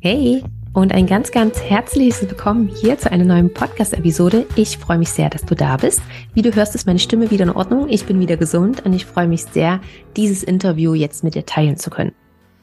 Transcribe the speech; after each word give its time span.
Hey 0.00 0.44
und 0.74 0.94
ein 0.94 1.06
ganz, 1.06 1.32
ganz 1.32 1.60
herzliches 1.60 2.22
Willkommen 2.22 2.68
hier 2.68 2.96
zu 2.98 3.10
einer 3.10 3.24
neuen 3.24 3.52
Podcast-Episode. 3.52 4.46
Ich 4.54 4.78
freue 4.78 4.98
mich 4.98 5.10
sehr, 5.10 5.28
dass 5.28 5.44
du 5.44 5.56
da 5.56 5.76
bist. 5.76 6.00
Wie 6.34 6.42
du 6.42 6.54
hörst, 6.54 6.76
ist 6.76 6.86
meine 6.86 7.00
Stimme 7.00 7.32
wieder 7.32 7.42
in 7.42 7.50
Ordnung. 7.50 7.88
Ich 7.88 8.06
bin 8.06 8.20
wieder 8.20 8.36
gesund 8.36 8.86
und 8.86 8.92
ich 8.92 9.06
freue 9.06 9.26
mich 9.26 9.42
sehr, 9.42 9.80
dieses 10.16 10.44
Interview 10.44 10.94
jetzt 10.94 11.24
mit 11.24 11.34
dir 11.34 11.44
teilen 11.44 11.78
zu 11.78 11.90
können. 11.90 12.14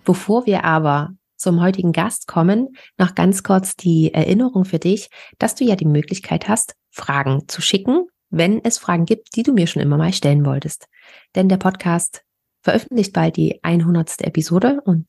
Bevor 0.05 0.45
wir 0.45 0.63
aber 0.63 1.09
zum 1.35 1.61
heutigen 1.61 1.91
Gast 1.91 2.25
kommen, 2.25 2.69
noch 2.97 3.15
ganz 3.15 3.43
kurz 3.43 3.75
die 3.75 4.13
Erinnerung 4.13 4.63
für 4.63 4.79
dich, 4.79 5.09
dass 5.37 5.55
du 5.55 5.65
ja 5.65 5.75
die 5.75 5.83
Möglichkeit 5.83 6.47
hast, 6.47 6.75
Fragen 6.89 7.49
zu 7.49 7.61
schicken, 7.61 8.07
wenn 8.29 8.63
es 8.63 8.77
Fragen 8.77 9.03
gibt, 9.03 9.35
die 9.35 9.43
du 9.43 9.51
mir 9.51 9.67
schon 9.67 9.81
immer 9.81 9.97
mal 9.97 10.13
stellen 10.13 10.45
wolltest. 10.45 10.87
Denn 11.35 11.49
der 11.49 11.57
Podcast 11.57 12.23
veröffentlicht 12.61 13.11
bald 13.11 13.35
die 13.35 13.59
100. 13.61 14.21
Episode 14.21 14.79
und 14.85 15.05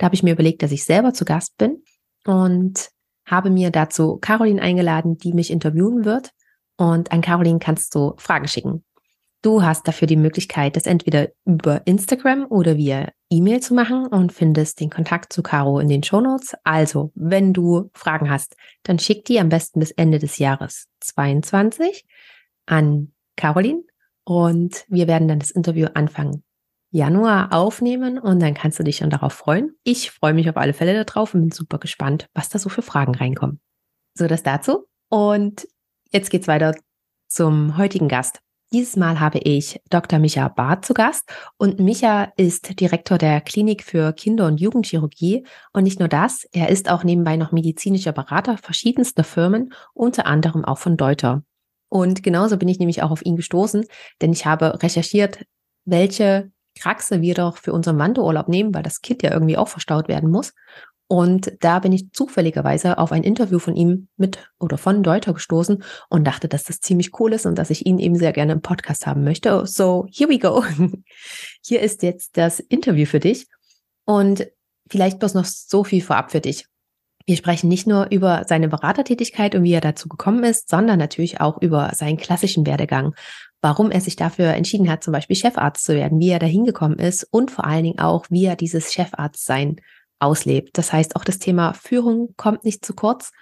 da 0.00 0.06
habe 0.06 0.14
ich 0.14 0.22
mir 0.22 0.32
überlegt, 0.32 0.62
dass 0.62 0.72
ich 0.72 0.84
selber 0.84 1.12
zu 1.12 1.26
Gast 1.26 1.58
bin 1.58 1.82
und 2.24 2.88
habe 3.26 3.50
mir 3.50 3.70
dazu 3.70 4.16
Caroline 4.16 4.62
eingeladen, 4.62 5.18
die 5.18 5.34
mich 5.34 5.50
interviewen 5.50 6.06
wird. 6.06 6.30
Und 6.78 7.12
an 7.12 7.20
Caroline 7.20 7.58
kannst 7.58 7.94
du 7.94 8.14
Fragen 8.16 8.48
schicken. 8.48 8.82
Du 9.42 9.62
hast 9.62 9.86
dafür 9.86 10.08
die 10.08 10.16
Möglichkeit, 10.16 10.76
das 10.76 10.86
entweder 10.86 11.28
über 11.44 11.86
Instagram 11.86 12.46
oder 12.48 12.78
via 12.78 13.12
E-Mail 13.28 13.60
zu 13.60 13.74
machen 13.74 14.06
und 14.06 14.32
findest 14.32 14.80
den 14.80 14.88
Kontakt 14.88 15.34
zu 15.34 15.42
Caro 15.42 15.78
in 15.80 15.88
den 15.88 16.02
Shownotes. 16.02 16.54
Also, 16.64 17.12
wenn 17.14 17.52
du 17.52 17.90
Fragen 17.92 18.30
hast, 18.30 18.56
dann 18.84 18.98
schick 18.98 19.26
die 19.26 19.38
am 19.38 19.50
besten 19.50 19.80
bis 19.80 19.90
Ende 19.90 20.18
des 20.18 20.38
Jahres 20.38 20.86
22 21.00 22.06
an 22.64 23.12
Caroline 23.36 23.82
und 24.24 24.86
wir 24.88 25.08
werden 25.08 25.28
dann 25.28 25.40
das 25.40 25.50
Interview 25.50 25.88
anfangen 25.92 26.42
Januar 26.90 27.52
aufnehmen 27.52 28.18
und 28.18 28.40
dann 28.40 28.54
kannst 28.54 28.78
du 28.78 28.82
dich 28.82 28.96
schon 28.96 29.10
darauf 29.10 29.32
freuen. 29.32 29.76
Ich 29.84 30.10
freue 30.10 30.34
mich 30.34 30.48
auf 30.50 30.56
alle 30.56 30.72
Fälle 30.72 31.04
darauf 31.04 31.34
und 31.34 31.42
bin 31.42 31.50
super 31.52 31.78
gespannt, 31.78 32.28
was 32.34 32.48
da 32.48 32.58
so 32.58 32.68
für 32.68 32.82
Fragen 32.82 33.14
reinkommen. 33.14 33.60
So, 34.14 34.26
das 34.26 34.42
dazu. 34.42 34.86
Und 35.08 35.68
jetzt 36.10 36.30
geht's 36.30 36.48
weiter 36.48 36.74
zum 37.28 37.76
heutigen 37.76 38.08
Gast. 38.08 38.40
Dieses 38.72 38.96
Mal 38.96 39.18
habe 39.18 39.38
ich 39.38 39.80
Dr. 39.90 40.20
Micha 40.20 40.46
Barth 40.46 40.84
zu 40.84 40.94
Gast 40.94 41.28
und 41.56 41.80
Micha 41.80 42.32
ist 42.36 42.78
Direktor 42.78 43.18
der 43.18 43.40
Klinik 43.40 43.82
für 43.82 44.12
Kinder- 44.12 44.46
und 44.46 44.60
Jugendchirurgie 44.60 45.44
und 45.72 45.82
nicht 45.82 45.98
nur 45.98 46.06
das, 46.06 46.44
er 46.52 46.68
ist 46.68 46.88
auch 46.88 47.02
nebenbei 47.02 47.36
noch 47.36 47.50
medizinischer 47.50 48.12
Berater 48.12 48.58
verschiedenster 48.58 49.24
Firmen, 49.24 49.74
unter 49.92 50.26
anderem 50.26 50.64
auch 50.64 50.78
von 50.78 50.96
Deuter. 50.96 51.42
Und 51.88 52.22
genauso 52.22 52.58
bin 52.58 52.68
ich 52.68 52.78
nämlich 52.78 53.02
auch 53.02 53.10
auf 53.10 53.26
ihn 53.26 53.34
gestoßen, 53.34 53.86
denn 54.22 54.32
ich 54.32 54.46
habe 54.46 54.80
recherchiert, 54.80 55.44
welche 55.84 56.52
Kraxe 56.80 57.20
wir 57.20 57.34
doch 57.34 57.56
für 57.56 57.72
unseren 57.72 57.98
Wanderurlaub 57.98 58.48
nehmen, 58.48 58.74
weil 58.74 58.82
das 58.82 59.00
Kind 59.00 59.22
ja 59.22 59.32
irgendwie 59.32 59.56
auch 59.56 59.68
verstaut 59.68 60.08
werden 60.08 60.30
muss. 60.30 60.52
Und 61.12 61.52
da 61.58 61.80
bin 61.80 61.90
ich 61.90 62.12
zufälligerweise 62.12 62.96
auf 62.98 63.10
ein 63.10 63.24
Interview 63.24 63.58
von 63.58 63.74
ihm 63.74 64.06
mit 64.16 64.38
oder 64.60 64.78
von 64.78 65.02
Deuter 65.02 65.34
gestoßen 65.34 65.82
und 66.08 66.24
dachte, 66.24 66.46
dass 66.46 66.62
das 66.62 66.78
ziemlich 66.78 67.18
cool 67.18 67.32
ist 67.32 67.46
und 67.46 67.58
dass 67.58 67.70
ich 67.70 67.84
ihn 67.84 67.98
eben 67.98 68.14
sehr 68.14 68.32
gerne 68.32 68.52
im 68.52 68.62
Podcast 68.62 69.08
haben 69.08 69.24
möchte. 69.24 69.66
So, 69.66 70.06
here 70.12 70.30
we 70.30 70.38
go. 70.38 70.64
Hier 71.64 71.80
ist 71.80 72.04
jetzt 72.04 72.36
das 72.36 72.60
Interview 72.60 73.06
für 73.06 73.18
dich. 73.18 73.48
Und 74.04 74.46
vielleicht 74.88 75.18
bloß 75.18 75.34
noch 75.34 75.46
so 75.46 75.82
viel 75.82 76.00
vorab 76.00 76.30
für 76.30 76.40
dich. 76.40 76.66
Wir 77.26 77.36
sprechen 77.36 77.68
nicht 77.68 77.88
nur 77.88 78.06
über 78.10 78.44
seine 78.48 78.68
Beratertätigkeit 78.68 79.56
und 79.56 79.64
wie 79.64 79.72
er 79.72 79.80
dazu 79.80 80.08
gekommen 80.08 80.44
ist, 80.44 80.68
sondern 80.68 81.00
natürlich 81.00 81.40
auch 81.40 81.60
über 81.60 81.90
seinen 81.94 82.18
klassischen 82.18 82.66
Werdegang 82.66 83.14
warum 83.62 83.90
er 83.90 84.00
sich 84.00 84.16
dafür 84.16 84.54
entschieden 84.54 84.90
hat, 84.90 85.04
zum 85.04 85.12
Beispiel 85.12 85.36
Chefarzt 85.36 85.84
zu 85.84 85.94
werden, 85.94 86.18
wie 86.18 86.30
er 86.30 86.38
da 86.38 86.46
hingekommen 86.46 86.98
ist 86.98 87.24
und 87.30 87.50
vor 87.50 87.64
allen 87.64 87.84
Dingen 87.84 87.98
auch, 87.98 88.26
wie 88.30 88.44
er 88.46 88.56
dieses 88.56 88.92
Chefarztsein 88.92 89.80
auslebt. 90.18 90.76
Das 90.78 90.92
heißt, 90.92 91.16
auch 91.16 91.24
das 91.24 91.38
Thema 91.38 91.72
Führung 91.72 92.34
kommt 92.36 92.64
nicht 92.64 92.84
zu 92.84 92.94
kurz. 92.94 93.32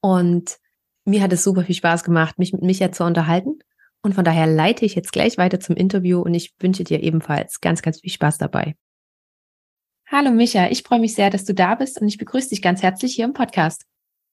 Und 0.00 0.58
mir 1.04 1.22
hat 1.22 1.32
es 1.32 1.44
super 1.44 1.64
viel 1.64 1.74
Spaß 1.74 2.04
gemacht, 2.04 2.38
mich 2.38 2.52
mit 2.52 2.62
Micha 2.62 2.92
zu 2.92 3.04
unterhalten. 3.04 3.58
Und 4.02 4.14
von 4.14 4.24
daher 4.24 4.46
leite 4.46 4.84
ich 4.84 4.94
jetzt 4.94 5.12
gleich 5.12 5.38
weiter 5.38 5.60
zum 5.60 5.74
Interview 5.76 6.20
und 6.20 6.34
ich 6.34 6.54
wünsche 6.60 6.84
dir 6.84 7.02
ebenfalls 7.02 7.60
ganz, 7.60 7.82
ganz 7.82 8.00
viel 8.00 8.10
Spaß 8.10 8.38
dabei. 8.38 8.76
Hallo 10.08 10.30
Micha, 10.30 10.68
ich 10.68 10.84
freue 10.84 11.00
mich 11.00 11.14
sehr, 11.14 11.30
dass 11.30 11.44
du 11.44 11.52
da 11.52 11.74
bist 11.74 12.00
und 12.00 12.06
ich 12.06 12.18
begrüße 12.18 12.50
dich 12.50 12.62
ganz 12.62 12.82
herzlich 12.82 13.14
hier 13.14 13.24
im 13.24 13.32
Podcast. 13.32 13.84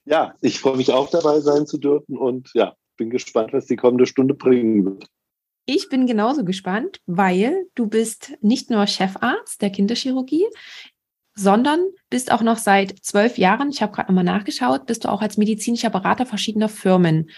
Ja, 0.05 0.35
ich 0.41 0.59
freue 0.59 0.77
mich 0.77 0.91
auch 0.91 1.09
dabei 1.09 1.39
sein 1.39 1.65
zu 1.65 1.79
dürfen 1.79 2.17
und 2.17 2.51
ja, 2.53 2.75
bin 2.97 3.09
gespannt, 3.09 3.53
was 3.53 3.65
die 3.65 3.75
kommende 3.75 4.05
Stunde 4.05 4.35
bringen 4.35 4.85
wird. 4.85 5.07
Ich 5.65 5.87
bin 5.89 6.07
genauso 6.07 6.43
gespannt, 6.43 6.99
weil 7.05 7.67
du 7.75 7.87
bist 7.87 8.33
nicht 8.41 8.69
nur 8.69 8.85
Chefarzt 8.85 9.61
der 9.61 9.69
Kinderchirurgie, 9.69 10.45
sondern 11.35 11.79
bist 12.09 12.31
auch 12.31 12.41
noch 12.41 12.57
seit 12.57 12.99
zwölf 12.99 13.37
Jahren, 13.37 13.69
ich 13.69 13.81
habe 13.81 13.93
gerade 13.93 14.11
nochmal 14.11 14.25
nachgeschaut, 14.25 14.85
bist 14.85 15.05
du 15.05 15.09
auch 15.09 15.21
als 15.21 15.37
medizinischer 15.37 15.89
Berater 15.89 16.25
verschiedener 16.25 16.69
Firmen 16.69 17.29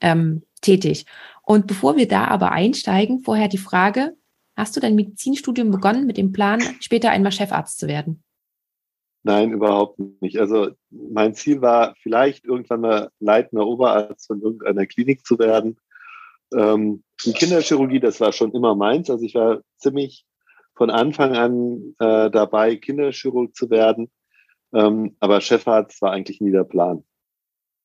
ähm, 0.00 0.42
tätig. 0.60 1.06
Und 1.44 1.66
bevor 1.66 1.96
wir 1.96 2.06
da 2.06 2.26
aber 2.26 2.52
einsteigen, 2.52 3.20
vorher 3.20 3.48
die 3.48 3.58
Frage, 3.58 4.16
hast 4.54 4.76
du 4.76 4.80
dein 4.80 4.94
Medizinstudium 4.94 5.70
begonnen 5.70 6.06
mit 6.06 6.18
dem 6.18 6.32
Plan, 6.32 6.60
später 6.80 7.10
einmal 7.10 7.32
Chefarzt 7.32 7.78
zu 7.78 7.88
werden? 7.88 8.22
Nein, 9.24 9.52
überhaupt 9.52 9.98
nicht. 10.20 10.38
Also 10.38 10.70
mein 10.90 11.34
Ziel 11.34 11.62
war 11.62 11.94
vielleicht 12.02 12.44
irgendwann 12.44 12.80
mal 12.80 13.10
leitender 13.20 13.66
Oberarzt 13.66 14.26
von 14.26 14.42
irgendeiner 14.42 14.86
Klinik 14.86 15.24
zu 15.24 15.38
werden. 15.38 15.78
Ähm, 16.52 17.02
die 17.24 17.32
Kinderchirurgie, 17.32 18.00
das 18.00 18.20
war 18.20 18.32
schon 18.32 18.52
immer 18.52 18.74
meins. 18.74 19.10
Also 19.10 19.24
ich 19.24 19.34
war 19.34 19.60
ziemlich 19.76 20.24
von 20.74 20.90
Anfang 20.90 21.36
an 21.36 21.94
äh, 21.98 22.30
dabei, 22.30 22.76
Kinderchirurg 22.76 23.54
zu 23.54 23.70
werden. 23.70 24.10
Ähm, 24.74 25.16
aber 25.20 25.40
Chefarzt 25.40 26.00
war 26.02 26.12
eigentlich 26.12 26.40
nie 26.40 26.50
der 26.50 26.64
Plan. 26.64 27.04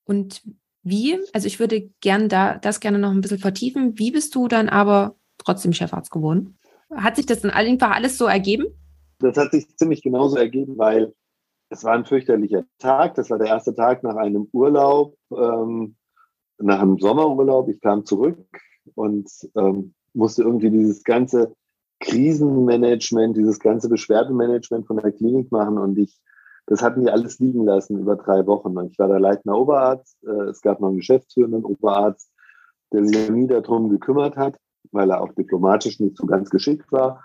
Und 0.06 0.42
wie? 0.84 1.20
Also 1.34 1.48
ich 1.48 1.60
würde 1.60 1.90
gern 2.00 2.30
da 2.30 2.58
das 2.58 2.80
gerne 2.80 2.98
noch 2.98 3.12
ein 3.12 3.22
bisschen 3.22 3.40
vertiefen. 3.40 4.00
Wie 4.00 4.12
bist 4.12 4.34
du 4.36 4.48
dann 4.48 4.70
aber 4.70 5.16
trotzdem 5.38 5.74
Chefarzt 5.74 6.12
geworden? 6.12 6.58
Hat 6.96 7.18
sich 7.18 7.26
das 7.26 7.42
dann 7.42 7.52
einfach 7.52 7.92
alles 7.92 8.18
so 8.18 8.26
ergeben? 8.26 8.68
Das 9.20 9.36
hat 9.36 9.52
sich 9.52 9.68
ziemlich 9.76 10.02
genauso 10.02 10.38
ergeben, 10.38 10.78
weil 10.78 11.14
es 11.70 11.84
war 11.84 11.94
ein 11.94 12.06
fürchterlicher 12.06 12.64
Tag. 12.80 13.16
Das 13.16 13.30
war 13.30 13.38
der 13.38 13.48
erste 13.48 13.76
Tag 13.76 14.04
nach 14.04 14.16
einem 14.16 14.48
Urlaub, 14.54 15.18
ähm, 15.32 15.97
nach 16.60 16.82
einem 16.82 16.98
Sommerurlaub. 16.98 17.70
Ich 17.70 17.82
kam 17.82 18.06
zurück 18.06 18.38
und 18.96 19.30
ähm, 19.56 19.94
musste 20.14 20.44
irgendwie 20.44 20.70
dieses 20.70 21.04
ganze 21.04 21.54
Krisenmanagement, 22.00 23.38
dieses 23.38 23.60
ganze 23.60 23.90
Beschwerdenmanagement 23.90 24.88
von 24.88 24.98
der 24.98 25.12
Klinik 25.12 25.52
machen 25.52 25.78
und 25.78 25.98
ich, 25.98 26.20
das 26.68 26.82
hatten 26.82 27.02
die 27.02 27.10
alles 27.10 27.40
liegen 27.40 27.66
lassen 27.66 28.00
über 28.00 28.16
drei 28.16 28.46
Wochen. 28.46 28.76
Ich 28.90 29.00
war 29.00 29.08
der 29.08 29.20
leitender 29.20 29.58
Oberarzt, 29.58 30.18
äh, 30.24 30.50
es 30.50 30.62
gab 30.62 30.80
noch 30.80 30.90
einen 30.90 30.98
geschäftsführenden 30.98 31.66
Oberarzt, 31.66 32.32
der 32.92 33.06
sich 33.06 33.30
nie 33.30 33.48
darum 33.48 33.90
gekümmert 33.90 34.38
hat, 34.38 34.58
weil 34.92 35.10
er 35.10 35.22
auch 35.22 35.34
diplomatisch 35.34 36.00
nicht 36.00 36.18
so 36.18 36.26
ganz 36.26 36.50
geschickt 36.50 36.92
war. 36.92 37.24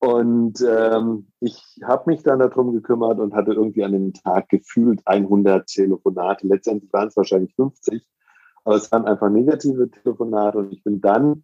Und 0.00 0.64
ähm, 0.66 1.26
ich 1.40 1.60
habe 1.82 2.10
mich 2.10 2.22
dann 2.22 2.38
darum 2.38 2.72
gekümmert 2.72 3.18
und 3.18 3.34
hatte 3.34 3.52
irgendwie 3.52 3.82
an 3.82 3.92
dem 3.92 4.12
Tag 4.14 4.48
gefühlt 4.48 5.00
100 5.04 5.66
Telefonate. 5.66 6.46
Letztendlich 6.46 6.92
waren 6.92 7.08
es 7.08 7.16
wahrscheinlich 7.16 7.54
50. 7.56 8.06
Aber 8.68 8.76
es 8.76 8.92
waren 8.92 9.06
einfach 9.06 9.30
negative 9.30 9.90
Telefonate 9.90 10.58
und 10.58 10.74
ich 10.74 10.84
bin 10.84 11.00
dann 11.00 11.42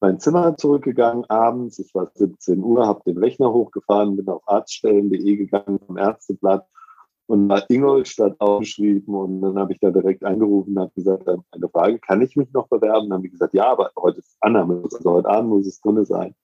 mein 0.00 0.18
Zimmer 0.18 0.56
zurückgegangen 0.56 1.24
abends, 1.30 1.78
es 1.78 1.94
war 1.94 2.10
17 2.12 2.60
Uhr, 2.60 2.88
habe 2.88 3.04
den 3.06 3.18
Rechner 3.18 3.52
hochgefahren, 3.52 4.16
bin 4.16 4.28
auf 4.28 4.42
arztstellen.de 4.48 5.36
gegangen 5.36 5.78
vom 5.86 5.96
Ärzteblatt 5.96 6.66
und 7.26 7.46
mal 7.46 7.64
Ingolstadt 7.68 8.40
aufgeschrieben 8.40 9.14
und 9.14 9.42
dann 9.42 9.56
habe 9.56 9.74
ich 9.74 9.78
da 9.78 9.92
direkt 9.92 10.24
angerufen 10.24 10.72
und 10.72 10.80
habe 10.80 10.92
gesagt, 10.96 11.28
äh, 11.28 11.36
eine 11.52 11.68
Frage, 11.68 12.00
kann 12.00 12.20
ich 12.20 12.34
mich 12.34 12.52
noch 12.52 12.66
bewerben? 12.66 13.10
Dann 13.10 13.18
haben 13.18 13.22
die 13.22 13.30
gesagt, 13.30 13.54
ja, 13.54 13.70
aber 13.70 13.92
heute 13.96 14.18
ist 14.18 14.36
Annahme, 14.40 14.82
also 14.92 15.12
heute 15.12 15.28
Abend 15.28 15.50
muss 15.50 15.68
es 15.68 15.80
drin 15.80 16.04
sein. 16.04 16.34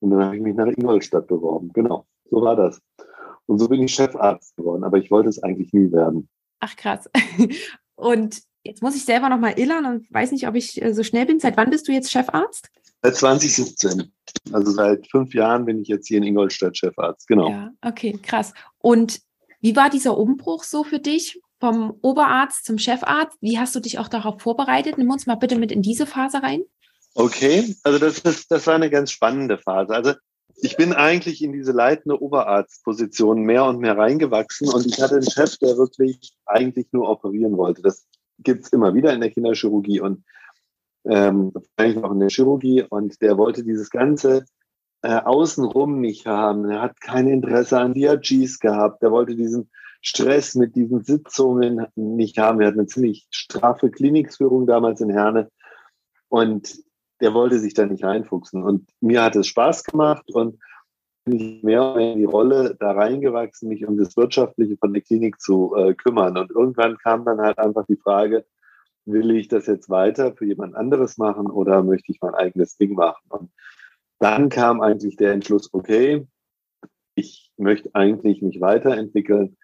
Und 0.00 0.10
dann 0.10 0.24
habe 0.24 0.34
ich 0.34 0.42
mich 0.42 0.56
nach 0.56 0.66
Ingolstadt 0.66 1.28
beworben. 1.28 1.70
Genau, 1.72 2.04
so 2.28 2.42
war 2.42 2.56
das. 2.56 2.82
Und 3.46 3.60
so 3.60 3.68
bin 3.68 3.82
ich 3.82 3.94
Chefarzt 3.94 4.56
geworden, 4.56 4.82
aber 4.82 4.98
ich 4.98 5.12
wollte 5.12 5.28
es 5.28 5.40
eigentlich 5.40 5.72
nie 5.72 5.92
werden. 5.92 6.28
Ach 6.58 6.74
krass. 6.74 7.08
Und 7.94 8.42
Jetzt 8.66 8.82
muss 8.82 8.96
ich 8.96 9.04
selber 9.04 9.28
noch 9.28 9.38
mal 9.38 9.58
illern 9.58 9.86
und 9.86 10.12
weiß 10.12 10.32
nicht, 10.32 10.46
ob 10.46 10.54
ich 10.54 10.80
äh, 10.82 10.92
so 10.92 11.02
schnell 11.02 11.26
bin. 11.26 11.40
Seit 11.40 11.56
wann 11.56 11.70
bist 11.70 11.88
du 11.88 11.92
jetzt 11.92 12.10
Chefarzt? 12.10 12.68
Seit 13.02 13.16
2017. 13.16 14.12
Also 14.52 14.72
seit 14.72 15.08
fünf 15.10 15.34
Jahren 15.34 15.64
bin 15.64 15.80
ich 15.80 15.88
jetzt 15.88 16.08
hier 16.08 16.18
in 16.18 16.24
Ingolstadt 16.24 16.76
Chefarzt. 16.76 17.28
Genau. 17.28 17.50
Ja, 17.50 17.70
okay, 17.82 18.18
krass. 18.22 18.52
Und 18.78 19.20
wie 19.60 19.76
war 19.76 19.90
dieser 19.90 20.16
Umbruch 20.16 20.64
so 20.64 20.84
für 20.84 20.98
dich 20.98 21.40
vom 21.60 21.98
Oberarzt 22.02 22.64
zum 22.64 22.78
Chefarzt? 22.78 23.38
Wie 23.40 23.58
hast 23.58 23.74
du 23.74 23.80
dich 23.80 23.98
auch 23.98 24.08
darauf 24.08 24.40
vorbereitet? 24.40 24.98
Nimm 24.98 25.10
uns 25.10 25.26
mal 25.26 25.36
bitte 25.36 25.56
mit 25.56 25.72
in 25.72 25.82
diese 25.82 26.06
Phase 26.06 26.42
rein. 26.42 26.62
Okay, 27.14 27.74
also 27.82 27.98
das, 27.98 28.18
ist, 28.18 28.50
das 28.50 28.66
war 28.66 28.74
eine 28.74 28.90
ganz 28.90 29.10
spannende 29.10 29.56
Phase. 29.56 29.94
Also 29.94 30.12
ich 30.56 30.76
bin 30.76 30.92
eigentlich 30.92 31.42
in 31.42 31.52
diese 31.52 31.72
leitende 31.72 32.20
Oberarztposition 32.20 33.42
mehr 33.42 33.64
und 33.64 33.78
mehr 33.78 33.96
reingewachsen 33.96 34.68
und 34.68 34.86
ich 34.86 35.00
hatte 35.00 35.16
einen 35.16 35.30
Chef, 35.30 35.56
der 35.58 35.76
wirklich 35.76 36.34
eigentlich 36.46 36.86
nur 36.92 37.08
operieren 37.08 37.56
wollte. 37.56 37.82
Das 37.82 38.06
gibt 38.38 38.64
es 38.64 38.72
immer 38.72 38.94
wieder 38.94 39.12
in 39.12 39.20
der 39.20 39.30
Kinderchirurgie 39.30 40.00
und 40.00 40.24
ähm, 41.04 41.52
eigentlich 41.76 42.04
auch 42.04 42.10
in 42.10 42.20
der 42.20 42.30
Chirurgie 42.30 42.82
und 42.82 43.20
der 43.22 43.38
wollte 43.38 43.62
dieses 43.62 43.90
ganze 43.90 44.44
äh, 45.02 45.20
außenrum 45.20 46.00
nicht 46.00 46.26
haben. 46.26 46.68
Er 46.68 46.82
hat 46.82 47.00
kein 47.00 47.28
Interesse 47.28 47.78
an 47.78 47.94
DRGs 47.94 48.58
gehabt. 48.58 49.02
Der 49.02 49.12
wollte 49.12 49.36
diesen 49.36 49.70
Stress 50.00 50.54
mit 50.54 50.74
diesen 50.74 51.04
Sitzungen 51.04 51.86
nicht 51.94 52.38
haben. 52.38 52.58
Wir 52.58 52.68
hatten 52.68 52.80
eine 52.80 52.88
ziemlich 52.88 53.26
straffe 53.30 53.90
Klinikführung 53.90 54.66
damals 54.66 55.00
in 55.00 55.10
Herne 55.10 55.50
und 56.28 56.76
der 57.20 57.34
wollte 57.34 57.58
sich 57.58 57.74
da 57.74 57.86
nicht 57.86 58.04
reinfuchsen. 58.04 58.62
Und 58.62 58.88
mir 59.00 59.22
hat 59.22 59.36
es 59.36 59.46
Spaß 59.46 59.84
gemacht 59.84 60.30
und 60.32 60.58
ich 61.26 61.62
mehr 61.62 61.96
in 61.96 62.18
die 62.18 62.24
Rolle 62.24 62.76
da 62.78 62.92
reingewachsen, 62.92 63.68
mich 63.68 63.86
um 63.86 63.96
das 63.96 64.16
Wirtschaftliche 64.16 64.76
von 64.76 64.92
der 64.92 65.02
Klinik 65.02 65.40
zu 65.40 65.74
äh, 65.76 65.94
kümmern. 65.94 66.36
Und 66.38 66.50
irgendwann 66.50 66.96
kam 66.98 67.24
dann 67.24 67.40
halt 67.40 67.58
einfach 67.58 67.84
die 67.86 67.96
Frage, 67.96 68.44
will 69.04 69.32
ich 69.32 69.48
das 69.48 69.66
jetzt 69.66 69.90
weiter 69.90 70.34
für 70.34 70.46
jemand 70.46 70.74
anderes 70.74 71.18
machen 71.18 71.46
oder 71.46 71.82
möchte 71.82 72.12
ich 72.12 72.20
mein 72.20 72.34
eigenes 72.34 72.76
Ding 72.76 72.94
machen? 72.94 73.24
Und 73.28 73.50
dann 74.18 74.48
kam 74.48 74.80
eigentlich 74.80 75.16
der 75.16 75.32
Entschluss, 75.32 75.72
okay, 75.72 76.26
ich 77.14 77.52
möchte 77.56 77.90
eigentlich 77.94 78.42
mich 78.42 78.60
weiterentwickeln. 78.60 79.56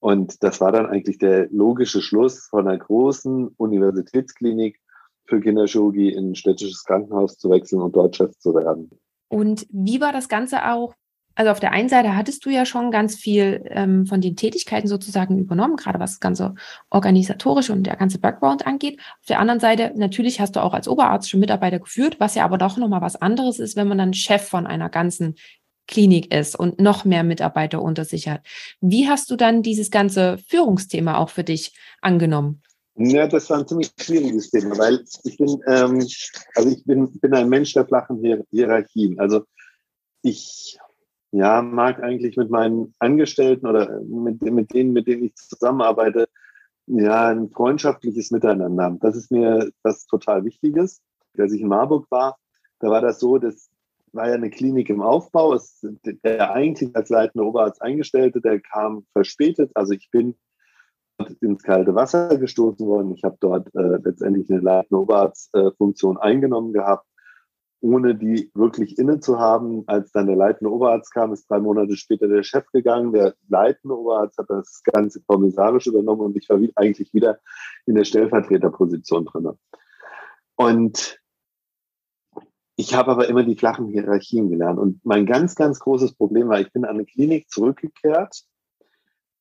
Und 0.00 0.42
das 0.42 0.60
war 0.60 0.72
dann 0.72 0.86
eigentlich 0.86 1.18
der 1.18 1.48
logische 1.50 2.02
Schluss 2.02 2.46
von 2.46 2.68
einer 2.68 2.78
großen 2.78 3.48
Universitätsklinik 3.56 4.80
für 5.26 5.40
Kinderchirurgie 5.40 6.12
in 6.12 6.30
ein 6.30 6.34
städtisches 6.34 6.84
Krankenhaus 6.84 7.38
zu 7.38 7.50
wechseln 7.50 7.82
und 7.82 7.96
dort 7.96 8.16
Chef 8.16 8.38
zu 8.38 8.54
werden. 8.54 8.90
Und 9.28 9.66
wie 9.70 10.00
war 10.00 10.12
das 10.12 10.28
Ganze 10.28 10.70
auch 10.70 10.94
also 11.38 11.52
auf 11.52 11.60
der 11.60 11.70
einen 11.70 11.88
Seite 11.88 12.16
hattest 12.16 12.44
du 12.44 12.50
ja 12.50 12.66
schon 12.66 12.90
ganz 12.90 13.14
viel 13.14 13.62
ähm, 13.70 14.06
von 14.06 14.20
den 14.20 14.34
Tätigkeiten 14.34 14.88
sozusagen 14.88 15.38
übernommen, 15.38 15.76
gerade 15.76 16.00
was 16.00 16.14
das 16.14 16.20
ganze 16.20 16.56
organisatorische 16.90 17.72
und 17.72 17.84
der 17.84 17.94
ganze 17.94 18.18
Background 18.18 18.66
angeht. 18.66 18.98
Auf 19.20 19.26
der 19.28 19.38
anderen 19.38 19.60
Seite, 19.60 19.92
natürlich 19.94 20.40
hast 20.40 20.56
du 20.56 20.60
auch 20.60 20.74
als 20.74 20.88
Oberarzt 20.88 21.30
schon 21.30 21.38
Mitarbeiter 21.38 21.78
geführt, 21.78 22.16
was 22.18 22.34
ja 22.34 22.44
aber 22.44 22.58
doch 22.58 22.76
nochmal 22.76 23.02
was 23.02 23.14
anderes 23.14 23.60
ist, 23.60 23.76
wenn 23.76 23.86
man 23.86 23.98
dann 23.98 24.14
Chef 24.14 24.48
von 24.48 24.66
einer 24.66 24.88
ganzen 24.88 25.36
Klinik 25.86 26.34
ist 26.34 26.58
und 26.58 26.80
noch 26.80 27.04
mehr 27.04 27.22
Mitarbeiter 27.22 27.82
unter 27.82 28.04
sich 28.04 28.26
hat. 28.26 28.40
Wie 28.80 29.08
hast 29.08 29.30
du 29.30 29.36
dann 29.36 29.62
dieses 29.62 29.92
ganze 29.92 30.38
Führungsthema 30.38 31.18
auch 31.18 31.30
für 31.30 31.44
dich 31.44 31.72
angenommen? 32.02 32.62
Ja, 32.96 33.28
das 33.28 33.48
war 33.48 33.60
ein 33.60 33.68
ziemlich 33.68 33.92
schwieriges 33.96 34.50
Thema, 34.50 34.76
weil 34.76 35.04
ich 35.22 35.36
bin, 35.36 35.60
ähm, 35.68 36.04
also 36.56 36.68
ich 36.68 36.84
bin, 36.84 37.12
bin 37.20 37.32
ein 37.32 37.48
Mensch 37.48 37.74
der 37.74 37.86
flachen 37.86 38.18
Hier 38.20 38.44
Hierarchien. 38.50 39.20
Also 39.20 39.44
ich 40.22 40.76
ja, 41.30 41.62
mag 41.62 42.02
eigentlich 42.02 42.36
mit 42.36 42.50
meinen 42.50 42.94
Angestellten 42.98 43.66
oder 43.66 44.00
mit, 44.00 44.40
mit 44.42 44.72
denen, 44.72 44.92
mit 44.92 45.06
denen 45.06 45.24
ich 45.24 45.34
zusammenarbeite, 45.34 46.28
ja, 46.86 47.28
ein 47.28 47.50
freundschaftliches 47.50 48.30
Miteinander. 48.30 48.96
Das 49.00 49.14
ist 49.14 49.30
mir 49.30 49.70
was 49.82 50.06
total 50.06 50.44
Wichtiges. 50.44 51.02
Als 51.36 51.52
ich 51.52 51.60
in 51.60 51.68
Marburg 51.68 52.06
war, 52.10 52.38
da 52.80 52.88
war 52.88 53.02
das 53.02 53.20
so, 53.20 53.38
das 53.38 53.68
war 54.12 54.28
ja 54.28 54.34
eine 54.34 54.48
Klinik 54.48 54.88
im 54.88 55.02
Aufbau. 55.02 55.52
Es, 55.54 55.86
der 56.24 56.52
eigentlich 56.52 56.96
als 56.96 57.10
leitende 57.10 57.46
Oberarzt 57.46 57.82
Eingestellte, 57.82 58.40
der 58.40 58.60
kam 58.60 59.06
verspätet. 59.12 59.70
Also 59.74 59.92
ich 59.92 60.08
bin 60.10 60.34
ins 61.40 61.62
kalte 61.62 61.94
Wasser 61.94 62.38
gestoßen 62.38 62.86
worden. 62.86 63.12
Ich 63.12 63.24
habe 63.24 63.36
dort 63.40 63.68
äh, 63.74 63.98
letztendlich 64.02 64.50
eine 64.50 64.60
leitende 64.60 65.02
Oberarztfunktion 65.02 66.16
äh, 66.16 66.20
eingenommen 66.20 66.72
gehabt 66.72 67.06
ohne 67.80 68.14
die 68.14 68.50
wirklich 68.54 68.98
inne 68.98 69.20
zu 69.20 69.38
haben. 69.38 69.84
Als 69.86 70.10
dann 70.12 70.26
der 70.26 70.36
leitende 70.36 70.72
Oberarzt 70.72 71.12
kam, 71.12 71.32
ist 71.32 71.48
drei 71.48 71.60
Monate 71.60 71.96
später 71.96 72.28
der 72.28 72.42
Chef 72.42 72.66
gegangen. 72.72 73.12
Der 73.12 73.34
leitende 73.48 73.96
Oberarzt 73.96 74.38
hat 74.38 74.50
das 74.50 74.82
Ganze 74.84 75.22
kommissarisch 75.26 75.86
übernommen 75.86 76.22
und 76.22 76.36
ich 76.36 76.48
war 76.48 76.58
eigentlich 76.74 77.12
wieder 77.14 77.38
in 77.86 77.94
der 77.94 78.04
Stellvertreterposition 78.04 79.24
drin. 79.26 79.50
Und 80.56 81.20
ich 82.76 82.94
habe 82.94 83.10
aber 83.10 83.28
immer 83.28 83.42
die 83.42 83.56
flachen 83.56 83.88
Hierarchien 83.88 84.50
gelernt. 84.50 84.78
Und 84.78 85.04
mein 85.04 85.26
ganz, 85.26 85.54
ganz 85.54 85.80
großes 85.80 86.14
Problem 86.14 86.48
war, 86.48 86.60
ich 86.60 86.72
bin 86.72 86.84
an 86.84 86.96
eine 86.96 87.06
Klinik 87.06 87.50
zurückgekehrt, 87.50 88.44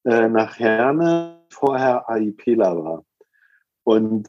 äh, 0.06 0.28
nach 0.28 0.58
Herne, 0.58 1.46
vorher 1.50 2.10
AIPler 2.10 2.84
war. 2.84 3.06
Und 3.84 4.28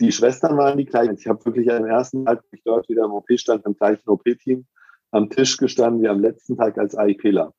die 0.00 0.12
Schwestern 0.12 0.56
waren 0.56 0.78
die 0.78 0.84
gleichen. 0.84 1.16
Ich 1.16 1.26
habe 1.26 1.44
wirklich 1.44 1.70
am 1.72 1.86
ersten 1.86 2.24
Tag, 2.24 2.42
ich 2.52 2.62
dort 2.64 2.88
wieder 2.88 3.04
im 3.04 3.12
OP 3.12 3.26
stand, 3.36 3.64
im 3.64 3.74
gleichen 3.74 4.08
OP-Team 4.08 4.66
am 5.10 5.30
Tisch 5.30 5.56
gestanden 5.56 6.02
wie 6.02 6.08
am 6.08 6.20
letzten 6.20 6.56
Tag 6.56 6.78
als 6.78 6.94
AIPler. 6.94 7.54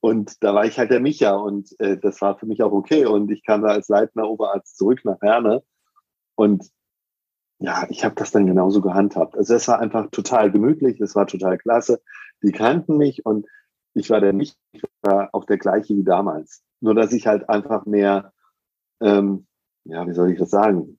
Und 0.00 0.42
da 0.44 0.54
war 0.54 0.64
ich 0.64 0.78
halt 0.78 0.90
der 0.90 1.00
Micha 1.00 1.34
und 1.34 1.74
äh, 1.80 1.98
das 1.98 2.20
war 2.20 2.38
für 2.38 2.46
mich 2.46 2.62
auch 2.62 2.72
okay. 2.72 3.04
Und 3.06 3.30
ich 3.30 3.44
kam 3.44 3.62
da 3.62 3.68
als 3.68 3.88
leitender 3.88 4.28
Oberarzt 4.28 4.76
zurück 4.76 5.00
nach 5.04 5.20
Herne. 5.20 5.62
Und 6.36 6.70
ja, 7.58 7.86
ich 7.90 8.04
habe 8.04 8.14
das 8.14 8.30
dann 8.30 8.46
genauso 8.46 8.80
gehandhabt. 8.80 9.36
Also 9.36 9.54
es 9.54 9.66
war 9.66 9.80
einfach 9.80 10.08
total 10.10 10.52
gemütlich, 10.52 11.00
es 11.00 11.16
war 11.16 11.26
total 11.26 11.58
klasse. 11.58 12.00
Die 12.42 12.52
kannten 12.52 12.96
mich 12.96 13.26
und 13.26 13.46
ich 13.94 14.10
war 14.10 14.20
der 14.20 14.32
Micha, 14.32 14.54
ich 14.72 14.82
war 15.02 15.30
auch 15.32 15.44
der 15.44 15.58
gleiche 15.58 15.96
wie 15.96 16.04
damals. 16.04 16.62
Nur 16.80 16.94
dass 16.94 17.12
ich 17.12 17.26
halt 17.26 17.48
einfach 17.48 17.84
mehr, 17.84 18.32
ähm, 19.00 19.48
ja, 19.84 20.06
wie 20.06 20.12
soll 20.12 20.30
ich 20.30 20.38
das 20.38 20.50
sagen? 20.50 20.97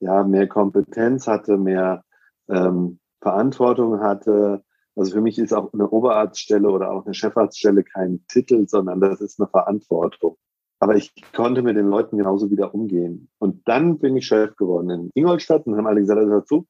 Ja, 0.00 0.24
mehr 0.24 0.46
Kompetenz 0.46 1.26
hatte, 1.26 1.56
mehr 1.56 2.04
ähm, 2.48 2.98
Verantwortung 3.20 4.00
hatte. 4.00 4.62
Also 4.96 5.12
für 5.12 5.20
mich 5.20 5.38
ist 5.38 5.52
auch 5.52 5.72
eine 5.72 5.88
Oberarztstelle 5.88 6.68
oder 6.68 6.90
auch 6.90 7.04
eine 7.04 7.14
Chefarztstelle 7.14 7.84
kein 7.84 8.24
Titel, 8.28 8.66
sondern 8.68 9.00
das 9.00 9.20
ist 9.20 9.40
eine 9.40 9.48
Verantwortung. 9.48 10.36
Aber 10.80 10.96
ich 10.96 11.12
konnte 11.34 11.62
mit 11.62 11.76
den 11.76 11.88
Leuten 11.88 12.18
genauso 12.18 12.50
wieder 12.50 12.74
umgehen. 12.74 13.28
Und 13.38 13.66
dann 13.66 13.98
bin 13.98 14.16
ich 14.16 14.26
Chef 14.26 14.56
geworden 14.56 14.90
in 14.90 15.10
Ingolstadt 15.14 15.66
und 15.66 15.76
haben 15.76 15.86
alle 15.86 16.00
gesagt, 16.00 16.20
dazu, 16.20 16.66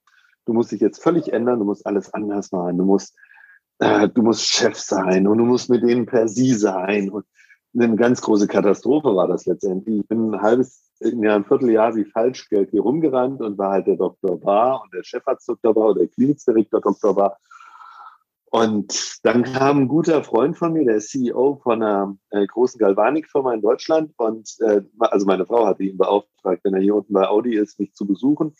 du 0.46 0.54
musst 0.54 0.72
dich 0.72 0.80
jetzt 0.80 1.02
völlig 1.02 1.32
ändern, 1.32 1.58
du 1.58 1.66
musst 1.66 1.86
alles 1.86 2.12
anders 2.14 2.50
machen, 2.52 2.78
du 2.78 2.84
musst, 2.84 3.14
äh, 3.80 4.08
du 4.08 4.22
musst 4.22 4.46
Chef 4.46 4.78
sein 4.78 5.26
und 5.26 5.38
du 5.38 5.44
musst 5.44 5.68
mit 5.68 5.82
denen 5.82 6.06
per 6.06 6.26
Sie 6.26 6.54
sein. 6.54 7.10
Und 7.10 7.26
eine 7.78 7.94
ganz 7.96 8.22
große 8.22 8.46
Katastrophe 8.46 9.14
war 9.14 9.28
das 9.28 9.44
letztendlich. 9.44 10.00
Ich 10.00 10.08
bin 10.08 10.32
ein 10.32 10.40
halbes 10.40 10.87
in 11.00 11.26
ein 11.26 11.44
Vierteljahr 11.44 11.94
wie 11.96 12.04
Falschgeld 12.04 12.70
hier 12.70 12.82
rumgerannt 12.82 13.40
und 13.40 13.58
war 13.58 13.72
halt 13.72 13.86
der 13.86 13.96
Dr. 13.96 14.40
Bar 14.40 14.82
und 14.82 14.92
der 14.92 15.04
Chefarzt 15.04 15.48
Dr. 15.48 15.74
Bar 15.74 15.90
oder 15.90 16.00
der 16.00 16.08
Klinikdirektor 16.08 16.80
Dr. 16.80 17.14
Bar. 17.14 17.38
Und 18.50 19.18
dann 19.24 19.42
kam 19.42 19.78
ein 19.78 19.88
guter 19.88 20.24
Freund 20.24 20.56
von 20.56 20.72
mir, 20.72 20.84
der 20.84 21.00
CEO 21.00 21.60
von 21.62 21.82
einer 21.82 22.16
äh, 22.30 22.46
großen 22.46 22.78
Galvanikfirma 22.78 23.52
in 23.52 23.60
Deutschland. 23.60 24.12
Und 24.16 24.56
äh, 24.60 24.82
also 25.00 25.26
meine 25.26 25.44
Frau 25.44 25.66
hatte 25.66 25.82
ihn 25.82 25.98
beauftragt, 25.98 26.60
wenn 26.64 26.74
er 26.74 26.80
hier 26.80 26.94
unten 26.94 27.12
bei 27.12 27.28
Audi 27.28 27.56
ist, 27.56 27.78
mich 27.78 27.92
zu 27.92 28.06
besuchen. 28.06 28.54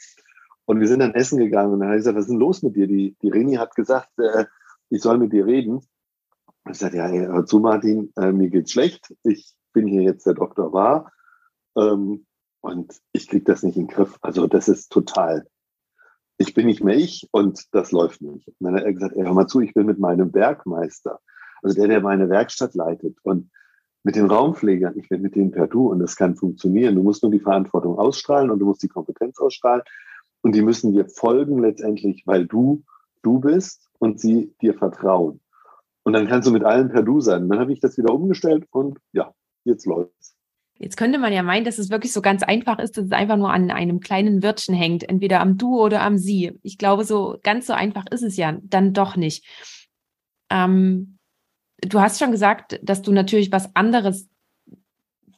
Und 0.66 0.80
wir 0.80 0.88
sind 0.88 1.00
dann 1.00 1.14
essen 1.14 1.38
gegangen 1.38 1.73
und 1.73 1.80
dann 1.80 1.88
habe 1.88 1.97
ich 1.97 2.00
gesagt, 2.00 2.18
was 2.18 2.25
ist 2.25 2.30
denn 2.30 2.38
los 2.38 2.62
mit 2.62 2.76
dir? 2.76 2.87
Die, 2.87 3.16
die 3.23 3.30
Reni 3.30 3.54
hat 3.54 3.75
gesagt, 3.75 4.11
äh, 4.18 4.45
ich 4.90 5.00
soll 5.00 5.16
mit 5.16 5.33
dir 5.33 5.47
reden. 5.47 5.80
Ich 6.71 6.76
sagte, 6.76 6.99
ja, 6.99 7.09
hör 7.09 7.47
zu, 7.47 7.61
Martin, 7.61 8.12
äh, 8.16 8.33
mir 8.33 8.50
geht's 8.50 8.73
schlecht. 8.73 9.14
Ich 9.23 9.54
bin 9.73 9.87
hier 9.87 10.02
jetzt 10.02 10.26
der 10.26 10.35
Dr. 10.35 10.75
War. 10.75 11.11
Ähm, 11.75 12.26
und 12.60 12.94
ich 13.12 13.28
kriege 13.28 13.44
das 13.44 13.62
nicht 13.62 13.76
in 13.76 13.86
den 13.86 13.94
Griff. 13.94 14.18
Also 14.20 14.46
das 14.46 14.68
ist 14.68 14.90
total. 14.90 15.46
Ich 16.36 16.54
bin 16.54 16.66
nicht 16.66 16.82
mehr 16.82 16.96
ich 16.96 17.28
und 17.32 17.66
das 17.72 17.92
läuft 17.92 18.22
nicht. 18.22 18.48
Und 18.48 18.54
dann 18.60 18.74
hat 18.74 18.84
er 18.84 18.92
gesagt, 18.92 19.16
ey, 19.16 19.24
hör 19.24 19.34
mal 19.34 19.46
zu, 19.46 19.60
ich 19.60 19.74
bin 19.74 19.86
mit 19.86 19.98
meinem 19.98 20.32
Werkmeister, 20.34 21.20
also 21.62 21.74
der, 21.74 21.88
der 21.88 22.00
meine 22.00 22.28
Werkstatt 22.28 22.74
leitet 22.74 23.16
und 23.22 23.50
mit 24.04 24.14
den 24.14 24.26
Raumpflegern, 24.26 24.96
ich 24.96 25.08
bin 25.08 25.22
mit 25.22 25.34
denen 25.34 25.50
per 25.50 25.66
Du 25.66 25.90
und 25.90 25.98
das 25.98 26.16
kann 26.16 26.36
funktionieren. 26.36 26.94
Du 26.94 27.02
musst 27.02 27.22
nur 27.22 27.32
die 27.32 27.40
Verantwortung 27.40 27.98
ausstrahlen 27.98 28.50
und 28.50 28.60
du 28.60 28.66
musst 28.66 28.82
die 28.82 28.88
Kompetenz 28.88 29.38
ausstrahlen 29.38 29.82
und 30.42 30.54
die 30.54 30.62
müssen 30.62 30.92
dir 30.92 31.08
folgen 31.08 31.58
letztendlich, 31.58 32.22
weil 32.24 32.46
du 32.46 32.84
du 33.22 33.40
bist 33.40 33.88
und 33.98 34.20
sie 34.20 34.54
dir 34.60 34.74
vertrauen. 34.74 35.40
Und 36.02 36.12
dann 36.12 36.28
kannst 36.28 36.48
du 36.48 36.52
mit 36.52 36.64
allen 36.64 36.88
per 36.88 37.02
Du 37.02 37.20
sein. 37.20 37.42
Und 37.42 37.48
dann 37.50 37.60
habe 37.60 37.72
ich 37.72 37.80
das 37.80 37.98
wieder 37.98 38.14
umgestellt 38.14 38.66
und 38.70 38.98
ja, 39.12 39.34
jetzt 39.64 39.86
läuft's. 39.86 40.38
Jetzt 40.78 40.97
könnte 40.97 41.18
man 41.18 41.32
ja 41.32 41.42
meinen, 41.42 41.64
dass 41.64 41.78
es 41.78 41.90
wirklich 41.90 42.12
so 42.12 42.23
ganz 42.23 42.42
einfach 42.42 42.78
ist, 42.78 42.97
dass 42.97 43.06
es 43.06 43.12
einfach 43.12 43.37
nur 43.37 43.52
an 43.52 43.70
einem 43.70 44.00
kleinen 44.00 44.42
Wörtchen 44.42 44.75
hängt, 44.75 45.08
entweder 45.08 45.40
am 45.40 45.58
Du 45.58 45.80
oder 45.80 46.02
am 46.02 46.18
Sie. 46.18 46.58
Ich 46.62 46.78
glaube, 46.78 47.04
so 47.04 47.38
ganz 47.42 47.66
so 47.66 47.73
einfach 47.73 48.04
ist 48.11 48.23
es 48.23 48.37
ja 48.37 48.56
dann 48.62 48.92
doch 48.92 49.16
nicht. 49.16 49.44
Ähm, 50.50 51.18
du 51.80 52.00
hast 52.00 52.18
schon 52.18 52.30
gesagt, 52.30 52.78
dass 52.82 53.02
du 53.02 53.12
natürlich 53.12 53.50
was 53.50 53.75
anderes 53.75 54.28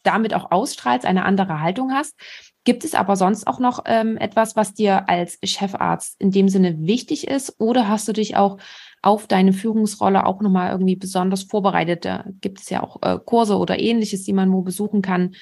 damit 0.02 0.34
auch 0.34 0.50
ausstrahlst, 0.50 1.06
eine 1.06 1.24
andere 1.24 1.60
Haltung 1.60 1.92
hast. 1.92 2.16
Gibt 2.64 2.84
es 2.84 2.94
aber 2.94 3.16
sonst 3.16 3.46
auch 3.46 3.58
noch 3.58 3.82
ähm, 3.86 4.16
etwas, 4.18 4.56
was 4.56 4.74
dir 4.74 5.08
als 5.08 5.38
Chefarzt 5.42 6.20
in 6.20 6.30
dem 6.30 6.48
Sinne 6.48 6.86
wichtig 6.86 7.26
ist? 7.26 7.54
Oder 7.58 7.88
hast 7.88 8.06
du 8.08 8.12
dich 8.12 8.36
auch 8.36 8.58
auf 9.02 9.26
deine 9.26 9.52
Führungsrolle 9.52 10.26
auch 10.26 10.40
nochmal 10.40 10.72
irgendwie 10.72 10.96
besonders 10.96 11.44
vorbereitet? 11.44 12.04
Da 12.04 12.24
gibt 12.40 12.60
es 12.60 12.70
ja 12.70 12.82
auch 12.82 12.98
äh, 13.02 13.18
Kurse 13.24 13.56
oder 13.56 13.78
ähnliches, 13.78 14.24
die 14.24 14.32
man 14.32 14.52
wo 14.52 14.62
besuchen 14.62 15.02
kann. 15.02 15.34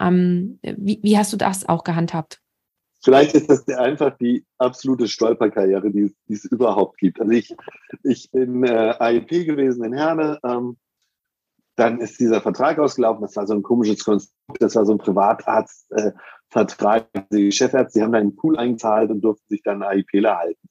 Ähm, 0.00 0.58
wie, 0.62 1.00
wie 1.02 1.18
hast 1.18 1.32
du 1.32 1.36
das 1.36 1.68
auch 1.68 1.84
gehandhabt? 1.84 2.40
Vielleicht 3.04 3.34
ist 3.34 3.50
das 3.50 3.68
einfach 3.68 4.16
die 4.16 4.46
absolute 4.56 5.08
Stolperkarriere, 5.08 5.90
die, 5.90 6.14
die 6.26 6.32
es 6.32 6.46
überhaupt 6.46 6.96
gibt. 6.98 7.20
Also 7.20 7.32
ich, 7.32 7.54
ich 8.02 8.30
bin 8.30 8.64
äh, 8.64 8.94
AIP 8.98 9.44
gewesen 9.44 9.84
in 9.84 9.92
Herne. 9.92 10.38
Ähm, 10.42 10.78
dann 11.76 12.00
ist 12.00 12.18
dieser 12.18 12.40
Vertrag 12.40 12.78
ausgelaufen. 12.78 13.20
Das 13.22 13.36
war 13.36 13.46
so 13.46 13.52
ein 13.52 13.62
komisches 13.62 14.02
Konstrukt. 14.04 14.56
Das 14.60 14.74
war 14.76 14.86
so 14.86 14.92
ein 14.92 14.98
Privatarztvertrag. 14.98 17.08
Äh, 17.12 17.22
die 17.30 17.52
Chefärzte, 17.52 17.98
die 17.98 18.02
haben 18.02 18.12
da 18.12 18.18
einen 18.18 18.36
Pool 18.36 18.56
eingezahlt 18.56 19.10
und 19.10 19.20
durften 19.20 19.48
sich 19.50 19.62
dann 19.62 19.82
AIPler 19.82 20.38
halten. 20.38 20.66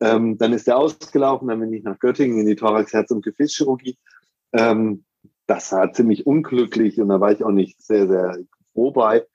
Ähm, 0.00 0.38
dann 0.38 0.52
ist 0.52 0.66
der 0.66 0.78
ausgelaufen. 0.78 1.48
Dann 1.48 1.60
bin 1.60 1.72
ich 1.72 1.82
nach 1.82 1.98
Göttingen 1.98 2.38
in 2.38 2.46
die 2.46 2.56
Thorax-, 2.56 2.92
Herz- 2.92 3.10
und 3.10 3.24
Gefäßchirurgie. 3.24 3.98
Ähm, 4.52 5.04
das 5.46 5.72
war 5.72 5.92
ziemlich 5.92 6.26
unglücklich 6.26 7.00
und 7.00 7.08
da 7.08 7.20
war 7.20 7.32
ich 7.32 7.44
auch 7.44 7.50
nicht 7.50 7.82
sehr, 7.82 8.06
sehr 8.06 8.38
froh 8.72 8.92
bei. 8.92 9.26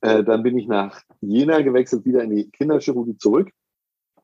Äh, 0.00 0.24
dann 0.24 0.42
bin 0.42 0.58
ich 0.58 0.66
nach 0.66 1.02
Jena 1.20 1.60
gewechselt, 1.60 2.04
wieder 2.04 2.22
in 2.22 2.30
die 2.30 2.50
Kinderchirurgie 2.50 3.16
zurück. 3.18 3.50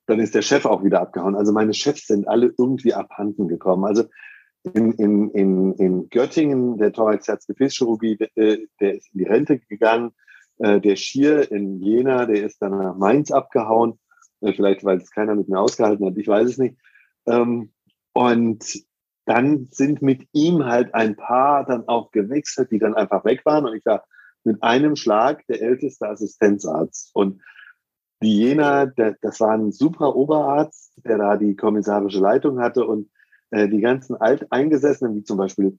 Dann 0.07 0.21
ist 0.21 0.35
der 0.35 0.43
Chef 0.43 0.65
auch 0.67 0.85
wieder 0.85 1.01
abgehauen. 1.01 1.35
Also 1.35 1.53
meine 1.53 1.75
Chefs 1.75 2.07
sind 2.07 2.29
alle 2.29 2.53
irgendwie 2.59 2.95
abhanden 2.95 3.49
gekommen. 3.49 3.85
Also 3.85 4.05
in, 4.63 4.93
in, 4.93 5.31
in, 5.31 5.73
in 5.75 6.09
Göttingen, 6.09 6.79
der 6.79 6.93
Thorax-Herz-Gefäßchirurgie, 6.93 8.19
äh, 8.35 8.67
der 8.81 8.95
ist 8.95 9.13
in 9.13 9.19
die 9.19 9.25
Rente 9.25 9.59
gegangen. 9.59 10.13
Äh, 10.59 10.81
der 10.81 10.97
Schier 10.97 11.51
in 11.51 11.81
Jena, 11.81 12.27
der 12.27 12.45
ist 12.45 12.63
dann 12.63 12.79
nach 12.79 12.97
Mainz 12.97 13.31
abgehauen. 13.31 13.99
Äh, 14.45 14.53
vielleicht, 14.53 14.85
weil 14.85 14.99
es 14.99 15.11
keiner 15.11 15.35
mit 15.35 15.49
mir 15.49 15.59
ausgehalten 15.59 16.07
hat, 16.07 16.17
ich 16.17 16.29
weiß 16.29 16.49
es 16.51 16.59
nicht. 16.59 16.77
Ähm, 17.27 17.73
und 18.13 18.85
dann 19.25 19.67
sind 19.71 20.03
mit 20.03 20.29
ihm 20.33 20.67
halt 20.67 20.95
ein 20.95 21.17
paar 21.17 21.65
dann 21.65 21.89
auch 21.89 22.11
gewechselt, 22.11 22.71
die 22.71 22.79
dann 22.79 22.95
einfach 22.95 23.25
weg 23.25 23.45
waren. 23.47 23.65
Und 23.65 23.75
ich 23.75 23.87
war 23.87 24.05
mit 24.45 24.63
einem 24.63 24.97
Schlag 24.97 25.47
der 25.47 25.63
älteste 25.63 26.07
Assistenzarzt. 26.07 27.11
Und 27.15 27.41
die 28.23 28.39
Jena, 28.39 28.87
der, 28.87 29.17
das 29.23 29.41
war 29.41 29.53
ein 29.53 29.73
super 29.73 30.15
Oberarzt, 30.15 30.93
der 31.05 31.17
da 31.19 31.37
die 31.37 31.57
kommissarische 31.57 32.21
Leitung 32.21 32.61
hatte 32.61 32.87
und 32.87 33.11
äh, 33.51 33.69
die 33.69 33.81
ganzen 33.81 34.17
Alteingesessenen, 34.17 35.17
wie 35.17 35.25
zum 35.25 35.39
Beispiel 35.39 35.79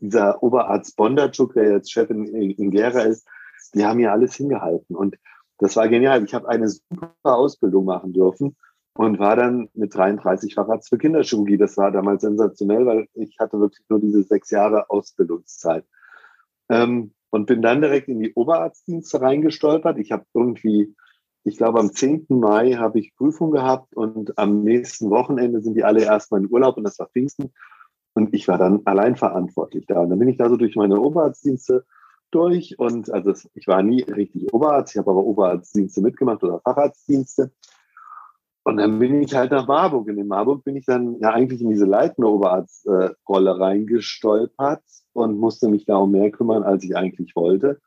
dieser 0.00 0.42
Oberarzt 0.42 0.96
Bondarczuk, 0.96 1.54
der 1.54 1.70
jetzt 1.70 1.92
Chef 1.92 2.10
in, 2.10 2.26
in 2.26 2.70
Gera 2.72 3.02
ist, 3.02 3.26
die 3.74 3.84
haben 3.84 4.00
hier 4.00 4.10
alles 4.10 4.34
hingehalten. 4.34 4.96
Und 4.96 5.16
das 5.62 5.76
war 5.76 5.88
genial. 5.88 6.24
Ich 6.24 6.34
habe 6.34 6.48
eine 6.48 6.68
super 6.68 7.14
Ausbildung 7.22 7.84
machen 7.84 8.12
dürfen 8.12 8.56
und 8.94 9.18
war 9.18 9.36
dann 9.36 9.68
mit 9.74 9.94
33 9.94 10.54
Facharzt 10.54 10.88
für 10.88 10.98
Kinderchirurgie. 10.98 11.56
Das 11.56 11.76
war 11.76 11.90
damals 11.90 12.22
sensationell, 12.22 12.84
weil 12.84 13.06
ich 13.14 13.38
hatte 13.38 13.60
wirklich 13.60 13.84
nur 13.88 14.00
diese 14.00 14.22
sechs 14.22 14.50
Jahre 14.50 14.90
Ausbildungszeit. 14.90 15.84
Ähm, 16.68 17.12
und 17.30 17.46
bin 17.46 17.62
dann 17.62 17.80
direkt 17.80 18.08
in 18.08 18.20
die 18.20 18.34
Oberarztdienste 18.34 19.20
reingestolpert. 19.20 19.98
Ich 19.98 20.12
habe 20.12 20.26
irgendwie, 20.34 20.94
ich 21.44 21.56
glaube, 21.56 21.80
am 21.80 21.92
10. 21.92 22.26
Mai 22.28 22.72
habe 22.72 22.98
ich 22.98 23.16
Prüfung 23.16 23.52
gehabt 23.52 23.96
und 23.96 24.36
am 24.38 24.62
nächsten 24.62 25.08
Wochenende 25.08 25.62
sind 25.62 25.74
die 25.74 25.84
alle 25.84 26.02
erstmal 26.04 26.42
in 26.42 26.50
Urlaub 26.50 26.76
und 26.76 26.84
das 26.84 26.98
war 26.98 27.08
Pfingsten. 27.08 27.52
Und 28.14 28.34
ich 28.34 28.48
war 28.48 28.58
dann 28.58 28.82
allein 28.84 29.16
verantwortlich 29.16 29.86
da. 29.86 30.00
Und 30.00 30.10
dann 30.10 30.18
bin 30.18 30.28
ich 30.28 30.36
da 30.36 30.50
so 30.50 30.56
durch 30.56 30.76
meine 30.76 31.00
Oberarztdienste 31.00 31.86
durch 32.34 32.78
und 32.78 33.12
also 33.12 33.32
ich 33.54 33.66
war 33.68 33.82
nie 33.82 34.02
richtig 34.02 34.52
Oberarzt, 34.52 34.94
ich 34.94 34.98
habe 34.98 35.10
aber 35.10 35.24
Oberarztdienste 35.24 36.00
mitgemacht 36.00 36.42
oder 36.42 36.60
Facharztdienste. 36.60 37.52
Und 38.64 38.76
dann 38.76 38.98
bin 38.98 39.20
ich 39.20 39.34
halt 39.34 39.50
nach 39.50 39.66
Marburg. 39.66 40.06
Und 40.06 40.18
in 40.18 40.28
Marburg 40.28 40.64
bin 40.64 40.76
ich 40.76 40.86
dann 40.86 41.18
ja 41.18 41.30
eigentlich 41.30 41.60
in 41.60 41.70
diese 41.70 41.84
leitende 41.84 42.30
Oberarztrolle 42.30 43.58
reingestolpert 43.58 44.84
und 45.12 45.38
musste 45.38 45.68
mich 45.68 45.84
da 45.84 45.96
um 45.96 46.12
mehr 46.12 46.30
kümmern, 46.30 46.62
als 46.62 46.84
ich 46.84 46.96
eigentlich 46.96 47.34
wollte. 47.34 47.80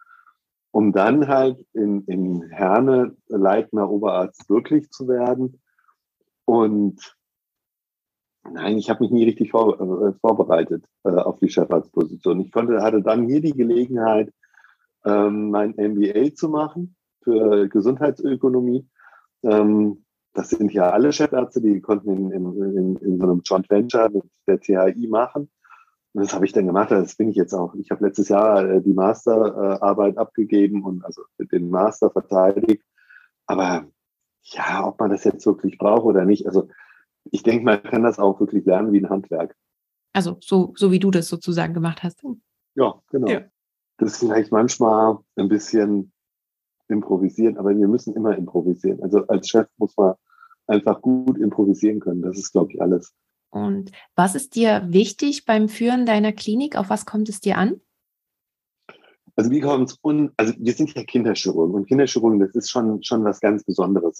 Um 0.72 0.92
dann 0.92 1.30
halt 1.30 1.66
in, 1.72 2.04
in 2.06 2.42
Herne 2.50 3.16
leitender 3.28 3.90
Oberarzt 3.90 4.50
wirklich 4.50 4.92
zu 4.92 5.08
werden. 5.08 5.62
Und 6.44 7.15
nein, 8.52 8.78
ich 8.78 8.90
habe 8.90 9.04
mich 9.04 9.12
nie 9.12 9.24
richtig 9.26 9.52
vor, 9.52 9.80
äh, 9.80 10.14
vorbereitet 10.20 10.86
äh, 11.04 11.10
auf 11.10 11.40
die 11.40 11.50
Chefarztposition. 11.50 12.40
Ich 12.42 12.52
konnte, 12.52 12.82
hatte 12.82 13.02
dann 13.02 13.28
hier 13.28 13.42
die 13.42 13.54
Gelegenheit, 13.54 14.32
ähm, 15.06 15.52
mein 15.52 15.76
MBA 15.78 16.34
zu 16.36 16.50
machen 16.50 16.96
für 17.24 17.68
Gesundheitsökonomie. 17.68 18.88
Ähm, 19.44 20.06
das 20.34 20.50
sind 20.50 20.74
ja 20.74 20.90
alle 20.90 21.14
Chefärzte, 21.14 21.62
die 21.62 21.80
konnten 21.82 22.32
in, 22.32 22.32
in, 22.32 22.78
in, 22.78 22.96
in 22.98 23.18
so 23.20 23.24
einem 23.24 23.42
Joint 23.44 23.70
Venture 23.70 24.10
mit 24.10 24.24
der 24.48 24.60
THI 24.60 25.08
machen. 25.08 25.50
Und 26.14 26.24
das 26.24 26.34
habe 26.34 26.46
ich 26.46 26.54
dann 26.54 26.66
gemacht. 26.66 26.92
Das 26.92 27.16
bin 27.16 27.30
ich 27.30 27.36
jetzt 27.36 27.54
auch. 27.54 27.74
Ich 27.76 27.92
habe 27.92 28.06
letztes 28.06 28.30
Jahr 28.30 28.70
äh, 28.70 28.82
die 28.82 28.94
Masterarbeit 28.94 30.18
abgegeben 30.18 30.84
und 30.84 31.04
also 31.04 31.24
den 31.40 31.70
Master 31.70 32.10
verteidigt. 32.10 32.84
Aber 33.46 33.86
ja, 34.44 34.88
ob 34.88 35.00
man 35.00 35.10
das 35.10 35.24
jetzt 35.24 35.46
wirklich 35.46 35.78
braucht 35.78 36.06
oder 36.06 36.26
nicht. 36.26 36.48
Also 36.48 36.70
ich 37.32 37.44
denke, 37.44 37.66
man 37.66 37.82
kann 37.84 38.04
das 38.04 38.20
auch 38.20 38.40
wirklich 38.40 38.66
lernen 38.66 38.92
wie 38.92 39.00
ein 39.00 39.10
Handwerk. 39.10 39.56
Also 40.14 40.38
so, 40.42 40.74
so 40.76 40.92
wie 40.92 41.00
du 41.00 41.12
das 41.12 41.28
sozusagen 41.28 41.74
gemacht 41.74 42.04
hast. 42.04 42.24
Ja, 42.76 43.02
genau. 43.10 43.28
Ja. 43.28 43.42
Das 43.98 44.14
ist 44.14 44.20
vielleicht 44.20 44.52
manchmal 44.52 45.18
ein 45.36 45.50
bisschen 45.50 46.12
improvisieren, 46.88 47.58
aber 47.58 47.76
wir 47.76 47.88
müssen 47.88 48.14
immer 48.14 48.38
improvisieren. 48.38 49.02
Also 49.02 49.26
als 49.28 49.50
Chef 49.50 49.68
muss 49.78 49.96
man 49.98 50.16
einfach 50.68 51.02
gut 51.02 51.38
improvisieren 51.38 52.00
können. 52.00 52.22
Das 52.22 52.38
ist, 52.38 52.52
glaube 52.52 52.72
ich, 52.74 52.82
alles. 52.82 53.14
Und 53.50 53.92
was 54.16 54.36
ist 54.36 54.56
dir 54.56 54.84
wichtig 54.88 55.46
beim 55.46 55.70
Führen 55.70 56.06
deiner 56.06 56.34
Klinik? 56.34 56.76
Auf 56.76 56.90
was 56.90 57.06
kommt 57.06 57.30
es 57.30 57.40
dir 57.40 57.58
an? 57.58 57.80
Also 59.38 59.52
wie 59.52 59.60
kommt 59.60 59.92
es 59.92 60.00
un 60.02 60.32
also 60.38 60.54
wir 60.58 60.74
sind 60.74 60.94
ja 60.94 61.04
Kinderchirurgen 61.04 61.76
und 61.76 61.88
Kinderchirurgen, 61.88 62.40
das 62.40 62.56
ist 62.56 62.70
schon, 62.70 63.04
schon 63.04 63.24
was 63.26 63.42
ganz 63.42 63.64
Besonderes. 63.66 64.20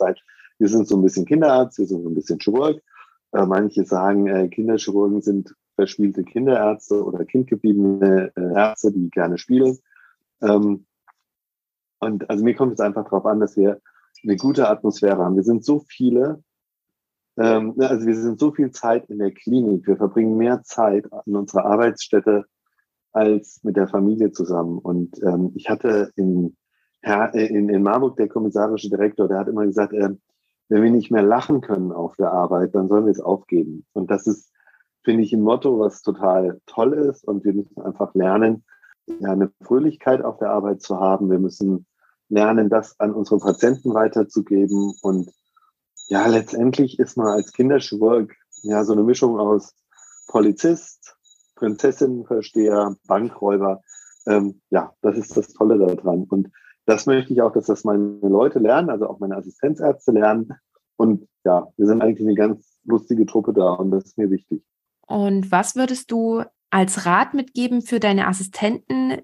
Wir 0.58 0.68
sind 0.68 0.88
so 0.88 0.98
ein 0.98 1.02
bisschen 1.02 1.26
Kinderarzt, 1.26 1.78
wir 1.80 1.86
sind 1.86 2.04
so 2.04 2.10
ein 2.10 2.16
bisschen 2.16 2.40
Chirurg. 2.40 2.82
Äh, 3.36 3.46
manche 3.46 3.84
sagen, 3.84 4.28
äh, 4.28 4.48
Kinderchirurgen 4.48 5.22
sind 5.22 5.54
verspielte 5.76 6.24
Kinderärzte 6.24 7.04
oder 7.04 7.26
kindgebliebene 7.26 8.32
äh, 8.34 8.54
Ärzte, 8.54 8.94
die 8.94 9.10
gerne 9.10 9.38
spielen. 9.38 9.78
Ähm, 10.42 10.86
und 12.00 12.30
also 12.30 12.46
mir 12.46 12.56
kommt 12.56 12.76
es 12.76 12.80
einfach 12.80 13.04
darauf 13.04 13.26
an, 13.26 13.42
dass 13.42 13.58
wir 13.58 13.82
eine 14.24 14.38
gute 14.38 14.70
Atmosphäre 14.70 15.18
haben. 15.18 15.36
Wir 15.36 15.44
sind 15.44 15.66
so 15.66 15.80
viele, 15.80 16.44
ähm, 17.38 17.76
also 17.78 18.08
wir 18.08 18.16
sind 18.16 18.40
so 18.40 18.54
viel 18.54 18.72
Zeit 18.72 19.10
in 19.10 19.20
der 19.20 19.32
Klinik. 19.32 19.86
Wir 19.86 19.98
verbringen 19.98 20.38
mehr 20.38 20.64
Zeit 20.64 21.06
in 21.26 21.36
unserer 21.36 21.66
Arbeitsstätte 21.66 22.46
als 23.12 23.60
mit 23.64 23.76
der 23.76 23.90
Familie 23.90 24.32
zusammen. 24.32 24.78
Und 24.78 25.22
ähm, 25.24 25.52
ich 25.56 25.70
hatte 25.70 26.14
in, 26.16 26.56
in, 27.34 27.68
in 27.68 27.84
Marburg 27.84 28.16
der 28.16 28.30
kommissarische 28.30 28.90
Direktor, 28.90 29.28
der 29.28 29.40
hat 29.40 29.50
immer 29.50 29.66
gesagt, 29.66 29.92
äh, 29.92 30.12
wenn 30.70 30.84
wir 30.84 30.92
nicht 30.92 31.12
mehr 31.12 31.24
lachen 31.24 31.62
können 31.62 31.92
auf 31.92 32.16
der 32.16 32.32
Arbeit, 32.32 32.74
dann 32.74 32.88
sollen 32.88 33.06
wir 33.06 33.12
es 33.12 33.20
aufgeben. 33.20 33.86
Und 33.94 34.10
das 34.10 34.28
ist, 34.28 34.52
finde 35.04 35.24
ich, 35.24 35.34
ein 35.34 35.42
Motto, 35.42 35.80
was 35.80 36.02
total 36.02 36.60
toll 36.66 36.94
ist. 36.94 37.28
Und 37.28 37.44
wir 37.44 37.54
müssen 37.54 37.82
einfach 37.82 38.14
lernen, 38.16 38.64
ja, 39.08 39.32
eine 39.32 39.52
Fröhlichkeit 39.62 40.24
auf 40.24 40.40
der 40.40 40.50
Arbeit 40.50 40.82
zu 40.82 41.00
haben. 41.00 41.30
Wir 41.30 41.40
müssen 41.40 41.86
lernen, 42.30 42.70
das 42.70 43.00
an 43.00 43.14
unsere 43.14 43.40
Patienten 43.40 43.94
weiterzugeben. 43.94 44.96
Und 45.02 45.32
ja, 46.08 46.26
letztendlich 46.28 46.98
ist 47.00 47.18
man 47.18 47.28
als 47.28 47.52
Kinderchirurg 47.54 48.34
ja 48.64 48.84
so 48.84 48.94
eine 48.94 49.04
Mischung 49.04 49.40
aus 49.40 49.76
Polizist, 50.28 51.16
Prinzessinnenversteher, 51.56 52.96
Bankräuber. 53.08 53.82
Ähm, 54.26 54.62
ja, 54.72 54.94
das 55.02 55.18
ist 55.18 55.38
das 55.38 55.54
Tolle 55.54 55.78
daran. 55.78 56.24
Und 56.24 56.50
das 56.86 57.06
möchte 57.06 57.34
ich 57.34 57.42
auch, 57.42 57.52
dass 57.52 57.66
das 57.66 57.84
meine 57.84 58.20
Leute 58.22 58.60
lernen, 58.60 58.90
also 58.90 59.08
auch 59.08 59.20
meine 59.20 59.38
Assistenzärzte 59.38 60.12
lernen. 60.12 60.54
Und 60.98 61.28
ja, 61.44 61.68
wir 61.78 61.88
sind 61.88 62.02
eigentlich 62.02 62.28
eine 62.28 62.36
ganz 62.36 62.78
lustige 62.84 63.26
Truppe 63.26 63.54
da 63.54 63.74
und 63.74 63.92
das 63.92 64.06
ist 64.06 64.18
mir 64.18 64.30
wichtig. 64.30 64.64
Und 65.08 65.52
was 65.52 65.76
würdest 65.76 66.12
du 66.12 66.44
als 66.70 67.06
Rat 67.06 67.34
mitgeben 67.34 67.82
für 67.82 68.00
deine 68.00 68.28
Assistenten, 68.28 69.22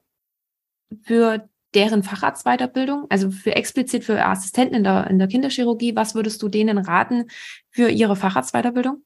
für 1.04 1.48
deren 1.74 2.04
Facharztweiterbildung, 2.04 3.06
also 3.10 3.32
für 3.32 3.56
explizit 3.56 4.04
für 4.04 4.24
Assistenten 4.26 4.76
in 4.76 4.84
der, 4.84 5.08
in 5.10 5.20
der 5.20 5.28
Kinderchirurgie, 5.28 5.96
was 5.96 6.16
würdest 6.16 6.42
du 6.42 6.50
denen 6.50 6.78
raten 6.78 7.26
für 7.70 7.90
ihre 7.90 8.16
Facharztweiterbildung? 8.16 9.04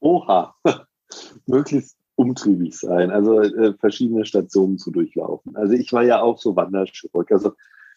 Oha, 0.00 0.54
möglichst 1.46 1.96
umtriebig 2.16 2.78
sein, 2.78 3.10
also 3.10 3.40
äh, 3.40 3.74
verschiedene 3.74 4.24
Stationen 4.24 4.78
zu 4.78 4.92
durchlaufen. 4.92 5.56
Also 5.56 5.72
ich 5.74 5.92
war 5.92 6.04
ja 6.04 6.20
auch 6.20 6.38
so 6.38 6.54
Wanderchirurg, 6.54 7.32
also 7.32 7.52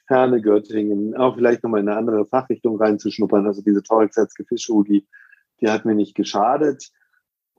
Herne, 0.08 0.42
Göttingen, 0.42 1.16
auch 1.16 1.36
vielleicht 1.36 1.64
nochmal 1.64 1.82
in 1.82 1.90
eine 1.90 1.98
andere 1.98 2.26
Fachrichtung 2.26 2.78
reinzuschnuppern, 2.78 3.46
also 3.46 3.62
diese 3.62 3.84
Thorax-Herz-Gefäßchirurgie, 3.84 5.06
die 5.62 5.70
hat 5.70 5.86
mir 5.86 5.96
nicht 5.96 6.16
geschadet. 6.16 6.92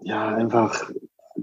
Ja, 0.00 0.28
einfach 0.28 0.90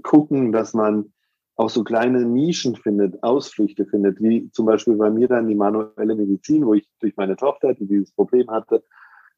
gucken, 0.02 0.52
dass 0.52 0.74
man 0.74 1.12
auch 1.56 1.70
so 1.70 1.84
kleine 1.84 2.24
Nischen 2.24 2.76
findet, 2.76 3.22
Ausflüchte 3.22 3.86
findet, 3.86 4.20
wie 4.20 4.50
zum 4.50 4.66
Beispiel 4.66 4.96
bei 4.96 5.10
mir 5.10 5.28
dann 5.28 5.48
die 5.48 5.54
manuelle 5.54 6.14
Medizin, 6.14 6.66
wo 6.66 6.74
ich 6.74 6.88
durch 7.00 7.16
meine 7.16 7.36
Tochter, 7.36 7.74
die 7.74 7.86
dieses 7.86 8.12
Problem 8.12 8.50
hatte, 8.50 8.84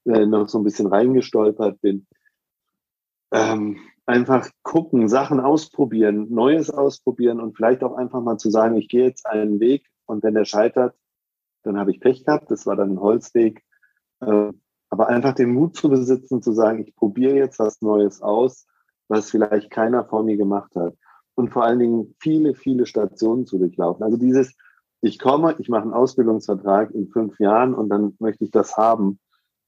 äh, 0.05 0.27
noch 0.27 0.49
so 0.49 0.59
ein 0.59 0.65
bisschen 0.65 0.89
reingestolpert 0.89 1.81
bin. 1.81 2.07
Ähm, 3.31 3.79
einfach 4.07 4.49
gucken, 4.63 5.09
Sachen 5.09 5.39
ausprobieren, 5.39 6.29
Neues 6.31 6.71
ausprobieren 6.71 7.41
und 7.41 7.55
vielleicht 7.55 7.85
auch 7.85 7.95
einfach 7.95 8.23
mal 8.23 8.39
zu 8.39 8.51
sagen, 8.51 8.77
ich 8.77 8.89
gehe 8.89 9.05
jetzt 9.05 9.27
einen 9.27 9.61
Weg 9.61 9.87
und 10.07 10.23
wenn 10.23 10.35
der 10.35 10.45
scheitert, 10.47 10.97
dann 11.63 11.79
habe 11.79 11.91
ich 11.91 12.01
Pech 12.01 12.25
gehabt. 12.25 12.51
Das 12.51 12.67
war 12.67 12.77
dann 12.77 12.93
ein 12.93 13.01
Holzweg. 13.01 13.63
Äh, 14.21 14.53
aber 14.91 15.09
einfach 15.09 15.35
den 15.35 15.53
Mut 15.53 15.77
zu 15.77 15.89
besitzen, 15.89 16.43
zu 16.43 16.53
sagen, 16.53 16.83
ich 16.87 16.95
probiere 16.95 17.37
jetzt 17.37 17.59
was 17.59 17.83
Neues 17.83 18.23
aus, 18.23 18.67
was 19.09 19.31
vielleicht 19.31 19.71
keiner 19.71 20.05
vor 20.05 20.23
mir 20.23 20.37
gemacht 20.37 20.75
hat. 20.77 20.95
Und 21.35 21.51
vor 21.51 21.65
allen 21.65 21.79
Dingen 21.79 22.15
viele, 22.19 22.55
viele 22.55 22.87
Stationen 22.87 23.47
zu 23.47 23.59
durchlaufen. 23.59 24.03
Also 24.03 24.17
dieses, 24.17 24.55
ich 25.01 25.19
komme, 25.19 25.55
ich 25.59 25.69
mache 25.69 25.83
einen 25.83 25.93
Ausbildungsvertrag 25.93 26.91
in 26.93 27.09
fünf 27.09 27.39
Jahren 27.39 27.75
und 27.75 27.89
dann 27.91 28.17
möchte 28.19 28.45
ich 28.45 28.51
das 28.51 28.77
haben, 28.77 29.21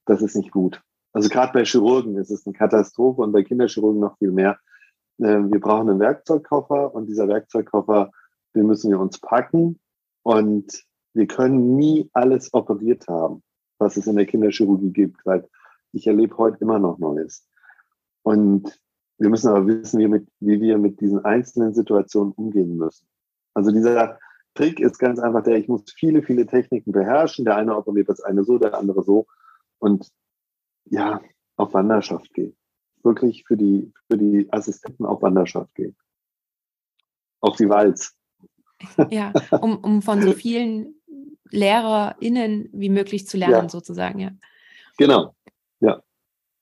das 0.05 0.21
ist 0.21 0.35
nicht 0.35 0.51
gut. 0.51 0.81
Also 1.13 1.29
gerade 1.29 1.53
bei 1.53 1.65
Chirurgen 1.65 2.17
ist 2.17 2.31
es 2.31 2.45
eine 2.45 2.53
Katastrophe 2.53 3.21
und 3.21 3.31
bei 3.31 3.43
Kinderchirurgen 3.43 3.99
noch 3.99 4.17
viel 4.17 4.31
mehr. 4.31 4.57
Ähm, 5.19 5.51
wir 5.51 5.59
brauchen 5.59 5.89
einen 5.89 5.99
Werkzeugkoffer 5.99 6.93
und 6.93 7.07
dieser 7.07 7.27
Werkzeugkoffer, 7.27 8.11
den 8.55 8.65
müssen 8.65 8.91
wir 8.91 8.99
uns 8.99 9.19
packen 9.19 9.79
und 10.23 10.83
wir 11.13 11.27
können 11.27 11.75
nie 11.75 12.09
alles 12.13 12.53
operiert 12.53 13.07
haben, 13.07 13.43
was 13.77 13.97
es 13.97 14.07
in 14.07 14.15
der 14.15 14.25
Kinderchirurgie 14.25 14.91
gibt, 14.91 15.25
weil 15.25 15.47
ich 15.91 16.07
erlebe 16.07 16.37
heute 16.37 16.57
immer 16.61 16.79
noch 16.79 16.99
Neues. 16.99 17.47
Und 18.23 18.79
wir 19.17 19.29
müssen 19.29 19.49
aber 19.49 19.67
wissen, 19.67 19.99
wie, 19.99 20.07
mit, 20.07 20.27
wie 20.39 20.59
wir 20.61 20.77
mit 20.77 20.99
diesen 21.01 21.23
einzelnen 21.25 21.73
Situationen 21.73 22.33
umgehen 22.33 22.77
müssen. 22.77 23.05
Also 23.53 23.71
dieser 23.71 24.19
Trick 24.53 24.79
ist 24.79 24.97
ganz 24.97 25.19
einfach 25.19 25.43
der, 25.43 25.57
ich 25.57 25.67
muss 25.67 25.83
viele, 25.95 26.23
viele 26.23 26.45
Techniken 26.45 26.91
beherrschen. 26.91 27.45
Der 27.45 27.57
eine 27.57 27.75
operiert 27.75 28.09
das 28.09 28.21
eine 28.21 28.43
so, 28.43 28.57
der 28.57 28.77
andere 28.77 29.03
so. 29.03 29.27
Und 29.79 30.09
ja, 30.85 31.21
auf 31.55 31.73
Wanderschaft 31.73 32.33
gehen. 32.33 32.55
Wirklich 33.03 33.45
für 33.45 33.57
die, 33.57 33.93
für 34.09 34.17
die 34.17 34.51
Assistenten 34.51 35.05
auf 35.05 35.21
Wanderschaft 35.21 35.73
gehen. 35.75 35.95
Auf 37.39 37.57
die 37.57 37.69
Walz. 37.69 38.15
Ja, 39.09 39.31
um, 39.51 39.77
um 39.77 40.01
von 40.01 40.21
so 40.21 40.31
vielen 40.31 41.00
LehrerInnen 41.51 42.69
wie 42.73 42.89
möglich 42.89 43.27
zu 43.27 43.37
lernen, 43.37 43.53
ja. 43.53 43.69
sozusagen, 43.69 44.19
ja. 44.19 44.31
Genau, 44.97 45.35
ja. 45.79 46.01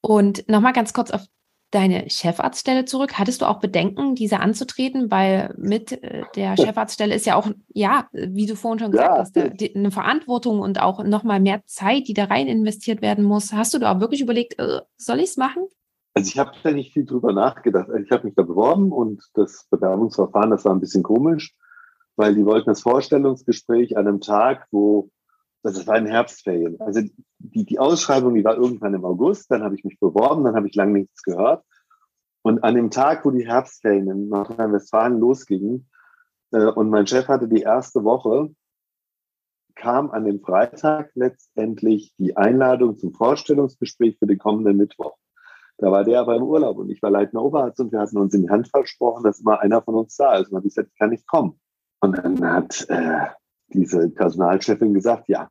Und 0.01 0.47
nochmal 0.47 0.73
ganz 0.73 0.93
kurz 0.93 1.11
auf 1.11 1.25
deine 1.71 2.09
Chefarztstelle 2.09 2.85
zurück. 2.85 3.19
Hattest 3.19 3.41
du 3.41 3.45
auch 3.45 3.59
Bedenken, 3.59 4.15
diese 4.15 4.39
anzutreten? 4.39 5.11
Weil 5.11 5.53
mit 5.57 5.91
äh, 6.03 6.23
der 6.35 6.57
Chefarztstelle 6.57 7.13
ist 7.13 7.25
ja 7.25 7.35
auch, 7.35 7.49
ja, 7.69 8.07
wie 8.11 8.45
du 8.45 8.55
vorhin 8.55 8.79
schon 8.79 8.91
gesagt 8.91 9.35
ja, 9.35 9.43
hast, 9.43 9.61
die, 9.61 9.75
eine 9.75 9.91
Verantwortung 9.91 10.59
und 10.59 10.81
auch 10.81 11.03
nochmal 11.03 11.39
mehr 11.39 11.63
Zeit, 11.65 12.07
die 12.07 12.13
da 12.13 12.25
rein 12.25 12.47
investiert 12.47 13.01
werden 13.01 13.23
muss. 13.23 13.53
Hast 13.53 13.73
du 13.73 13.79
da 13.79 13.95
auch 13.95 13.99
wirklich 13.99 14.21
überlegt, 14.21 14.57
äh, 14.59 14.81
soll 14.97 15.19
ich 15.19 15.29
es 15.29 15.37
machen? 15.37 15.67
Also 16.15 16.29
ich 16.29 16.39
habe 16.39 16.51
da 16.63 16.71
nicht 16.71 16.93
viel 16.93 17.05
drüber 17.05 17.33
nachgedacht. 17.33 17.87
Ich 18.03 18.11
habe 18.11 18.25
mich 18.25 18.35
da 18.35 18.41
beworben 18.41 18.91
und 18.91 19.21
das 19.35 19.67
Bewerbungsverfahren, 19.69 20.49
das 20.49 20.65
war 20.65 20.73
ein 20.73 20.79
bisschen 20.79 21.03
komisch 21.03 21.55
weil 22.19 22.35
die 22.35 22.45
wollten 22.45 22.69
das 22.69 22.81
Vorstellungsgespräch 22.81 23.95
an 23.95 24.05
einem 24.05 24.19
Tag, 24.19 24.67
wo, 24.71 25.09
das 25.63 25.87
war 25.87 25.97
in 25.97 26.05
Herbstferien. 26.05 26.77
Also 26.81 26.99
die, 27.37 27.65
die 27.65 27.79
Ausschreibung, 27.79 28.35
die 28.35 28.43
war 28.43 28.57
irgendwann 28.57 28.93
im 28.93 29.05
August, 29.05 29.49
dann 29.49 29.63
habe 29.63 29.75
ich 29.75 29.85
mich 29.85 29.97
beworben, 30.01 30.43
dann 30.43 30.53
habe 30.53 30.67
ich 30.67 30.75
lange 30.75 30.99
nichts 30.99 31.23
gehört. 31.23 31.63
Und 32.41 32.61
an 32.61 32.75
dem 32.75 32.91
Tag, 32.91 33.23
wo 33.23 33.31
die 33.31 33.47
Herbstferien 33.47 34.09
in 34.09 34.27
Nordrhein-Westfalen 34.27 35.17
losgingen, 35.17 35.89
äh, 36.51 36.65
und 36.65 36.89
mein 36.89 37.07
Chef 37.07 37.29
hatte 37.29 37.47
die 37.47 37.61
erste 37.61 38.03
Woche, 38.03 38.53
kam 39.75 40.11
an 40.11 40.25
dem 40.25 40.41
Freitag 40.41 41.11
letztendlich 41.15 42.13
die 42.17 42.35
Einladung 42.35 42.97
zum 42.97 43.13
Vorstellungsgespräch 43.13 44.17
für 44.19 44.27
den 44.27 44.39
kommenden 44.39 44.75
Mittwoch. 44.75 45.15
Da 45.77 45.89
war 45.89 46.03
der 46.03 46.19
aber 46.19 46.35
im 46.35 46.43
Urlaub 46.43 46.79
und 46.79 46.89
ich 46.89 47.01
war 47.01 47.11
leitender 47.11 47.45
Oberarzt 47.45 47.79
und 47.79 47.93
wir 47.93 47.99
hatten 48.01 48.17
uns 48.17 48.33
in 48.33 48.41
die 48.41 48.49
Hand 48.49 48.67
versprochen, 48.67 49.23
dass 49.23 49.39
immer 49.39 49.61
einer 49.61 49.81
von 49.81 49.95
uns 49.95 50.17
da 50.17 50.35
ist. 50.35 50.49
Und 50.49 50.57
habe 50.57 50.67
ich 50.67 50.75
gesagt, 50.75 50.89
ich 50.91 50.99
kann 50.99 51.11
nicht 51.11 51.25
kommen. 51.25 51.57
Und 52.01 52.17
dann 52.17 52.43
hat 52.43 52.85
äh, 52.89 53.27
diese 53.73 54.09
Personalchefin 54.09 54.93
gesagt, 54.93 55.27
ja, 55.27 55.49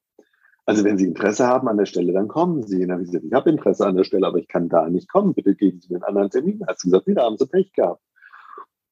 also 0.66 0.84
wenn 0.84 0.98
Sie 0.98 1.06
Interesse 1.06 1.46
haben 1.46 1.68
an 1.68 1.78
der 1.78 1.86
Stelle, 1.86 2.12
dann 2.12 2.28
kommen 2.28 2.62
Sie. 2.66 2.82
Und 2.82 2.88
dann 2.88 2.92
habe 2.92 3.02
ich 3.02 3.10
gesagt, 3.10 3.24
ich 3.24 3.32
habe 3.32 3.50
Interesse 3.50 3.86
an 3.86 3.96
der 3.96 4.04
Stelle, 4.04 4.26
aber 4.26 4.38
ich 4.38 4.48
kann 4.48 4.68
da 4.68 4.88
nicht 4.88 5.08
kommen. 5.08 5.34
Bitte 5.34 5.54
geben 5.54 5.80
Sie 5.80 5.88
mir 5.88 5.96
einen 5.96 6.04
anderen 6.04 6.30
Termin. 6.30 6.66
Hat 6.66 6.78
sie 6.78 6.88
gesagt, 6.88 7.06
wieder 7.06 7.22
haben 7.22 7.38
Sie 7.38 7.46
Pech 7.46 7.72
gehabt. 7.72 8.02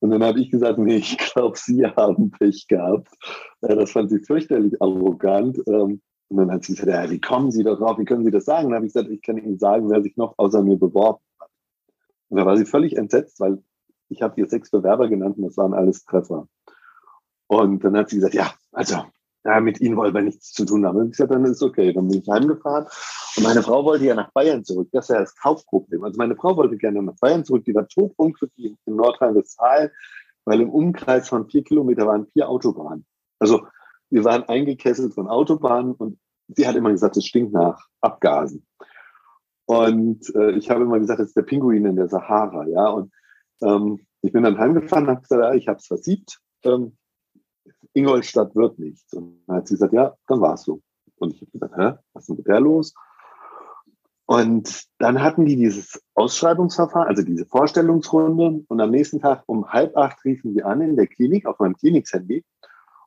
Und 0.01 0.11
dann 0.11 0.23
habe 0.23 0.41
ich 0.41 0.51
gesagt, 0.51 0.79
nee, 0.79 0.97
ich 0.97 1.19
glaube, 1.19 1.59
Sie 1.59 1.85
haben 1.87 2.31
Pech 2.31 2.67
gehabt. 2.69 3.09
Äh, 3.61 3.77
das 3.77 3.91
fand 3.91 4.11
sie 4.11 4.21
fürchterlich 4.21 4.81
arrogant. 4.81 5.59
Ähm, 5.67 6.01
und 6.29 6.37
dann 6.39 6.51
hat 6.51 6.65
sie 6.65 6.75
gesagt, 6.75 6.91
ja, 6.91 7.11
wie 7.11 7.21
kommen 7.21 7.51
Sie 7.51 7.63
da 7.63 7.75
drauf? 7.75 7.99
Wie 7.99 8.05
können 8.05 8.25
Sie 8.25 8.31
das 8.31 8.47
sagen? 8.47 8.67
Und 8.67 8.71
dann 8.73 8.77
habe 8.77 8.87
ich 8.87 8.93
gesagt, 8.93 9.11
ich 9.11 9.23
kann 9.23 9.39
Ihnen 9.39 9.59
sagen, 9.59 9.91
wer 9.91 10.03
sich 10.03 10.17
noch 10.17 10.35
außer 10.39 10.63
mir 10.63 10.79
beworben 10.79 11.21
hat. 11.39 11.51
Und 12.29 12.39
da 12.39 12.47
war 12.47 12.57
sie 12.57 12.65
völlig 12.65 12.97
entsetzt, 12.97 13.39
weil 13.41 13.63
ich 14.09 14.23
habe 14.23 14.41
ihr 14.41 14.49
sechs 14.49 14.71
Bewerber 14.71 15.09
genannt 15.09 15.37
und 15.39 15.45
das 15.45 15.57
waren 15.57 15.75
alles 15.75 16.05
Treffer. 16.05 16.49
Und 17.49 17.85
dann 17.85 17.97
hat 17.97 18.11
sie 18.11 18.17
gesagt, 18.17 18.35
ja, 18.35 18.53
also 18.73 19.05
ja, 19.47 19.61
mit 19.61 19.81
Ihnen 19.81 19.97
wollen 19.97 20.13
wir 20.13 20.23
nichts 20.23 20.53
zu 20.53 20.65
tun 20.65 20.85
haben. 20.85 20.99
Und 20.99 21.07
ich 21.07 21.13
gesagt, 21.13 21.31
dann 21.31 21.45
ist 21.45 21.63
okay. 21.63 21.93
Dann 21.93 22.09
bin 22.09 22.21
ich 22.21 22.29
heimgefahren. 22.29 22.87
Und 23.37 23.43
meine 23.45 23.63
Frau 23.63 23.85
wollte 23.85 24.05
ja 24.05 24.15
nach 24.15 24.33
Bayern 24.33 24.65
zurück. 24.65 24.89
Das 24.91 25.09
ist 25.09 25.17
das 25.17 25.37
Kaufproblem. 25.37 26.03
Also 26.03 26.19
meine 26.19 26.35
Frau 26.35 26.57
wollte 26.57 26.77
gerne 26.77 27.01
nach 27.01 27.15
Bayern 27.21 27.45
zurück. 27.45 27.65
Die 27.65 27.75
war 27.75 27.87
todunglücklich 27.87 28.75
in 28.85 28.97
Nordrhein-Westfalen, 28.97 29.91
weil 30.45 30.61
im 30.61 30.71
Umkreis 30.71 31.29
von 31.29 31.49
vier 31.49 31.63
Kilometer 31.63 32.07
waren 32.09 32.27
vier 32.33 32.49
Autobahnen. 32.49 33.07
Also 33.39 33.69
wir 34.11 34.25
waren 34.25 34.43
eingekesselt 34.49 35.15
von 35.15 35.29
Autobahnen 35.29 35.93
und 35.93 36.19
sie 36.49 36.67
hat 36.67 36.75
immer 36.75 36.91
gesagt, 36.91 37.17
es 37.17 37.27
stinkt 37.27 37.53
nach 37.53 37.87
Abgasen. 38.01 38.67
Und 39.67 40.35
äh, 40.35 40.53
ich 40.53 40.71
habe 40.71 40.83
immer 40.83 40.99
gesagt, 40.99 41.21
das 41.21 41.29
ist 41.29 41.37
der 41.37 41.43
Pinguin 41.43 41.87
in 41.87 41.97
der 41.97 42.09
Sahara. 42.09 42.67
Ja, 42.67 42.89
und 42.89 43.13
ähm, 43.63 44.07
ich 44.23 44.33
bin 44.33 44.43
dann 44.43 44.59
heimgefahren 44.59 45.05
und 45.05 45.11
habe 45.11 45.23
gesagt, 45.23 45.43
ja, 45.43 45.55
ich 45.55 45.69
habe 45.69 45.79
es 45.79 45.87
versiebt. 45.87 46.41
Ähm, 46.65 46.97
Ingolstadt 47.97 48.55
wird 48.55 48.79
nichts. 48.79 49.13
Und 49.15 49.43
dann 49.47 49.57
hat 49.57 49.69
sie 49.69 49.75
gesagt, 49.75 49.93
ja, 49.93 50.15
dann 50.27 50.41
war 50.41 50.55
es 50.55 50.63
so. 50.63 50.81
Und 51.19 51.35
ich 51.35 51.41
habe 51.41 51.51
gesagt, 51.51 51.77
hä, 51.77 51.99
was 52.13 52.23
ist 52.23 52.29
denn 52.29 52.37
mit 52.37 52.47
der 52.47 52.61
los? 52.61 52.95
Und 54.27 54.85
dann 54.99 55.23
hatten 55.23 55.47
die 55.47 55.57
dieses 55.57 56.03
Ausschreibungsverfahren, 56.15 57.09
also 57.09 57.23
diese 57.23 57.47
Vorstellungsrunde. 57.47 58.65
Und 58.69 58.81
am 58.81 58.91
nächsten 58.91 59.21
Tag 59.21 59.45
um 59.47 59.69
halb 59.69 59.97
acht 59.97 60.25
riefen 60.25 60.53
die 60.53 60.63
an 60.63 60.81
in 60.81 60.97
der 60.97 61.07
Klinik 61.07 61.47
auf 61.47 61.59
meinem 61.59 61.77
Klinikhandy 61.77 62.45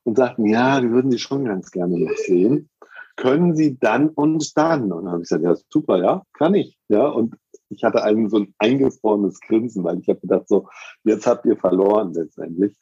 und 0.03 0.17
sagten, 0.17 0.45
ja, 0.45 0.81
wir 0.81 0.91
würden 0.91 1.11
Sie 1.11 1.19
schon 1.19 1.45
ganz 1.45 1.71
gerne 1.71 1.99
noch 1.99 2.15
sehen. 2.25 2.69
Können 3.15 3.55
Sie 3.55 3.77
dann 3.77 4.09
und 4.09 4.57
dann? 4.57 4.91
Und 4.93 5.03
dann 5.03 5.11
habe 5.11 5.21
ich 5.21 5.29
gesagt, 5.29 5.43
ja, 5.43 5.55
super, 5.69 6.01
ja, 6.01 6.23
kann 6.33 6.55
ich. 6.55 6.79
Ja, 6.87 7.07
und 7.07 7.35
ich 7.67 7.83
hatte 7.83 8.01
einen 8.01 8.29
so 8.29 8.37
ein 8.37 8.55
eingefrorenes 8.57 9.41
Grinsen, 9.41 9.83
weil 9.83 9.99
ich 9.99 10.07
habe 10.07 10.21
gedacht, 10.21 10.47
so, 10.47 10.69
jetzt 11.03 11.27
habt 11.27 11.45
ihr 11.45 11.57
verloren 11.57 12.13
letztendlich. 12.13 12.75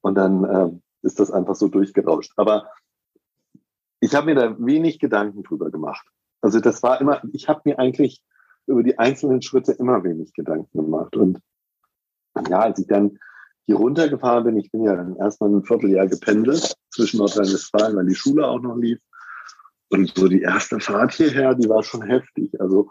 Und 0.00 0.14
dann 0.14 0.44
äh, 0.44 0.70
ist 1.02 1.20
das 1.20 1.30
einfach 1.30 1.54
so 1.54 1.68
durchgerauscht. 1.68 2.32
Aber 2.36 2.68
ich 4.00 4.14
habe 4.14 4.26
mir 4.26 4.34
da 4.34 4.56
wenig 4.58 4.98
Gedanken 4.98 5.42
drüber 5.42 5.70
gemacht. 5.70 6.06
Also 6.40 6.60
das 6.60 6.82
war 6.82 7.00
immer, 7.00 7.22
ich 7.32 7.48
habe 7.48 7.62
mir 7.64 7.78
eigentlich 7.78 8.22
über 8.66 8.82
die 8.82 8.98
einzelnen 8.98 9.42
Schritte 9.42 9.72
immer 9.72 10.02
wenig 10.04 10.32
Gedanken 10.34 10.76
gemacht. 10.76 11.16
Und 11.16 11.40
ja, 12.48 12.60
als 12.60 12.78
ich 12.78 12.86
dann 12.86 13.18
hier 13.66 13.76
runtergefahren 13.76 14.44
bin, 14.44 14.56
ich 14.56 14.70
bin 14.70 14.84
ja 14.84 14.96
dann 14.96 15.16
erstmal 15.16 15.50
ein 15.50 15.64
Vierteljahr 15.64 16.08
gependelt 16.08 16.74
zwischen 16.90 17.18
Nordrhein-Westfalen, 17.18 17.96
weil 17.96 18.06
die 18.06 18.14
Schule 18.14 18.46
auch 18.46 18.60
noch 18.60 18.76
lief. 18.76 18.98
Und 19.90 20.12
so 20.16 20.26
die 20.26 20.42
erste 20.42 20.80
Fahrt 20.80 21.12
hierher, 21.12 21.54
die 21.54 21.68
war 21.68 21.82
schon 21.82 22.02
heftig. 22.02 22.60
Also 22.60 22.90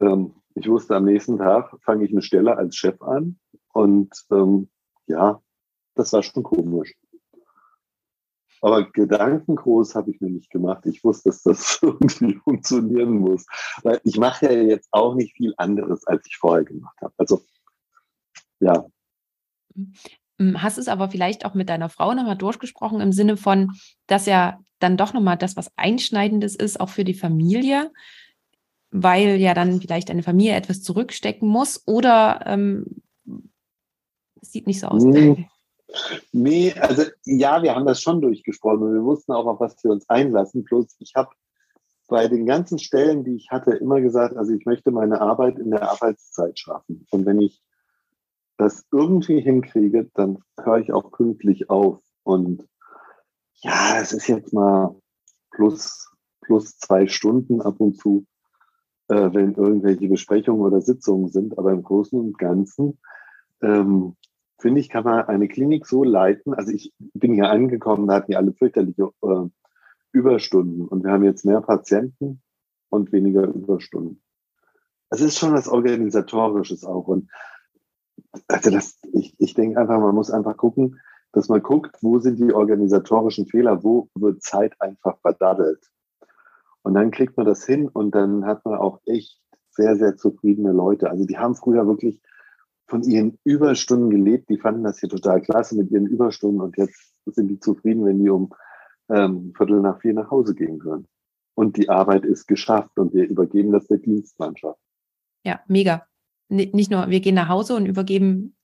ähm, 0.00 0.34
ich 0.54 0.68
wusste, 0.68 0.96
am 0.96 1.04
nächsten 1.04 1.38
Tag 1.38 1.74
fange 1.82 2.04
ich 2.04 2.12
eine 2.12 2.22
Stelle 2.22 2.56
als 2.56 2.76
Chef 2.76 3.00
an. 3.00 3.38
Und 3.72 4.12
ähm, 4.30 4.68
ja, 5.06 5.40
das 5.94 6.12
war 6.12 6.22
schon 6.22 6.42
komisch. 6.42 6.92
Aber 8.64 8.90
Gedanken 8.90 9.56
groß 9.56 9.94
habe 9.94 10.10
ich 10.10 10.22
mir 10.22 10.30
nicht 10.30 10.48
gemacht. 10.48 10.86
Ich 10.86 11.04
wusste, 11.04 11.28
dass 11.28 11.42
das 11.42 11.78
irgendwie 11.82 12.36
funktionieren 12.36 13.18
muss. 13.18 13.44
Weil 13.82 14.00
ich 14.04 14.16
mache 14.16 14.46
ja 14.46 14.52
jetzt 14.52 14.88
auch 14.90 15.14
nicht 15.14 15.36
viel 15.36 15.52
anderes, 15.58 16.06
als 16.06 16.26
ich 16.26 16.38
vorher 16.38 16.64
gemacht 16.64 16.96
habe. 17.02 17.12
Also, 17.18 17.42
ja. 18.60 18.86
Hm, 20.38 20.62
hast 20.62 20.78
es 20.78 20.88
aber 20.88 21.10
vielleicht 21.10 21.44
auch 21.44 21.52
mit 21.52 21.68
deiner 21.68 21.90
Frau 21.90 22.14
nochmal 22.14 22.38
durchgesprochen, 22.38 23.02
im 23.02 23.12
Sinne 23.12 23.36
von, 23.36 23.72
dass 24.06 24.24
ja 24.24 24.58
dann 24.78 24.96
doch 24.96 25.12
nochmal 25.12 25.36
das, 25.36 25.58
was 25.58 25.70
Einschneidendes 25.76 26.56
ist, 26.56 26.80
auch 26.80 26.88
für 26.88 27.04
die 27.04 27.12
Familie, 27.12 27.92
weil 28.90 29.36
ja 29.36 29.52
dann 29.52 29.78
vielleicht 29.78 30.10
eine 30.10 30.22
Familie 30.22 30.54
etwas 30.54 30.82
zurückstecken 30.82 31.46
muss 31.46 31.82
oder 31.86 32.40
ähm, 32.46 33.02
sieht 34.40 34.66
nicht 34.66 34.80
so 34.80 34.86
aus. 34.86 35.04
Hm. 35.04 35.50
Nee, 36.32 36.74
also 36.78 37.04
ja, 37.24 37.62
wir 37.62 37.74
haben 37.74 37.86
das 37.86 38.00
schon 38.00 38.20
durchgesprochen 38.20 38.82
und 38.82 38.94
wir 38.94 39.04
wussten 39.04 39.32
auch, 39.32 39.46
auf 39.46 39.60
was 39.60 39.82
wir 39.84 39.90
uns 39.90 40.08
einlassen. 40.08 40.64
Bloß 40.64 40.96
ich 40.98 41.14
habe 41.14 41.30
bei 42.08 42.28
den 42.28 42.46
ganzen 42.46 42.78
Stellen, 42.78 43.24
die 43.24 43.36
ich 43.36 43.50
hatte, 43.50 43.72
immer 43.72 44.00
gesagt, 44.00 44.36
also 44.36 44.52
ich 44.52 44.66
möchte 44.66 44.90
meine 44.90 45.20
Arbeit 45.20 45.58
in 45.58 45.70
der 45.70 45.90
Arbeitszeit 45.90 46.58
schaffen. 46.58 47.06
Und 47.10 47.26
wenn 47.26 47.40
ich 47.40 47.62
das 48.56 48.84
irgendwie 48.92 49.40
hinkriege, 49.40 50.10
dann 50.14 50.38
höre 50.60 50.78
ich 50.78 50.92
auch 50.92 51.10
pünktlich 51.10 51.70
auf. 51.70 52.00
Und 52.22 52.68
ja, 53.62 53.98
es 54.00 54.12
ist 54.12 54.28
jetzt 54.28 54.52
mal 54.52 54.94
plus, 55.50 56.10
plus 56.40 56.76
zwei 56.78 57.06
Stunden 57.06 57.62
ab 57.62 57.80
und 57.80 57.96
zu, 57.98 58.26
äh, 59.08 59.30
wenn 59.32 59.54
irgendwelche 59.54 60.08
Besprechungen 60.08 60.62
oder 60.62 60.80
Sitzungen 60.80 61.28
sind. 61.30 61.58
Aber 61.58 61.72
im 61.72 61.82
Großen 61.82 62.18
und 62.18 62.38
Ganzen, 62.38 62.98
ähm, 63.62 64.16
finde 64.58 64.80
ich, 64.80 64.88
kann 64.88 65.04
man 65.04 65.26
eine 65.26 65.48
Klinik 65.48 65.86
so 65.86 66.04
leiten. 66.04 66.54
Also 66.54 66.72
ich 66.72 66.92
bin 66.98 67.34
hier 67.34 67.50
angekommen, 67.50 68.06
da 68.06 68.14
hatten 68.14 68.30
die 68.30 68.36
alle 68.36 68.52
fürchterliche 68.52 69.10
äh, 69.22 69.48
Überstunden. 70.12 70.86
Und 70.86 71.04
wir 71.04 71.10
haben 71.10 71.24
jetzt 71.24 71.44
mehr 71.44 71.60
Patienten 71.60 72.40
und 72.88 73.12
weniger 73.12 73.44
Überstunden. 73.44 74.22
Es 75.10 75.20
ist 75.20 75.38
schon 75.38 75.52
was 75.52 75.68
Organisatorisches 75.68 76.84
auch. 76.84 77.08
Und 77.08 77.30
also 78.48 78.70
das, 78.70 78.98
ich, 79.12 79.34
ich 79.38 79.54
denke 79.54 79.80
einfach, 79.80 80.00
man 80.00 80.14
muss 80.14 80.30
einfach 80.30 80.56
gucken, 80.56 81.00
dass 81.32 81.48
man 81.48 81.62
guckt, 81.62 81.96
wo 82.00 82.20
sind 82.20 82.38
die 82.38 82.52
organisatorischen 82.52 83.46
Fehler, 83.46 83.82
wo 83.82 84.08
wird 84.14 84.42
Zeit 84.42 84.80
einfach 84.80 85.18
verdaddelt. 85.18 85.90
Und 86.82 86.94
dann 86.94 87.10
kriegt 87.10 87.36
man 87.36 87.46
das 87.46 87.64
hin 87.64 87.88
und 87.88 88.14
dann 88.14 88.46
hat 88.46 88.64
man 88.64 88.78
auch 88.78 89.00
echt 89.06 89.40
sehr, 89.70 89.96
sehr 89.96 90.16
zufriedene 90.16 90.72
Leute. 90.72 91.10
Also 91.10 91.24
die 91.24 91.38
haben 91.38 91.56
früher 91.56 91.86
wirklich 91.86 92.20
von 92.86 93.02
ihren 93.02 93.38
Überstunden 93.44 94.10
gelebt, 94.10 94.48
die 94.48 94.58
fanden 94.58 94.84
das 94.84 95.00
hier 95.00 95.08
total 95.08 95.40
klasse 95.40 95.76
mit 95.76 95.90
ihren 95.90 96.06
Überstunden 96.06 96.60
und 96.60 96.76
jetzt 96.76 97.14
sind 97.26 97.48
die 97.48 97.58
zufrieden, 97.58 98.04
wenn 98.04 98.22
die 98.22 98.28
um 98.28 98.52
ähm, 99.08 99.52
Viertel 99.56 99.80
nach 99.80 100.00
vier 100.00 100.14
nach 100.14 100.30
Hause 100.30 100.54
gehen 100.54 100.78
können. 100.78 101.06
Und 101.54 101.76
die 101.76 101.88
Arbeit 101.88 102.24
ist 102.24 102.46
geschafft 102.46 102.98
und 102.98 103.14
wir 103.14 103.28
übergeben 103.28 103.72
das 103.72 103.86
der 103.86 103.98
Dienstmannschaft. 103.98 104.78
Ja, 105.44 105.60
mega. 105.66 106.06
Nicht 106.48 106.90
nur, 106.90 107.08
wir 107.08 107.20
gehen 107.20 107.34
nach 107.34 107.48
Hause 107.48 107.74
und 107.74 107.86
übergeben 107.86 108.54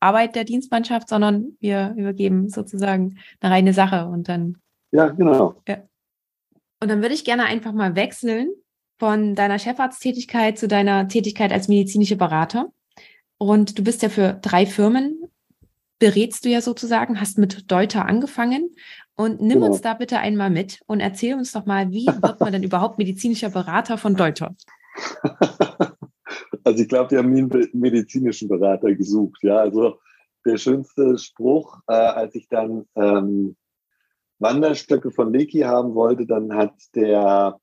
Arbeit 0.00 0.36
der 0.36 0.44
Dienstmannschaft, 0.44 1.08
sondern 1.08 1.56
wir 1.60 1.94
übergeben 1.96 2.48
sozusagen 2.48 3.18
eine 3.40 3.52
reine 3.52 3.72
Sache 3.72 4.06
und 4.06 4.28
dann. 4.28 4.58
Ja, 4.92 5.08
genau. 5.08 5.60
Ja. 5.66 5.78
Und 6.80 6.90
dann 6.90 7.02
würde 7.02 7.14
ich 7.14 7.24
gerne 7.24 7.44
einfach 7.44 7.72
mal 7.72 7.96
wechseln 7.96 8.50
von 8.98 9.34
deiner 9.34 9.58
Chefarzttätigkeit 9.58 10.58
zu 10.58 10.68
deiner 10.68 11.08
Tätigkeit 11.08 11.52
als 11.52 11.68
medizinische 11.68 12.16
Berater. 12.16 12.72
Und 13.38 13.78
du 13.78 13.84
bist 13.84 14.02
ja 14.02 14.08
für 14.08 14.34
drei 14.34 14.66
Firmen, 14.66 15.22
berätst 15.98 16.44
du 16.44 16.48
ja 16.48 16.60
sozusagen, 16.60 17.20
hast 17.20 17.38
mit 17.38 17.70
Deuter 17.70 18.06
angefangen. 18.06 18.74
Und 19.14 19.40
nimm 19.40 19.60
genau. 19.60 19.66
uns 19.66 19.80
da 19.80 19.94
bitte 19.94 20.18
einmal 20.18 20.50
mit 20.50 20.80
und 20.86 21.00
erzähl 21.00 21.34
uns 21.34 21.50
doch 21.50 21.66
mal, 21.66 21.90
wie 21.90 22.06
wird 22.06 22.40
man 22.40 22.52
denn 22.52 22.62
überhaupt 22.64 22.98
medizinischer 22.98 23.50
Berater 23.50 23.98
von 23.98 24.14
Deuter? 24.14 24.54
Also 26.64 26.82
ich 26.82 26.88
glaube, 26.88 27.08
die 27.08 27.16
haben 27.16 27.30
nie 27.30 27.40
einen 27.40 27.68
medizinischen 27.72 28.46
Berater 28.46 28.94
gesucht. 28.94 29.42
Ja, 29.42 29.56
also 29.56 29.98
der 30.44 30.58
schönste 30.58 31.16
Spruch, 31.16 31.80
äh, 31.86 31.94
als 31.94 32.34
ich 32.34 32.46
dann 32.48 32.84
ähm, 32.94 33.56
Wanderstöcke 34.38 35.10
von 35.10 35.32
Leki 35.32 35.60
haben 35.60 35.94
wollte, 35.94 36.26
dann 36.26 36.54
hat 36.54 36.74
der 36.94 37.58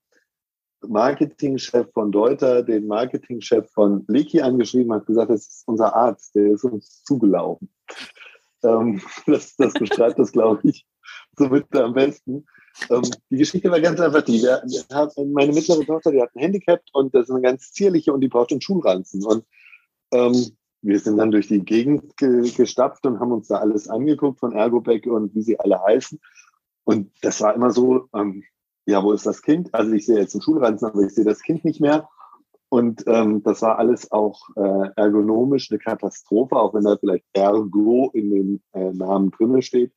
Marketingchef 0.82 1.92
von 1.92 2.12
Deuter 2.12 2.62
den 2.62 2.86
Marketingchef 2.86 3.70
von 3.72 4.04
Leki 4.08 4.40
angeschrieben, 4.40 4.92
hat 4.92 5.06
gesagt, 5.06 5.30
das 5.30 5.46
ist 5.46 5.62
unser 5.66 5.94
Arzt, 5.94 6.34
der 6.34 6.52
ist 6.52 6.64
uns 6.64 7.02
zugelaufen. 7.04 7.68
Ähm, 8.62 9.00
das, 9.26 9.56
das 9.56 9.72
beschreibt 9.74 10.18
das, 10.18 10.32
glaube 10.32 10.60
ich, 10.68 10.86
somit 11.36 11.74
am 11.74 11.94
besten. 11.94 12.46
Ähm, 12.90 13.02
die 13.30 13.38
Geschichte 13.38 13.70
war 13.70 13.80
ganz 13.80 14.00
einfach 14.00 14.22
die. 14.22 14.42
Wir, 14.42 14.62
wir 14.66 14.96
haben, 14.96 15.32
meine 15.32 15.52
mittlere 15.52 15.84
Tochter, 15.84 16.12
die 16.12 16.20
hat 16.20 16.34
ein 16.34 16.40
Handicap 16.40 16.82
und 16.92 17.14
das 17.14 17.24
ist 17.24 17.30
eine 17.30 17.42
ganz 17.42 17.72
zierliche 17.72 18.12
und 18.12 18.20
die 18.20 18.28
braucht 18.28 18.50
einen 18.50 18.60
Schulranzen. 18.60 19.24
Und 19.24 19.44
ähm, 20.12 20.56
wir 20.82 21.00
sind 21.00 21.16
dann 21.16 21.30
durch 21.30 21.48
die 21.48 21.64
Gegend 21.64 22.16
ge 22.16 22.50
gestapft 22.50 23.06
und 23.06 23.18
haben 23.18 23.32
uns 23.32 23.48
da 23.48 23.56
alles 23.56 23.88
angeguckt 23.88 24.40
von 24.40 24.52
Ergobek 24.52 25.06
und 25.06 25.34
wie 25.34 25.42
sie 25.42 25.58
alle 25.58 25.82
heißen. 25.82 26.20
Und 26.84 27.10
das 27.22 27.40
war 27.40 27.54
immer 27.54 27.70
so, 27.70 28.08
ähm, 28.14 28.44
ja, 28.86 29.02
wo 29.02 29.12
ist 29.12 29.26
das 29.26 29.42
Kind? 29.42 29.74
Also 29.74 29.92
ich 29.92 30.06
sehe 30.06 30.18
jetzt 30.18 30.34
einen 30.34 30.42
Schulranzen, 30.42 30.88
aber 30.88 31.00
ich 31.02 31.14
sehe 31.14 31.24
das 31.24 31.42
Kind 31.42 31.64
nicht 31.64 31.80
mehr. 31.80 32.08
Und 32.68 33.04
ähm, 33.06 33.42
das 33.42 33.62
war 33.62 33.78
alles 33.78 34.10
auch 34.10 34.40
äh, 34.56 34.90
ergonomisch 34.96 35.70
eine 35.70 35.78
Katastrophe, 35.78 36.56
auch 36.56 36.74
wenn 36.74 36.84
da 36.84 36.96
vielleicht 36.96 37.24
Ergo 37.32 38.10
in 38.12 38.30
dem 38.30 38.60
äh, 38.72 38.92
Namen 38.92 39.30
drinne 39.30 39.62
steht. 39.62 39.92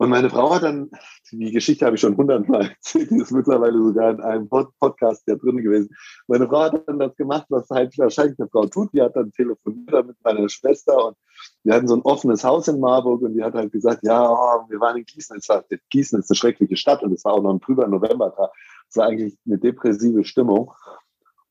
Und 0.00 0.08
meine 0.08 0.30
Frau 0.30 0.54
hat 0.54 0.62
dann, 0.62 0.90
die 1.30 1.52
Geschichte 1.52 1.84
habe 1.84 1.96
ich 1.96 2.00
schon 2.00 2.16
hundertmal 2.16 2.62
erzählt, 2.70 3.10
die 3.10 3.18
ist 3.18 3.32
mittlerweile 3.32 3.76
sogar 3.76 4.12
in 4.12 4.20
einem 4.22 4.48
Podcast 4.48 5.22
ja 5.26 5.34
drin 5.34 5.58
gewesen. 5.58 5.94
Meine 6.26 6.48
Frau 6.48 6.60
hat 6.60 6.88
dann 6.88 6.98
das 6.98 7.14
gemacht, 7.16 7.44
was 7.50 7.68
halt 7.68 7.98
wahrscheinlich 7.98 8.40
eine 8.40 8.48
Frau 8.48 8.64
tut. 8.64 8.94
Die 8.94 9.02
hat 9.02 9.14
dann 9.14 9.30
telefoniert 9.32 10.06
mit 10.06 10.16
meiner 10.24 10.48
Schwester 10.48 11.08
und 11.08 11.18
wir 11.64 11.74
hatten 11.74 11.86
so 11.86 11.96
ein 11.96 12.02
offenes 12.02 12.42
Haus 12.42 12.66
in 12.68 12.80
Marburg 12.80 13.20
und 13.20 13.34
die 13.34 13.42
hat 13.42 13.52
halt 13.52 13.72
gesagt, 13.72 14.00
ja, 14.02 14.26
oh, 14.26 14.64
wir 14.70 14.80
waren 14.80 14.96
in 14.96 15.04
Gießen. 15.04 15.36
Es 15.36 15.50
war, 15.50 15.62
Gießen 15.90 16.18
ist 16.18 16.30
eine 16.30 16.36
schreckliche 16.36 16.78
Stadt 16.78 17.02
und 17.02 17.12
es 17.12 17.22
war 17.26 17.34
auch 17.34 17.42
noch 17.42 17.52
ein 17.52 17.60
trüber 17.60 17.86
Novembertag. 17.86 18.48
Es 18.88 18.96
war 18.96 19.06
eigentlich 19.06 19.36
eine 19.44 19.58
depressive 19.58 20.24
Stimmung. 20.24 20.72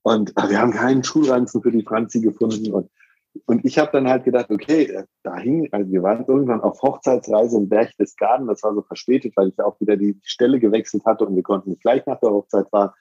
Und 0.02 0.34
wir 0.36 0.60
haben 0.60 0.72
keinen 0.72 1.04
Schulranzen 1.04 1.62
für 1.62 1.72
die 1.72 1.84
Franzi 1.84 2.20
gefunden. 2.20 2.74
Und 2.74 2.90
und 3.46 3.66
ich 3.66 3.78
habe 3.78 3.92
dann 3.92 4.08
halt 4.08 4.24
gedacht, 4.24 4.50
okay, 4.50 4.84
äh, 4.84 5.04
da 5.24 5.38
hing, 5.38 5.68
also 5.72 5.92
wir 5.92 6.04
waren 6.04 6.26
irgendwann 6.28 6.62
auf 6.62 6.82
Hochzeitsreise 6.82 7.58
in 7.58 7.70
Berchtesgaden, 7.70 8.48
das 8.48 8.64
war 8.64 8.74
so 8.74 8.82
verspätet, 8.82 9.34
weil 9.36 9.50
ich 9.50 9.58
ja 9.58 9.66
auch 9.66 9.80
wieder 9.80 9.98
die 9.98 10.20
Stelle 10.24 10.60
gewechselt 10.60 11.06
hatte 11.06 11.26
und 11.26 11.36
wir 11.36 11.44
konnten 11.44 11.72
nicht 11.72 11.82
gleich 11.82 12.06
nach 12.06 12.20
der 12.20 12.32
Hochzeit 12.32 12.70
fahren. 12.70 12.92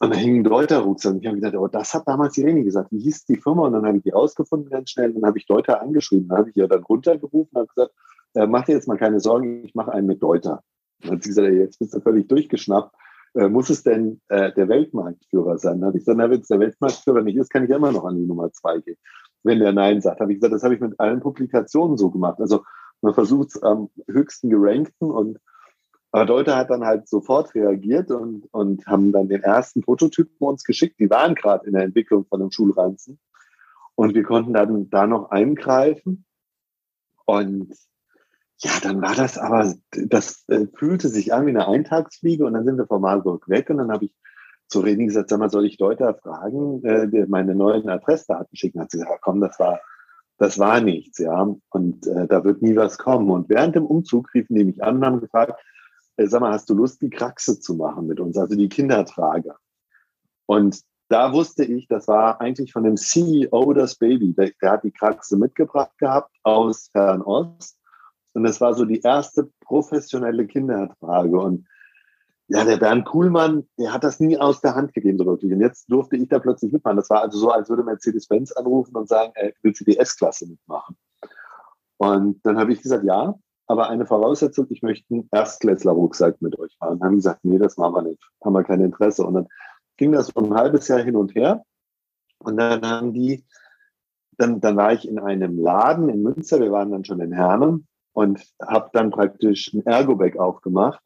Und 0.00 0.12
da 0.12 0.18
hing 0.18 0.40
ein 0.40 0.44
Deuter-Rucksack. 0.44 1.12
Und 1.14 1.20
ich 1.20 1.26
habe 1.26 1.36
gedacht, 1.36 1.54
oh, 1.54 1.68
das 1.68 1.94
hat 1.94 2.08
damals 2.08 2.36
Irene 2.36 2.64
gesagt. 2.64 2.90
Wie 2.90 2.98
hieß 2.98 3.26
die 3.26 3.36
Firma? 3.36 3.66
Und 3.66 3.74
dann 3.74 3.86
habe 3.86 3.98
ich 3.98 4.02
die 4.02 4.12
ausgefunden 4.12 4.68
ganz 4.68 4.90
schnell. 4.90 5.10
Und 5.10 5.20
dann 5.20 5.28
habe 5.28 5.38
ich 5.38 5.46
Deuter 5.46 5.80
angeschrieben. 5.80 6.28
Dann 6.28 6.38
habe 6.38 6.50
ich 6.50 6.56
ihr 6.56 6.66
dann 6.66 6.82
runtergerufen 6.82 7.50
und 7.52 7.60
habe 7.60 7.68
gesagt, 7.74 7.94
äh, 8.34 8.46
mach 8.46 8.64
dir 8.64 8.72
jetzt 8.72 8.88
mal 8.88 8.98
keine 8.98 9.20
Sorgen, 9.20 9.64
ich 9.64 9.74
mache 9.74 9.92
einen 9.92 10.08
mit 10.08 10.20
Deuter. 10.20 10.62
Und 11.02 11.10
dann 11.10 11.16
hat 11.16 11.22
sie 11.22 11.28
gesagt, 11.28 11.48
jetzt 11.48 11.78
bist 11.78 11.94
du 11.94 12.00
völlig 12.00 12.28
durchgeschnappt. 12.28 12.92
Äh, 13.34 13.48
muss 13.48 13.70
es 13.70 13.84
denn 13.84 14.20
äh, 14.28 14.52
der 14.52 14.68
Weltmarktführer 14.68 15.58
sein? 15.58 15.80
Dann 15.80 15.88
habe 15.88 15.98
ich 15.98 16.04
gesagt, 16.04 16.18
wenn 16.18 16.40
es 16.40 16.48
der 16.48 16.60
Weltmarktführer 16.60 17.22
nicht 17.22 17.36
ist, 17.36 17.50
kann 17.50 17.64
ich 17.64 17.70
immer 17.70 17.92
noch 17.92 18.04
an 18.04 18.16
die 18.16 18.26
Nummer 18.26 18.52
zwei 18.52 18.80
gehen 18.80 18.96
wenn 19.44 19.60
der 19.60 19.72
Nein 19.72 20.00
sagt. 20.00 20.20
Habe 20.20 20.32
ich 20.32 20.38
gesagt, 20.38 20.54
das 20.54 20.64
habe 20.64 20.74
ich 20.74 20.80
mit 20.80 20.98
allen 20.98 21.20
Publikationen 21.20 21.96
so 21.96 22.10
gemacht. 22.10 22.40
Also 22.40 22.64
man 23.00 23.14
versucht 23.14 23.50
es 23.50 23.62
am 23.62 23.90
höchsten 24.08 24.50
gerankten 24.50 25.10
und 25.10 25.38
aber 26.10 26.26
Deuter 26.26 26.56
hat 26.56 26.70
dann 26.70 26.84
halt 26.84 27.08
sofort 27.08 27.56
reagiert 27.56 28.12
und, 28.12 28.46
und 28.52 28.86
haben 28.86 29.10
dann 29.10 29.28
den 29.28 29.42
ersten 29.42 29.80
Prototypen 29.80 30.36
uns 30.38 30.62
geschickt. 30.62 31.00
Die 31.00 31.10
waren 31.10 31.34
gerade 31.34 31.66
in 31.66 31.72
der 31.72 31.82
Entwicklung 31.82 32.24
von 32.26 32.40
einem 32.40 32.52
Schulranzen. 32.52 33.18
Und 33.96 34.14
wir 34.14 34.22
konnten 34.22 34.52
dann 34.52 34.88
da 34.90 35.08
noch 35.08 35.32
eingreifen. 35.32 36.24
Und 37.24 37.74
ja, 38.58 38.70
dann 38.80 39.02
war 39.02 39.16
das 39.16 39.38
aber, 39.38 39.74
das 39.90 40.44
äh, 40.46 40.68
fühlte 40.76 41.08
sich 41.08 41.34
an 41.34 41.46
wie 41.46 41.50
eine 41.50 41.66
Eintagsfliege 41.66 42.46
und 42.46 42.54
dann 42.54 42.64
sind 42.64 42.78
wir 42.78 42.86
von 42.86 43.02
Marburg 43.02 43.48
weg 43.48 43.68
und 43.70 43.78
dann 43.78 43.90
habe 43.90 44.04
ich 44.04 44.12
zu 44.74 44.80
René 44.80 45.06
gesagt, 45.06 45.30
sag 45.30 45.38
mal, 45.38 45.50
soll 45.50 45.66
ich 45.66 45.78
Leute 45.78 46.12
fragen, 46.20 46.84
äh, 46.84 47.26
meine 47.28 47.54
neuen 47.54 47.88
Adressdaten 47.88 48.56
schicken? 48.56 48.80
Hat 48.80 48.90
sie 48.90 48.98
gesagt, 48.98 49.20
komm, 49.22 49.40
das 49.40 49.56
war, 49.60 49.78
das 50.38 50.58
war 50.58 50.80
nichts, 50.80 51.18
ja. 51.18 51.46
Und 51.70 52.06
äh, 52.08 52.26
da 52.26 52.42
wird 52.42 52.60
nie 52.60 52.74
was 52.74 52.98
kommen. 52.98 53.30
Und 53.30 53.48
während 53.48 53.76
dem 53.76 53.86
Umzug 53.86 54.34
riefen 54.34 54.56
die 54.56 54.64
mich 54.64 54.82
an 54.82 54.96
und 54.96 55.06
haben 55.06 55.20
gefragt, 55.20 55.54
äh, 56.16 56.26
sag 56.26 56.40
mal, 56.40 56.50
hast 56.50 56.68
du 56.68 56.74
Lust, 56.74 57.00
die 57.02 57.10
Kraxe 57.10 57.60
zu 57.60 57.74
machen 57.74 58.08
mit 58.08 58.18
uns, 58.18 58.36
also 58.36 58.56
die 58.56 58.68
Kindertrage? 58.68 59.54
Und 60.46 60.80
da 61.08 61.32
wusste 61.32 61.64
ich, 61.64 61.86
das 61.86 62.08
war 62.08 62.40
eigentlich 62.40 62.72
von 62.72 62.82
dem 62.82 62.96
CEO 62.96 63.74
das 63.74 63.94
Baby. 63.94 64.34
Der, 64.34 64.50
der 64.60 64.72
hat 64.72 64.82
die 64.82 64.90
Kraxe 64.90 65.36
mitgebracht 65.36 65.96
gehabt 65.98 66.34
aus 66.42 66.88
Fernost. 66.90 67.78
Und 68.32 68.42
das 68.42 68.60
war 68.60 68.74
so 68.74 68.84
die 68.84 69.02
erste 69.02 69.48
professionelle 69.60 70.48
Kindertrage. 70.48 71.38
Und 71.38 71.68
ja, 72.48 72.64
der 72.64 72.76
Bernd 72.76 73.06
Kuhlmann, 73.06 73.66
der 73.78 73.92
hat 73.92 74.04
das 74.04 74.20
nie 74.20 74.38
aus 74.38 74.60
der 74.60 74.74
Hand 74.74 74.92
gegeben, 74.92 75.18
so 75.18 75.24
wirklich. 75.24 75.52
Und 75.52 75.60
jetzt 75.60 75.90
durfte 75.90 76.16
ich 76.16 76.28
da 76.28 76.38
plötzlich 76.38 76.72
mitmachen. 76.72 76.98
Das 76.98 77.08
war 77.08 77.22
also 77.22 77.38
so, 77.38 77.50
als 77.50 77.70
würde 77.70 77.84
Mercedes-Benz 77.84 78.52
anrufen 78.52 78.94
und 78.96 79.08
sagen, 79.08 79.32
ey, 79.34 79.54
willst 79.62 79.80
du 79.80 79.84
die 79.84 79.98
S-Klasse 79.98 80.46
mitmachen? 80.46 80.96
Und 81.96 82.44
dann 82.44 82.58
habe 82.58 82.72
ich 82.72 82.82
gesagt, 82.82 83.04
ja, 83.04 83.34
aber 83.66 83.88
eine 83.88 84.04
Voraussetzung, 84.04 84.66
ich 84.68 84.82
möchte 84.82 85.14
einen 85.14 85.28
Erstklässler-Rucksack 85.32 86.42
mit 86.42 86.58
euch 86.58 86.76
fahren. 86.76 86.98
Dann 86.98 87.08
haben 87.08 87.16
gesagt, 87.16 87.40
nee, 87.44 87.58
das 87.58 87.78
machen 87.78 87.94
wir 87.94 88.02
nicht, 88.02 88.22
haben 88.44 88.52
wir 88.52 88.62
kein 88.62 88.82
Interesse. 88.82 89.24
Und 89.24 89.34
dann 89.34 89.46
ging 89.96 90.12
das 90.12 90.26
so 90.26 90.40
ein 90.40 90.54
halbes 90.54 90.86
Jahr 90.88 91.00
hin 91.00 91.16
und 91.16 91.34
her. 91.34 91.64
Und 92.40 92.58
dann 92.58 92.82
haben 92.84 93.14
die, 93.14 93.46
dann, 94.36 94.60
dann 94.60 94.76
war 94.76 94.92
ich 94.92 95.08
in 95.08 95.18
einem 95.18 95.58
Laden 95.58 96.10
in 96.10 96.22
Münster, 96.22 96.60
wir 96.60 96.72
waren 96.72 96.90
dann 96.90 97.06
schon 97.06 97.20
in 97.20 97.32
Herne 97.32 97.80
und 98.12 98.44
habe 98.60 98.90
dann 98.92 99.10
praktisch 99.10 99.72
ein 99.72 99.86
Ergobag 99.86 100.36
aufgemacht 100.36 101.00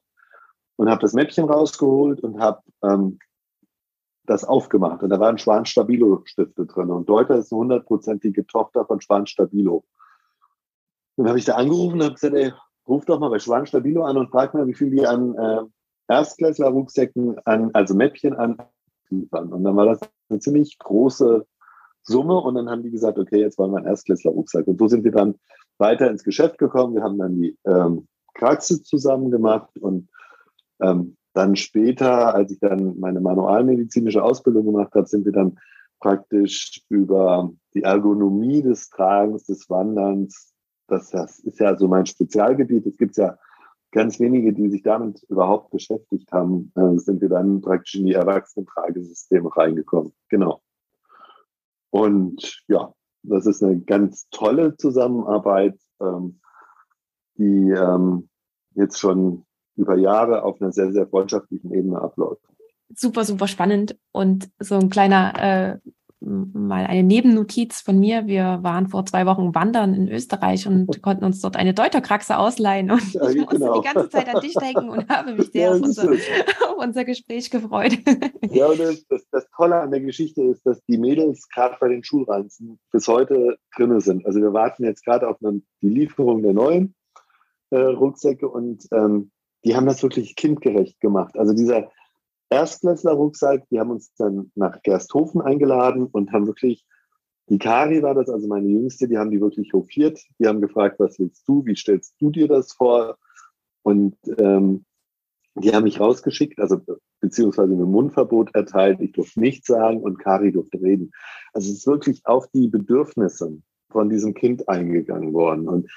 und 0.78 0.88
habe 0.88 1.00
das 1.00 1.12
Mäppchen 1.12 1.44
rausgeholt 1.44 2.20
und 2.20 2.40
habe 2.40 2.62
ähm, 2.82 3.18
das 4.26 4.44
aufgemacht. 4.44 5.02
Und 5.02 5.10
da 5.10 5.18
waren 5.18 5.36
Schwan 5.36 5.66
Stabilo 5.66 6.22
Stifte 6.24 6.66
drin. 6.66 6.90
Und 6.90 7.08
Deuter 7.08 7.36
ist 7.36 7.52
eine 7.52 7.60
hundertprozentige 7.60 8.46
Tochter 8.46 8.86
von 8.86 9.00
Schwan 9.00 9.26
Stabilo. 9.26 9.84
Dann 11.16 11.28
habe 11.28 11.38
ich 11.38 11.44
da 11.44 11.56
angerufen 11.56 11.94
und 11.94 12.04
habe 12.04 12.14
gesagt, 12.14 12.34
ey, 12.34 12.52
ruf 12.86 13.04
doch 13.06 13.18
mal 13.18 13.28
bei 13.28 13.40
Schwan 13.40 13.66
Stabilo 13.66 14.04
an 14.04 14.16
und 14.16 14.30
frag 14.30 14.54
mal, 14.54 14.68
wie 14.68 14.74
viel 14.74 14.90
die 14.90 15.04
an 15.04 15.34
äh, 15.34 15.62
Erstklässler-Rucksäcken, 16.06 17.38
an, 17.44 17.70
also 17.74 17.94
Mäppchen 17.94 18.36
an. 18.36 18.56
Und 19.10 19.32
dann 19.32 19.76
war 19.76 19.86
das 19.86 20.00
eine 20.28 20.38
ziemlich 20.38 20.78
große 20.78 21.44
Summe 22.02 22.38
und 22.38 22.54
dann 22.54 22.70
haben 22.70 22.84
die 22.84 22.92
gesagt, 22.92 23.18
okay, 23.18 23.40
jetzt 23.40 23.58
wollen 23.58 23.72
wir 23.72 23.78
einen 23.78 23.86
Erstklässler-Rucksack. 23.88 24.68
Und 24.68 24.78
so 24.78 24.86
sind 24.86 25.02
wir 25.02 25.12
dann 25.12 25.34
weiter 25.78 26.08
ins 26.08 26.22
Geschäft 26.22 26.58
gekommen. 26.58 26.94
Wir 26.94 27.02
haben 27.02 27.18
dann 27.18 27.34
die 27.34 27.58
ähm, 27.64 28.06
Praxis 28.34 28.84
zusammen 28.84 29.32
gemacht 29.32 29.76
und 29.80 30.08
ähm, 30.80 31.16
dann 31.34 31.56
später, 31.56 32.34
als 32.34 32.50
ich 32.52 32.58
dann 32.60 32.98
meine 32.98 33.20
manualmedizinische 33.20 34.22
Ausbildung 34.22 34.66
gemacht 34.66 34.94
habe, 34.94 35.06
sind 35.06 35.24
wir 35.24 35.32
dann 35.32 35.58
praktisch 36.00 36.82
über 36.88 37.52
die 37.74 37.82
Ergonomie 37.82 38.62
des 38.62 38.88
Tragens, 38.88 39.44
des 39.44 39.68
Wanderns, 39.68 40.52
das, 40.88 41.10
das 41.10 41.38
ist 41.40 41.60
ja 41.60 41.76
so 41.76 41.86
mein 41.86 42.06
Spezialgebiet. 42.06 42.86
Es 42.86 42.96
gibt 42.96 43.16
ja 43.16 43.38
ganz 43.90 44.18
wenige, 44.20 44.52
die 44.52 44.68
sich 44.70 44.82
damit 44.82 45.22
überhaupt 45.28 45.70
beschäftigt 45.70 46.30
haben, 46.32 46.72
äh, 46.74 46.98
sind 46.98 47.20
wir 47.20 47.28
dann 47.28 47.60
praktisch 47.60 47.96
in 47.96 48.06
die 48.06 48.14
Erwachsenentragesysteme 48.14 49.54
reingekommen. 49.54 50.12
Genau. 50.28 50.62
Und 51.90 52.62
ja, 52.68 52.92
das 53.22 53.46
ist 53.46 53.62
eine 53.62 53.80
ganz 53.80 54.28
tolle 54.30 54.76
Zusammenarbeit, 54.76 55.78
ähm, 56.00 56.40
die 57.36 57.70
ähm, 57.70 58.28
jetzt 58.74 58.98
schon 58.98 59.44
über 59.78 59.96
Jahre 59.96 60.42
auf 60.42 60.60
einer 60.60 60.72
sehr, 60.72 60.92
sehr 60.92 61.06
freundschaftlichen 61.06 61.72
Ebene 61.72 62.00
abläuft. 62.00 62.42
Super, 62.94 63.24
super 63.24 63.48
spannend 63.48 63.96
und 64.12 64.50
so 64.58 64.74
ein 64.76 64.90
kleiner 64.90 65.78
äh, 65.82 65.90
mal 66.20 66.86
eine 66.86 67.02
Nebennotiz 67.02 67.80
von 67.80 67.98
mir. 67.98 68.26
Wir 68.26 68.58
waren 68.62 68.88
vor 68.88 69.06
zwei 69.06 69.24
Wochen 69.26 69.54
wandern 69.54 69.94
in 69.94 70.08
Österreich 70.08 70.66
und 70.66 70.88
konnten 71.02 71.24
uns 71.24 71.40
dort 71.40 71.56
eine 71.56 71.74
Deuterkraxe 71.74 72.38
ausleihen. 72.38 72.90
Und 72.90 73.12
ja, 73.12 73.28
ich 73.30 73.36
musste 73.36 73.58
genau. 73.58 73.80
die 73.80 73.86
ganze 73.86 74.08
Zeit 74.10 74.34
an 74.34 74.40
dich 74.40 74.54
denken 74.54 74.88
und 74.88 75.08
habe 75.08 75.34
mich 75.34 75.50
sehr 75.52 75.68
ja, 75.68 75.74
auf, 75.74 75.82
unser, 75.82 76.10
auf, 76.68 76.76
unser, 76.78 77.04
Gespräch 77.04 77.50
gefreut. 77.50 77.98
Ja, 78.50 78.66
und 78.66 78.80
das, 78.80 79.06
das, 79.06 79.28
das, 79.30 79.48
Tolle 79.56 79.80
an 79.80 79.90
der 79.90 80.00
Geschichte 80.00 80.42
ist, 80.42 80.64
dass 80.66 80.82
die 80.84 80.98
Mädels 80.98 81.48
gerade 81.48 81.76
bei 81.80 81.88
den 81.88 82.02
Schulranzen 82.02 82.78
bis 82.92 83.06
heute 83.06 83.58
drin 83.76 83.98
sind. 84.00 84.26
Also 84.26 84.40
wir 84.40 84.52
warten 84.52 84.84
jetzt 84.84 85.04
gerade 85.04 85.28
auf 85.28 85.36
eine, 85.42 85.62
die 85.82 85.88
Lieferung 85.88 86.42
der 86.42 86.52
neuen 86.52 86.94
äh, 87.70 87.78
Rucksäcke 87.78 88.48
und 88.48 88.86
ähm, 88.92 89.30
die 89.64 89.75
haben 89.75 89.87
das 89.87 90.03
wirklich 90.03 90.37
kindgerecht 90.37 91.01
gemacht. 91.01 91.37
Also 91.37 91.53
dieser 91.53 91.90
Erstklässler-Rucksack. 92.51 93.68
Die 93.71 93.79
haben 93.79 93.90
uns 93.90 94.12
dann 94.14 94.51
nach 94.55 94.83
Gersthofen 94.83 95.40
eingeladen 95.40 96.07
und 96.07 96.33
haben 96.33 96.47
wirklich, 96.47 96.85
die 97.49 97.59
Kari 97.59 98.03
war 98.03 98.14
das, 98.14 98.29
also 98.29 98.47
meine 98.47 98.68
Jüngste, 98.68 99.09
die 99.09 99.18
haben 99.18 99.31
die 99.31 99.40
wirklich 99.40 99.73
hofiert. 99.73 100.21
Die 100.38 100.47
haben 100.47 100.61
gefragt, 100.61 100.99
was 100.99 101.18
willst 101.18 101.47
du, 101.47 101.64
wie 101.66 101.77
stellst 101.77 102.14
du 102.21 102.31
dir 102.31 102.49
das 102.49 102.73
vor? 102.73 103.18
Und 103.83 104.16
ähm, 104.38 104.85
die 105.55 105.75
haben 105.75 105.85
mich 105.85 105.99
rausgeschickt, 105.99 106.61
also 106.61 106.81
beziehungsweise 107.21 107.75
mir 107.75 107.87
Mundverbot 107.87 108.55
erteilt. 108.55 109.01
Ich 109.01 109.12
durfte 109.12 109.40
nichts 109.40 109.66
sagen 109.66 110.01
und 110.01 110.18
Kari 110.18 110.53
durfte 110.53 110.81
reden. 110.81 111.11
Also 111.53 111.71
es 111.71 111.79
ist 111.79 111.87
wirklich 111.87 112.25
auf 112.27 112.47
die 112.49 112.68
Bedürfnisse 112.68 113.61
von 113.90 114.09
diesem 114.09 114.35
Kind 114.35 114.68
eingegangen 114.68 115.33
worden. 115.33 115.68
Und 115.68 115.90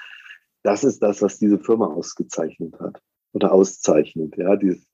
das 0.62 0.84
ist 0.84 1.02
das, 1.02 1.22
was 1.22 1.38
diese 1.38 1.58
Firma 1.58 1.86
ausgezeichnet 1.86 2.78
hat 2.80 3.00
oder 3.32 3.52
auszeichnet. 3.52 4.36
Ja, 4.36 4.56
dieses 4.56 4.86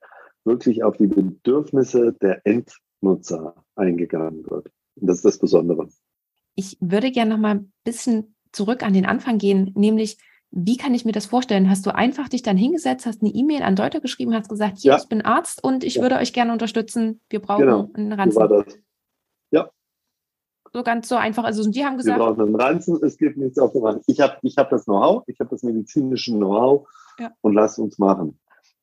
wirklich 0.44 0.83
auf 0.83 0.96
die 0.96 1.07
Bedürfnisse 1.07 2.14
der 2.14 2.44
Endnutzer 2.44 3.55
eingegangen 3.77 4.44
wird. 4.51 4.70
Und 4.96 5.07
das 5.07 5.16
ist 5.16 5.24
das 5.24 5.38
Besondere. 5.38 5.88
Ich 6.55 6.77
würde 6.81 7.11
gerne 7.11 7.33
noch 7.33 7.40
mal 7.40 7.57
ein 7.57 7.72
bisschen 7.85 8.35
zurück 8.53 8.83
an 8.83 8.94
den 8.94 9.07
Anfang 9.07 9.38
gehen, 9.38 9.72
nämlich 9.77 10.18
wie 10.51 10.79
kann 10.79 10.94
ich 10.94 11.05
mir 11.05 11.12
das 11.12 11.27
vorstellen? 11.27 11.68
Hast 11.68 11.85
du 11.85 11.94
einfach 11.94 12.29
dich 12.29 12.42
dann 12.42 12.57
hingesetzt, 12.57 13.05
hast 13.05 13.20
eine 13.20 13.31
E-Mail 13.31 13.62
an 13.62 13.77
Deuter 13.77 14.01
geschrieben, 14.01 14.35
hast 14.35 14.48
gesagt, 14.48 14.79
hier, 14.79 14.92
ja. 14.92 14.98
ich 14.98 15.07
bin 15.07 15.20
Arzt 15.20 15.62
und 15.62 15.85
ich 15.85 15.96
ja. 15.96 16.03
würde 16.03 16.16
euch 16.16 16.33
gerne 16.33 16.53
unterstützen. 16.53 17.20
Wir 17.29 17.40
brauchen 17.40 17.66
genau. 17.66 17.90
einen 17.92 18.12
Ranzen. 18.12 18.33
So 18.33 18.40
war 18.40 18.48
das. 18.48 18.79
Ja. 19.51 19.70
So 20.72 20.83
ganz 20.83 21.09
so 21.09 21.16
einfach. 21.16 21.44
Also 21.44 21.68
die 21.70 21.85
haben 21.85 21.98
gesagt. 21.98 22.18
Wir 22.18 22.24
brauchen 22.24 22.40
einen 22.40 22.57
Ranzen, 22.57 22.98
es 23.03 23.18
gibt 23.18 23.37
nichts 23.37 23.59
auf 23.59 23.72
dem 23.72 23.85
Ranzen. 23.85 24.05
Ich 24.07 24.20
habe 24.20 24.38
ich 24.42 24.57
hab 24.57 24.70
das 24.70 24.87
Know-how, 24.87 25.22
ich 25.27 25.38
habe 25.38 25.51
das 25.51 25.62
medizinische 25.62 26.33
Know-how 26.33 26.88
ja. 27.19 27.33
und 27.41 27.55
lass 27.55 27.79
uns 27.79 27.99
machen. 27.99 28.39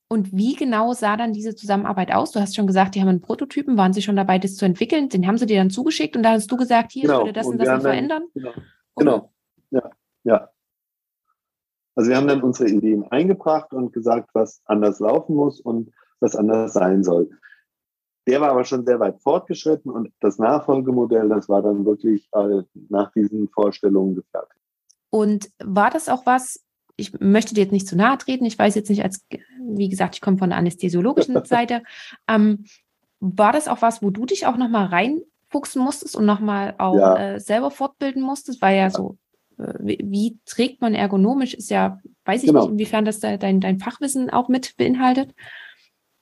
Und 0.08 0.32
wie 0.34 0.56
genau 0.56 0.94
sah 0.94 1.18
dann 1.18 1.34
diese 1.34 1.56
Zusammenarbeit 1.56 2.14
aus? 2.14 2.32
Du 2.32 2.40
hast 2.40 2.56
schon 2.56 2.68
gesagt, 2.68 2.94
die 2.94 3.02
haben 3.02 3.08
einen 3.08 3.22
Prototypen, 3.22 3.78
waren 3.78 3.94
sie 3.94 4.04
schon 4.04 4.16
dabei, 4.16 4.38
das 4.38 4.56
zu 4.56 4.66
entwickeln? 4.66 5.10
Den 5.10 5.26
haben 5.26 5.38
sie 5.38 5.48
dir 5.48 5.58
dann 5.58 5.72
zugeschickt 5.72 6.16
und 6.16 6.24
da 6.24 6.32
hast 6.32 6.52
du 6.52 6.58
gesagt, 6.58 6.92
hier, 6.92 7.04
genau. 7.04 7.20
ich 7.20 7.26
würde 7.26 7.34
das 7.34 7.48
und, 7.48 7.54
und 7.54 7.60
das 7.60 7.70
noch 7.70 7.82
verändern? 7.82 8.24
Genau. 8.34 8.52
genau. 8.96 9.34
Ja, 9.72 9.90
ja. 10.24 10.50
Also 11.96 12.10
wir 12.10 12.18
haben 12.18 12.28
dann 12.28 12.44
unsere 12.44 12.70
Ideen 12.70 13.10
eingebracht 13.10 13.74
und 13.74 13.94
gesagt, 13.94 14.30
was 14.34 14.62
anders 14.66 15.00
laufen 15.00 15.36
muss 15.36 15.60
und 15.60 15.92
was 16.20 16.36
anders 16.36 16.74
sein 16.74 17.04
soll. 17.04 17.30
Der 18.28 18.42
war 18.42 18.52
aber 18.52 18.64
schon 18.64 18.86
sehr 18.86 19.00
weit 19.00 19.22
fortgeschritten 19.22 19.92
und 19.92 20.12
das 20.20 20.38
Nachfolgemodell, 20.38 21.30
das 21.30 21.48
war 21.48 21.62
dann 21.62 21.86
wirklich 21.86 22.28
äh, 22.34 22.64
nach 22.90 23.12
diesen 23.12 23.48
Vorstellungen 23.50 24.16
gefertigt. 24.16 24.62
Und 25.10 25.50
war 25.64 25.90
das 25.90 26.10
auch 26.10 26.26
was, 26.26 26.66
ich 26.98 27.20
möchte 27.20 27.54
dir 27.54 27.62
jetzt 27.62 27.72
nicht 27.72 27.88
zu 27.88 27.96
nahe 27.96 28.18
treten. 28.18 28.46
Ich 28.46 28.58
weiß 28.58 28.76
jetzt 28.76 28.90
nicht, 28.90 29.04
als, 29.04 29.26
wie 29.60 29.90
gesagt, 29.90 30.16
ich 30.16 30.22
komme 30.22 30.38
von 30.38 30.50
der 30.50 30.58
anästhesiologischen 30.58 31.36
Seite. 31.46 31.84
Ähm, 32.28 32.66
war 33.20 33.52
das 33.52 33.68
auch 33.68 33.82
was, 33.82 34.02
wo 34.02 34.10
du 34.10 34.26
dich 34.26 34.46
auch 34.46 34.58
nochmal 34.58 34.88
reinfuchsen 34.88 35.82
musstest 35.82 36.16
und 36.16 36.26
nochmal 36.26 36.76
auch 36.78 36.96
ja. 36.96 37.18
äh, 37.18 37.40
selber 37.40 37.72
fortbilden 37.72 38.22
musstest? 38.22 38.62
Weil 38.62 38.78
ja 38.78 38.90
so, 38.90 39.18
äh, 39.58 39.74
wie, 39.80 40.00
wie, 40.04 40.40
trägt 40.46 40.82
man 40.82 40.94
ergonomisch, 40.94 41.54
ist 41.54 41.70
ja, 41.70 42.00
weiß 42.26 42.44
ich 42.44 42.50
genau. 42.50 42.62
nicht, 42.62 42.72
inwiefern 42.72 43.06
das 43.06 43.20
da 43.20 43.38
dein, 43.38 43.62
dein 43.62 43.80
Fachwissen 43.80 44.30
auch 44.30 44.48
mit 44.48 44.76
beinhaltet. 44.78 45.34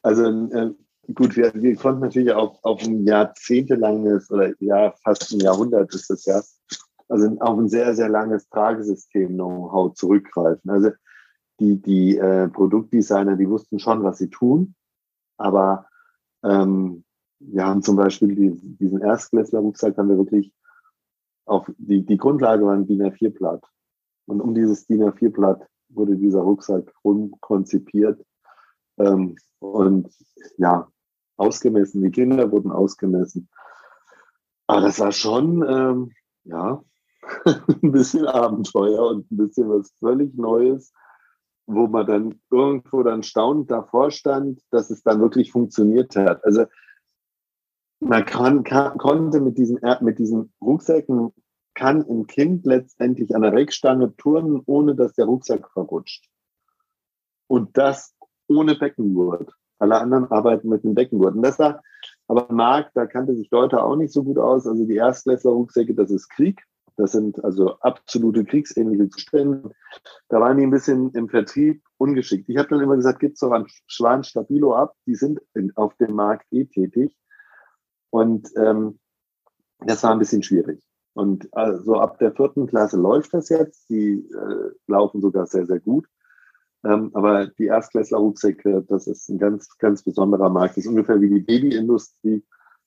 Also 0.02 0.26
äh, 0.26 0.72
gut, 1.14 1.36
wir, 1.36 1.54
wir, 1.56 1.76
konnten 1.76 2.02
natürlich 2.02 2.32
auf, 2.32 2.58
auf 2.64 2.84
ein 2.84 3.06
jahrzehntelanges 3.06 4.32
oder 4.32 4.54
ja, 4.60 4.94
fast 5.04 5.32
ein 5.32 5.40
Jahrhundert 5.40 5.94
ist 5.94 6.10
das 6.10 6.26
ja, 6.26 6.42
also 7.10 7.36
auf 7.40 7.58
ein 7.58 7.70
sehr, 7.70 7.96
sehr 7.96 8.10
langes 8.10 8.50
Tragesystem-Know-how 8.50 9.94
zurückgreifen. 9.94 10.70
Also 10.70 10.92
die, 11.60 11.82
die 11.82 12.18
äh, 12.18 12.48
Produktdesigner, 12.50 13.36
die 13.36 13.50
wussten 13.50 13.80
schon, 13.80 14.04
was 14.04 14.18
sie 14.18 14.30
tun, 14.30 14.76
aber 15.38 15.88
ähm, 16.44 17.04
wir 17.40 17.66
haben 17.66 17.82
zum 17.82 17.96
Beispiel 17.96 18.36
die, 18.36 18.78
diesen 18.78 19.02
Erstklässler-Rucksack 19.02 19.98
haben 19.98 20.10
wir 20.10 20.18
wirklich 20.18 20.54
auf 21.46 21.70
die, 21.78 22.06
die 22.06 22.18
Grundlage 22.18 22.66
war 22.66 22.74
ein 22.74 22.88
DIN 22.88 23.04
A4-Blatt. 23.04 23.64
Und 24.26 24.42
um 24.42 24.56
dieses 24.56 24.86
DIN 24.88 25.04
A4-Blatt 25.04 25.68
wurde 25.90 26.16
dieser 26.16 26.40
Rucksack 26.40 26.94
rumkonzipiert 27.04 28.24
ähm, 28.98 29.36
und 29.60 30.10
ja, 30.58 30.88
ausgemessen. 31.38 32.02
Die 32.02 32.12
Kinder 32.12 32.52
wurden 32.52 32.72
ausgemessen. 32.72 33.50
Aber 34.68 34.82
das 34.82 35.00
war 35.00 35.12
schon, 35.12 35.64
ähm, 35.68 36.12
ja, 36.46 36.82
ein 37.46 37.92
bisschen 37.92 38.26
Abenteuer 38.26 39.08
und 39.08 39.32
ein 39.32 39.38
bisschen 39.38 39.70
was 39.70 39.92
völlig 40.00 40.36
Neues, 40.36 40.94
wo 41.66 41.88
man 41.88 42.06
dann 42.06 42.42
irgendwo 42.52 43.04
dann 43.04 43.24
staunend 43.24 43.72
davor 43.72 44.12
stand, 44.12 44.62
dass 44.72 44.90
es 44.90 45.04
dann 45.04 45.22
wirklich 45.22 45.52
funktioniert 45.52 46.16
hat. 46.16 46.44
Also 46.44 46.66
man 48.00 48.26
kann, 48.26 48.64
kann, 48.64 48.98
konnte 48.98 49.40
mit 49.40 49.58
diesen, 49.58 49.80
mit 50.02 50.20
diesen 50.20 50.54
Rucksäcken, 50.62 51.32
kann 51.74 52.06
ein 52.08 52.28
Kind 52.28 52.66
letztendlich 52.66 53.36
an 53.36 53.42
der 53.42 53.54
Reckstange 53.54 54.16
turnen, 54.18 54.62
ohne 54.66 54.96
dass 54.96 55.14
der 55.14 55.26
Rucksack 55.26 55.72
verrutscht. 55.72 56.28
Und 57.48 57.78
das 57.78 58.16
ohne 58.48 58.76
Beckengurt. 58.76 59.52
Alle 59.80 60.00
anderen 60.00 60.30
arbeiten 60.32 60.70
mit 60.70 60.84
einem 60.84 60.96
Beckengurt. 60.96 61.36
Und 61.36 61.42
das 61.42 61.60
war, 61.60 61.82
aber 62.28 62.52
Marc, 62.52 62.92
da 62.94 63.06
kannte 63.06 63.36
sich 63.36 63.50
Leute 63.52 63.82
auch 63.82 63.96
nicht 63.96 64.14
so 64.14 64.24
gut 64.24 64.38
aus. 64.38 64.68
Also 64.68 64.86
die 64.86 64.96
Erstklässler-Rucksäcke, 64.96 65.94
das 65.94 66.12
ist 66.12 66.30
Krieg. 66.30 66.64
Das 66.96 67.12
sind 67.12 67.44
also 67.44 67.80
absolute 67.80 68.46
kriegsähnliche 68.46 69.10
Zustände. 69.10 69.72
Da 70.30 70.40
waren 70.40 70.58
die 70.58 70.64
ein 70.64 70.72
bisschen 70.72 71.12
im 71.12 71.30
Vertrieb 71.30 71.84
ungeschickt. 71.98 72.50
Ich 72.50 72.58
habe 72.58 72.70
dann 72.70 72.82
immer 72.82 72.96
gesagt, 72.96 73.20
gibt's 73.20 73.40
doch 73.40 73.52
an 73.52 73.68
Schwan 73.88 74.24
Stabilo 74.24 74.76
ab. 74.76 74.96
Die 75.08 75.16
sind 75.16 75.42
in, 75.54 75.76
auf 75.76 75.96
dem 75.96 76.14
Markt 76.14 76.46
eh 76.52 76.66
tätig. 76.66 77.18
Und 78.12 78.50
ähm, 78.58 79.00
das 79.80 80.04
war 80.04 80.12
ein 80.12 80.20
bisschen 80.20 80.44
schwierig. 80.44 80.84
Und 81.14 81.48
also 81.54 81.96
ab 82.00 82.20
der 82.20 82.34
vierten 82.34 82.68
Klasse 82.68 82.98
läuft 82.98 83.34
das 83.34 83.50
jetzt. 83.50 83.90
Die 83.90 84.28
äh, 84.32 84.72
laufen 84.88 85.22
sogar 85.22 85.48
sehr, 85.48 85.66
sehr 85.66 85.80
gut. 85.80 86.08
Ähm, 86.86 87.12
aber 87.14 87.48
die 87.48 87.68
Erstklässler-Rucksäcke, 87.68 88.84
das 88.88 89.08
ist 89.08 89.30
ein 89.30 89.38
ganz, 89.38 89.78
ganz 89.78 90.04
besonderer 90.04 90.50
Markt. 90.50 90.78
Das 90.78 90.86
ist 90.86 90.90
ungefähr 90.90 91.22
wie 91.22 91.30
die 91.30 91.40
Babyindustrie. 91.40 92.46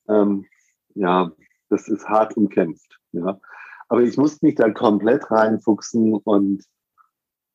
Ähm, 0.08 0.44
ja, 0.94 1.32
das 1.68 1.88
ist 1.88 2.08
hart 2.08 2.36
umkämpft. 2.36 2.98
Ja. 3.12 3.40
Aber 3.88 4.02
ich 4.02 4.16
musste 4.16 4.44
mich 4.44 4.56
da 4.56 4.70
komplett 4.70 5.30
reinfuchsen 5.30 6.14
und 6.14 6.64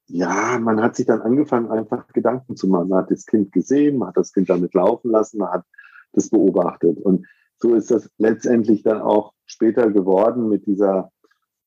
ja, 0.07 0.59
man 0.59 0.81
hat 0.81 0.95
sich 0.95 1.05
dann 1.05 1.21
angefangen, 1.21 1.71
einfach 1.71 2.07
Gedanken 2.07 2.55
zu 2.55 2.67
machen. 2.67 2.89
Man 2.89 3.03
hat 3.03 3.11
das 3.11 3.25
Kind 3.25 3.51
gesehen, 3.51 3.97
man 3.97 4.09
hat 4.09 4.17
das 4.17 4.33
Kind 4.33 4.49
damit 4.49 4.73
laufen 4.73 5.11
lassen, 5.11 5.39
man 5.39 5.51
hat 5.51 5.65
das 6.11 6.29
beobachtet. 6.29 6.97
Und 6.97 7.25
so 7.57 7.75
ist 7.75 7.91
das 7.91 8.09
letztendlich 8.17 8.83
dann 8.83 9.01
auch 9.01 9.33
später 9.45 9.89
geworden 9.89 10.49
mit 10.49 10.65
dieser 10.65 11.11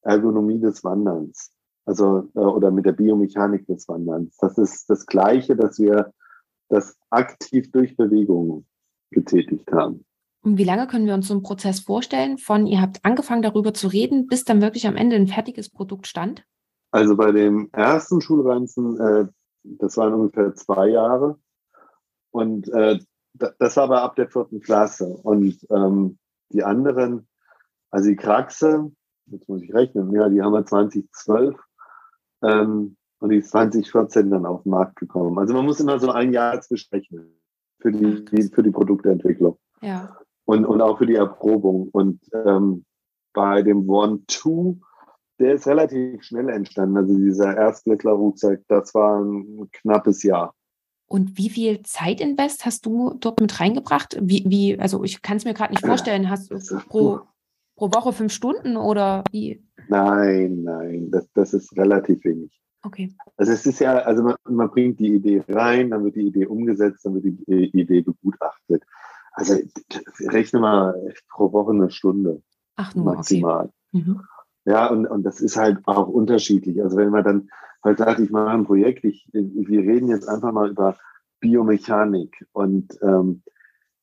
Ergonomie 0.03 0.61
des 0.61 0.85
Wanderns. 0.85 1.53
Also, 1.87 2.29
äh, 2.35 2.41
oder 2.41 2.71
mit 2.71 2.87
der 2.87 2.93
Biomechanik 2.93 3.67
des 3.67 3.89
Wanderns. 3.89 4.37
Das 4.39 4.59
ist 4.59 4.89
das 4.91 5.07
Gleiche, 5.07 5.57
dass 5.57 5.79
wir 5.79 6.13
das 6.69 6.97
aktiv 7.11 7.71
durch 7.73 7.97
Bewegung 7.97 8.67
getätigt 9.11 9.71
haben. 9.73 10.05
Und 10.45 10.59
wie 10.59 10.65
lange 10.65 10.87
können 10.87 11.07
wir 11.07 11.15
uns 11.15 11.29
so 11.29 11.35
einen 11.35 11.43
Prozess 11.43 11.81
vorstellen, 11.81 12.37
von 12.37 12.67
ihr 12.67 12.83
habt 12.83 13.03
angefangen 13.03 13.41
darüber 13.41 13.73
zu 13.73 13.89
reden, 13.89 14.27
bis 14.27 14.45
dann 14.45 14.61
wirklich 14.61 14.87
am 14.87 14.95
Ende 14.95 15.17
ein 15.17 15.27
fertiges 15.27 15.71
Produkt 15.71 16.07
stand? 16.07 16.45
Also 16.91 17.17
bei 17.17 17.33
dem 17.33 17.71
ersten 17.73 18.21
Schulranzen, 18.21 19.01
äh, 19.01 19.27
das 19.63 19.97
waren 19.97 20.13
ungefähr 20.13 20.55
zwei 20.55 20.89
Jahre. 20.89 21.39
Und 22.31 22.69
äh, 22.69 22.99
das 23.33 23.77
war 23.79 23.85
aber 23.85 24.03
ab 24.03 24.17
der 24.17 24.29
vierten 24.29 24.61
Klasse. 24.61 25.07
Und 25.07 25.67
ähm, 25.71 26.19
die 26.51 26.63
anderen, 26.63 27.27
also 27.91 28.11
die 28.11 28.17
Kraxe, 28.17 28.93
jetzt 29.27 29.49
muss 29.49 29.63
ich 29.63 29.73
rechnen, 29.73 30.13
ja, 30.13 30.29
die 30.29 30.43
haben 30.43 30.53
wir 30.53 30.67
2012 30.67 31.57
ähm, 32.43 32.97
und 33.19 33.31
die 33.31 33.39
ist 33.39 33.51
2014 33.51 34.31
dann 34.31 34.45
auf 34.45 34.65
den 34.65 34.71
Markt 34.71 34.97
gekommen. 34.97 35.39
Also 35.39 35.55
man 35.55 35.65
muss 35.65 35.81
immer 35.81 35.99
so 35.99 36.11
ein 36.11 36.35
Jahr 36.35 36.61
zwischenrechnen 36.61 37.41
für 37.81 37.93
die, 37.93 38.27
die, 38.27 38.43
für 38.43 38.63
die 38.63 38.71
Produktentwicklung. 38.71 39.59
Ja. 39.81 40.19
Und, 40.45 40.67
und 40.67 40.81
auch 40.81 40.99
für 40.99 41.07
die 41.07 41.15
Erprobung. 41.15 41.89
Und 41.93 42.21
ähm, 42.33 42.85
bei 43.33 43.63
dem 43.63 43.89
One-Two, 43.89 44.79
der 45.39 45.55
ist 45.55 45.67
relativ 45.67 46.23
schnell 46.23 46.49
entstanden. 46.49 46.97
Also 46.97 47.17
dieser 47.17 47.57
Erstblättler-Rucksack, 47.57 48.63
das 48.69 48.95
war 48.95 49.21
ein 49.21 49.69
knappes 49.73 50.23
Jahr. 50.23 50.55
Und 51.07 51.37
wie 51.37 51.51
viel 51.51 51.83
Zeitinvest 51.83 52.65
hast 52.65 52.87
du 52.87 53.15
dort 53.21 53.41
mit 53.41 53.61
reingebracht? 53.61 54.19
Wie, 54.21 54.45
wie 54.47 54.79
also 54.79 55.05
ich 55.05 55.23
kann 55.23 55.37
es 55.37 55.45
mir 55.45 55.55
gerade 55.55 55.73
nicht 55.73 55.85
vorstellen. 55.85 56.31
Hast 56.31 56.51
du 56.51 56.59
pro, 56.89 57.21
pro 57.77 57.93
Woche 57.93 58.13
fünf 58.13 58.33
Stunden 58.33 58.77
oder 58.77 59.23
wie? 59.31 59.63
Nein, 59.89 60.63
nein, 60.63 61.11
das, 61.11 61.29
das 61.35 61.53
ist 61.53 61.77
relativ 61.77 62.25
wenig. 62.25 62.59
Okay. 62.83 63.15
Also 63.37 63.53
es 63.53 63.65
ist 63.67 63.81
ja, 63.81 63.97
also 63.99 64.23
man, 64.23 64.37
man, 64.49 64.71
bringt 64.71 65.01
die 65.01 65.15
Idee 65.15 65.43
rein, 65.49 65.91
dann 65.91 66.05
wird 66.05 66.17
die 66.17 66.27
Idee 66.27 66.47
umgesetzt, 66.47 67.05
dann 67.05 67.15
wird 67.15 67.25
die 67.25 67.71
Idee 67.79 68.03
begutachtet. 68.03 68.83
Also 69.35 69.55
rechne 70.21 70.61
mal 70.61 71.13
pro 71.29 71.53
Woche 71.53 71.73
eine 71.73 71.91
Stunde. 71.91 72.43
Ach 72.77 72.95
nur, 72.95 73.17
maximal. 73.17 73.71
Okay. 73.93 74.05
Mhm. 74.05 74.21
Ja, 74.65 74.87
und, 74.87 75.07
und 75.07 75.25
das 75.25 75.41
ist 75.41 75.57
halt 75.57 75.79
auch 75.87 76.09
unterschiedlich. 76.09 76.83
Also 76.83 76.97
wenn 76.97 77.11
man 77.11 77.25
dann 77.25 77.51
halt 77.83 77.99
sagt, 77.99 78.21
ich 78.21 78.31
mache 78.31 78.51
ein 78.51 78.65
Projekt, 78.65 79.05
ich, 79.05 79.29
wir 79.33 79.81
reden 79.81 80.09
jetzt 80.09 80.29
einfach 80.29 80.53
mal 80.53 80.71
über 80.71 80.97
Biomechanik 81.41 82.47
und 82.53 82.99
ähm, 83.03 83.43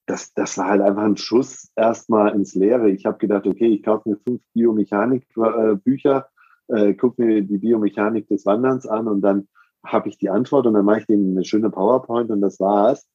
das, 0.06 0.34
das 0.34 0.58
war 0.58 0.68
halt 0.68 0.82
einfach 0.82 1.04
ein 1.04 1.18
Schuss 1.18 1.72
erstmal 1.76 2.36
ins 2.36 2.54
Leere. 2.54 2.90
Ich 2.90 3.06
habe 3.06 3.18
gedacht, 3.18 3.48
okay, 3.48 3.68
ich 3.68 3.84
kaufe 3.84 4.10
mir 4.10 4.18
fünf 4.18 4.42
Biomechanik-Bücher, 4.54 6.28
äh, 6.68 6.90
äh, 6.90 6.94
gucke 6.94 7.24
mir 7.24 7.42
die 7.42 7.58
Biomechanik 7.58 8.28
des 8.28 8.46
Wanderns 8.46 8.86
an 8.86 9.08
und 9.08 9.22
dann 9.22 9.48
habe 9.84 10.10
ich 10.10 10.18
die 10.18 10.30
Antwort 10.30 10.68
und 10.68 10.74
dann 10.74 10.86
mache 10.86 11.00
ich 11.00 11.06
denen 11.08 11.32
eine 11.32 11.46
schöne 11.46 11.70
PowerPoint 11.70 12.30
und 12.30 12.42
das 12.42 12.60
war's. 12.60 13.10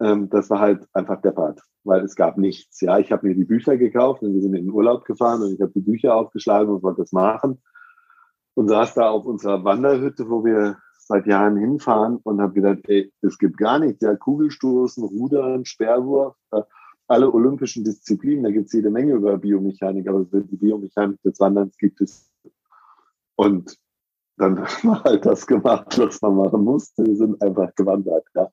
Ähm, 0.00 0.28
das 0.30 0.50
war 0.50 0.60
halt 0.60 0.86
einfach 0.92 1.20
der 1.22 1.32
Part, 1.32 1.60
weil 1.84 2.04
es 2.04 2.14
gab 2.14 2.38
nichts. 2.38 2.80
Ja, 2.80 2.98
ich 2.98 3.10
habe 3.12 3.26
mir 3.26 3.34
die 3.34 3.44
Bücher 3.44 3.76
gekauft 3.76 4.22
und 4.22 4.34
wir 4.34 4.40
sind 4.40 4.54
in 4.54 4.66
den 4.66 4.72
Urlaub 4.72 5.04
gefahren 5.04 5.42
und 5.42 5.52
ich 5.52 5.60
habe 5.60 5.72
die 5.72 5.80
Bücher 5.80 6.14
aufgeschlagen 6.14 6.72
und 6.72 6.82
wollte 6.82 7.02
das 7.02 7.12
machen 7.12 7.60
und 8.54 8.68
saß 8.68 8.94
da 8.94 9.10
auf 9.10 9.24
unserer 9.24 9.64
Wanderhütte, 9.64 10.28
wo 10.28 10.44
wir 10.44 10.78
seit 10.98 11.26
Jahren 11.26 11.56
hinfahren 11.56 12.18
und 12.22 12.40
habe 12.40 12.52
gedacht, 12.52 12.80
ey, 12.88 13.12
es 13.22 13.38
gibt 13.38 13.56
gar 13.56 13.78
nichts. 13.78 14.02
Ja, 14.02 14.14
Kugelstoßen, 14.14 15.02
Rudern, 15.04 15.64
Sperrwurf, 15.64 16.36
äh, 16.52 16.62
alle 17.08 17.32
olympischen 17.32 17.84
Disziplinen, 17.84 18.44
da 18.44 18.50
gibt 18.50 18.66
es 18.66 18.74
jede 18.74 18.90
Menge 18.90 19.14
über 19.14 19.38
Biomechanik, 19.38 20.06
aber 20.08 20.24
die 20.24 20.56
Biomechanik 20.56 21.20
des 21.22 21.40
Wanderns 21.40 21.76
gibt 21.78 22.00
es. 22.02 22.30
Und 23.34 23.78
dann 24.38 24.58
haben 24.64 24.88
wir 24.88 25.04
halt 25.04 25.26
das 25.26 25.46
gemacht, 25.46 25.98
was 25.98 26.22
man 26.22 26.36
machen 26.36 26.64
musste. 26.64 27.04
Wir 27.04 27.16
sind 27.16 27.42
einfach 27.42 27.74
gewandert 27.74 28.24
ja, 28.34 28.48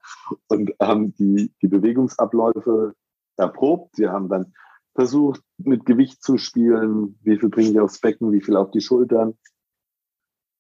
und 0.48 0.74
haben 0.82 1.14
die, 1.16 1.52
die 1.62 1.68
Bewegungsabläufe 1.68 2.94
erprobt. 3.38 3.98
Wir 3.98 4.12
haben 4.12 4.30
dann 4.30 4.54
versucht, 4.94 5.42
mit 5.58 5.86
Gewicht 5.86 6.24
zu 6.24 6.38
spielen. 6.38 7.18
Wie 7.22 7.38
viel 7.38 7.50
bringe 7.50 7.70
ich 7.70 7.80
aufs 7.80 8.00
Becken, 8.00 8.32
wie 8.32 8.42
viel 8.42 8.56
auf 8.56 8.72
die 8.72 8.82
Schultern. 8.82 9.38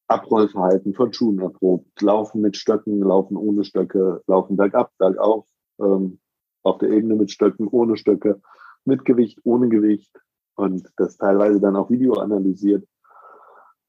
Abrollverhalten 0.07 0.93
von 0.93 1.13
Schuhen 1.13 1.39
erprobt. 1.39 2.01
Laufen 2.01 2.41
mit 2.41 2.57
Stöcken, 2.57 2.99
laufen 2.99 3.37
ohne 3.37 3.63
Stöcke, 3.63 4.21
laufen 4.27 4.55
bergab, 4.55 4.91
bergauf, 4.99 5.47
ähm, 5.79 6.19
auf 6.61 6.77
der 6.77 6.89
Ebene 6.89 7.15
mit 7.15 7.31
Stöcken, 7.31 7.67
ohne 7.67 7.97
Stöcke, 7.97 8.39
mit 8.83 9.03
Gewicht, 9.03 9.39
ohne 9.43 9.67
Gewicht. 9.67 10.11
Und 10.55 10.87
das 10.97 11.17
teilweise 11.17 11.59
dann 11.59 11.75
auch 11.75 11.89
Video 11.89 12.13
analysiert 12.13 12.85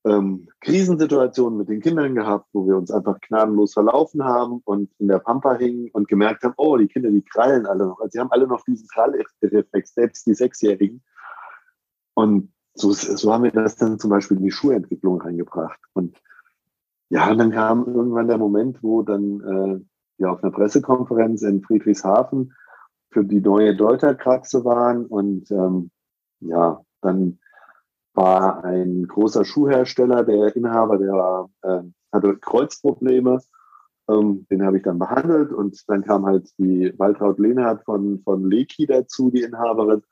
ähm, 0.06 0.48
Krisensituationen 0.60 1.58
mit 1.58 1.68
den 1.68 1.80
Kindern 1.80 2.14
gehabt, 2.14 2.46
wo 2.52 2.66
wir 2.66 2.76
uns 2.76 2.90
einfach 2.90 3.20
gnadenlos 3.20 3.74
verlaufen 3.74 4.24
haben 4.24 4.60
und 4.64 4.90
in 4.98 5.08
der 5.08 5.18
Pampa 5.18 5.56
hingen 5.56 5.90
und 5.92 6.06
gemerkt 6.08 6.44
haben, 6.44 6.54
oh, 6.56 6.76
die 6.76 6.86
Kinder, 6.86 7.10
die 7.10 7.22
krallen 7.22 7.66
alle 7.66 7.86
noch. 7.86 7.98
Also 7.98 8.10
sie 8.12 8.20
haben 8.20 8.30
alle 8.30 8.46
noch 8.46 8.64
diesen 8.64 8.86
Krallreflex, 8.88 9.94
selbst 9.94 10.26
die 10.26 10.34
Sechsjährigen. 10.34 11.02
Und 12.14 12.52
so, 12.74 12.92
so 12.92 13.32
haben 13.32 13.44
wir 13.44 13.50
das 13.50 13.76
dann 13.76 13.98
zum 13.98 14.10
Beispiel 14.10 14.36
in 14.36 14.44
die 14.44 14.52
Schulentwicklung 14.52 15.20
reingebracht. 15.20 15.80
Und 15.92 16.20
ja, 17.08 17.30
und 17.30 17.38
dann 17.38 17.50
kam 17.50 17.86
irgendwann 17.86 18.28
der 18.28 18.38
Moment, 18.38 18.82
wo 18.82 19.02
dann 19.02 19.40
äh, 19.40 19.84
ja 20.18 20.30
auf 20.30 20.42
einer 20.42 20.52
Pressekonferenz 20.52 21.42
in 21.42 21.62
Friedrichshafen 21.62 22.52
für 23.10 23.24
die 23.24 23.40
neue 23.40 23.74
Deuterkraxe 23.74 24.64
waren 24.64 25.06
und 25.06 25.50
ähm, 25.50 25.90
ja, 26.40 26.80
dann 27.00 27.38
war 28.16 28.64
ein 28.64 29.06
großer 29.06 29.44
Schuhhersteller, 29.44 30.24
der 30.24 30.56
Inhaber, 30.56 30.98
der 30.98 31.12
war, 31.12 31.50
äh, 31.62 31.82
hatte 32.12 32.36
Kreuzprobleme. 32.36 33.40
Ähm, 34.08 34.46
den 34.50 34.64
habe 34.64 34.76
ich 34.76 34.84
dann 34.84 34.98
behandelt 34.98 35.52
und 35.52 35.82
dann 35.88 36.04
kam 36.04 36.26
halt 36.26 36.48
die 36.58 36.94
Waltraud 36.96 37.40
Lehnhardt 37.40 37.84
von, 37.84 38.20
von 38.22 38.48
Leki 38.48 38.86
dazu, 38.86 39.30
die 39.30 39.42
Inhaberin, 39.42 40.02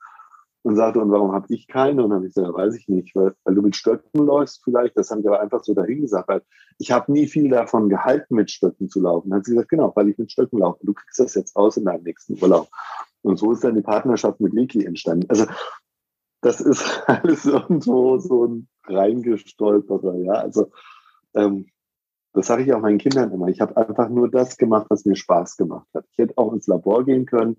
und 0.65 0.75
sagte, 0.75 0.99
und 0.99 1.11
warum 1.11 1.31
habe 1.31 1.45
ich 1.53 1.67
keine? 1.67 2.03
Und 2.03 2.09
dann 2.09 2.17
habe 2.17 2.27
ich 2.27 2.33
gesagt, 2.33 2.55
weiß 2.55 2.75
ich 2.75 2.87
nicht, 2.87 3.15
weil, 3.15 3.35
weil 3.43 3.53
du 3.53 3.61
mit 3.61 3.75
Stöcken 3.75 4.25
läufst 4.25 4.63
vielleicht. 4.63 4.97
Das 4.97 5.11
haben 5.11 5.19
ich 5.19 5.27
aber 5.27 5.39
einfach 5.39 5.63
so 5.63 5.75
dahingesagt, 5.75 6.27
weil 6.27 6.41
ich 6.79 6.91
habe 6.91 7.11
nie 7.11 7.27
viel 7.27 7.49
davon 7.49 7.87
gehalten, 7.87 8.33
mit 8.33 8.49
Stöcken 8.49 8.89
zu 8.89 8.99
laufen. 8.99 9.29
Dann 9.29 9.37
hat 9.37 9.45
sie 9.45 9.51
gesagt, 9.51 9.69
genau, 9.69 9.91
weil 9.95 10.09
ich 10.09 10.17
mit 10.17 10.31
Stöcken 10.31 10.57
laufe. 10.57 10.83
Du 10.83 10.93
kriegst 10.93 11.19
das 11.19 11.35
jetzt 11.35 11.55
aus 11.55 11.77
in 11.77 11.85
deinem 11.85 12.01
nächsten 12.01 12.41
Urlaub. 12.41 12.67
Und 13.21 13.37
so 13.37 13.51
ist 13.51 13.63
dann 13.63 13.75
die 13.75 13.83
Partnerschaft 13.83 14.41
mit 14.41 14.53
Leki 14.53 14.83
entstanden. 14.83 15.27
Also 15.29 15.45
das 16.45 16.61
ist 16.61 16.85
alles 17.07 17.45
irgendwo 17.45 18.17
so 18.19 18.45
ein 18.45 18.67
reingestolperer. 18.85 20.15
Ja, 20.17 20.33
also 20.33 20.71
ähm, 21.33 21.65
das 22.33 22.47
sage 22.47 22.63
ich 22.63 22.73
auch 22.73 22.81
meinen 22.81 22.99
Kindern 22.99 23.31
immer. 23.31 23.47
Ich 23.47 23.61
habe 23.61 23.75
einfach 23.77 24.09
nur 24.09 24.29
das 24.29 24.57
gemacht, 24.57 24.85
was 24.89 25.05
mir 25.05 25.15
Spaß 25.15 25.57
gemacht 25.57 25.87
hat. 25.95 26.05
Ich 26.11 26.17
hätte 26.19 26.37
auch 26.37 26.53
ins 26.53 26.67
Labor 26.67 27.03
gehen 27.03 27.25
können 27.25 27.57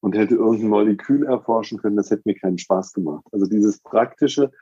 und 0.00 0.16
hätte 0.16 0.36
irgendein 0.36 0.70
Molekül 0.70 1.26
erforschen 1.26 1.78
können. 1.78 1.96
Das 1.96 2.10
hätte 2.10 2.22
mir 2.24 2.36
keinen 2.36 2.58
Spaß 2.58 2.94
gemacht. 2.94 3.26
Also 3.30 3.46
dieses 3.46 3.80
Praktische 3.80 4.52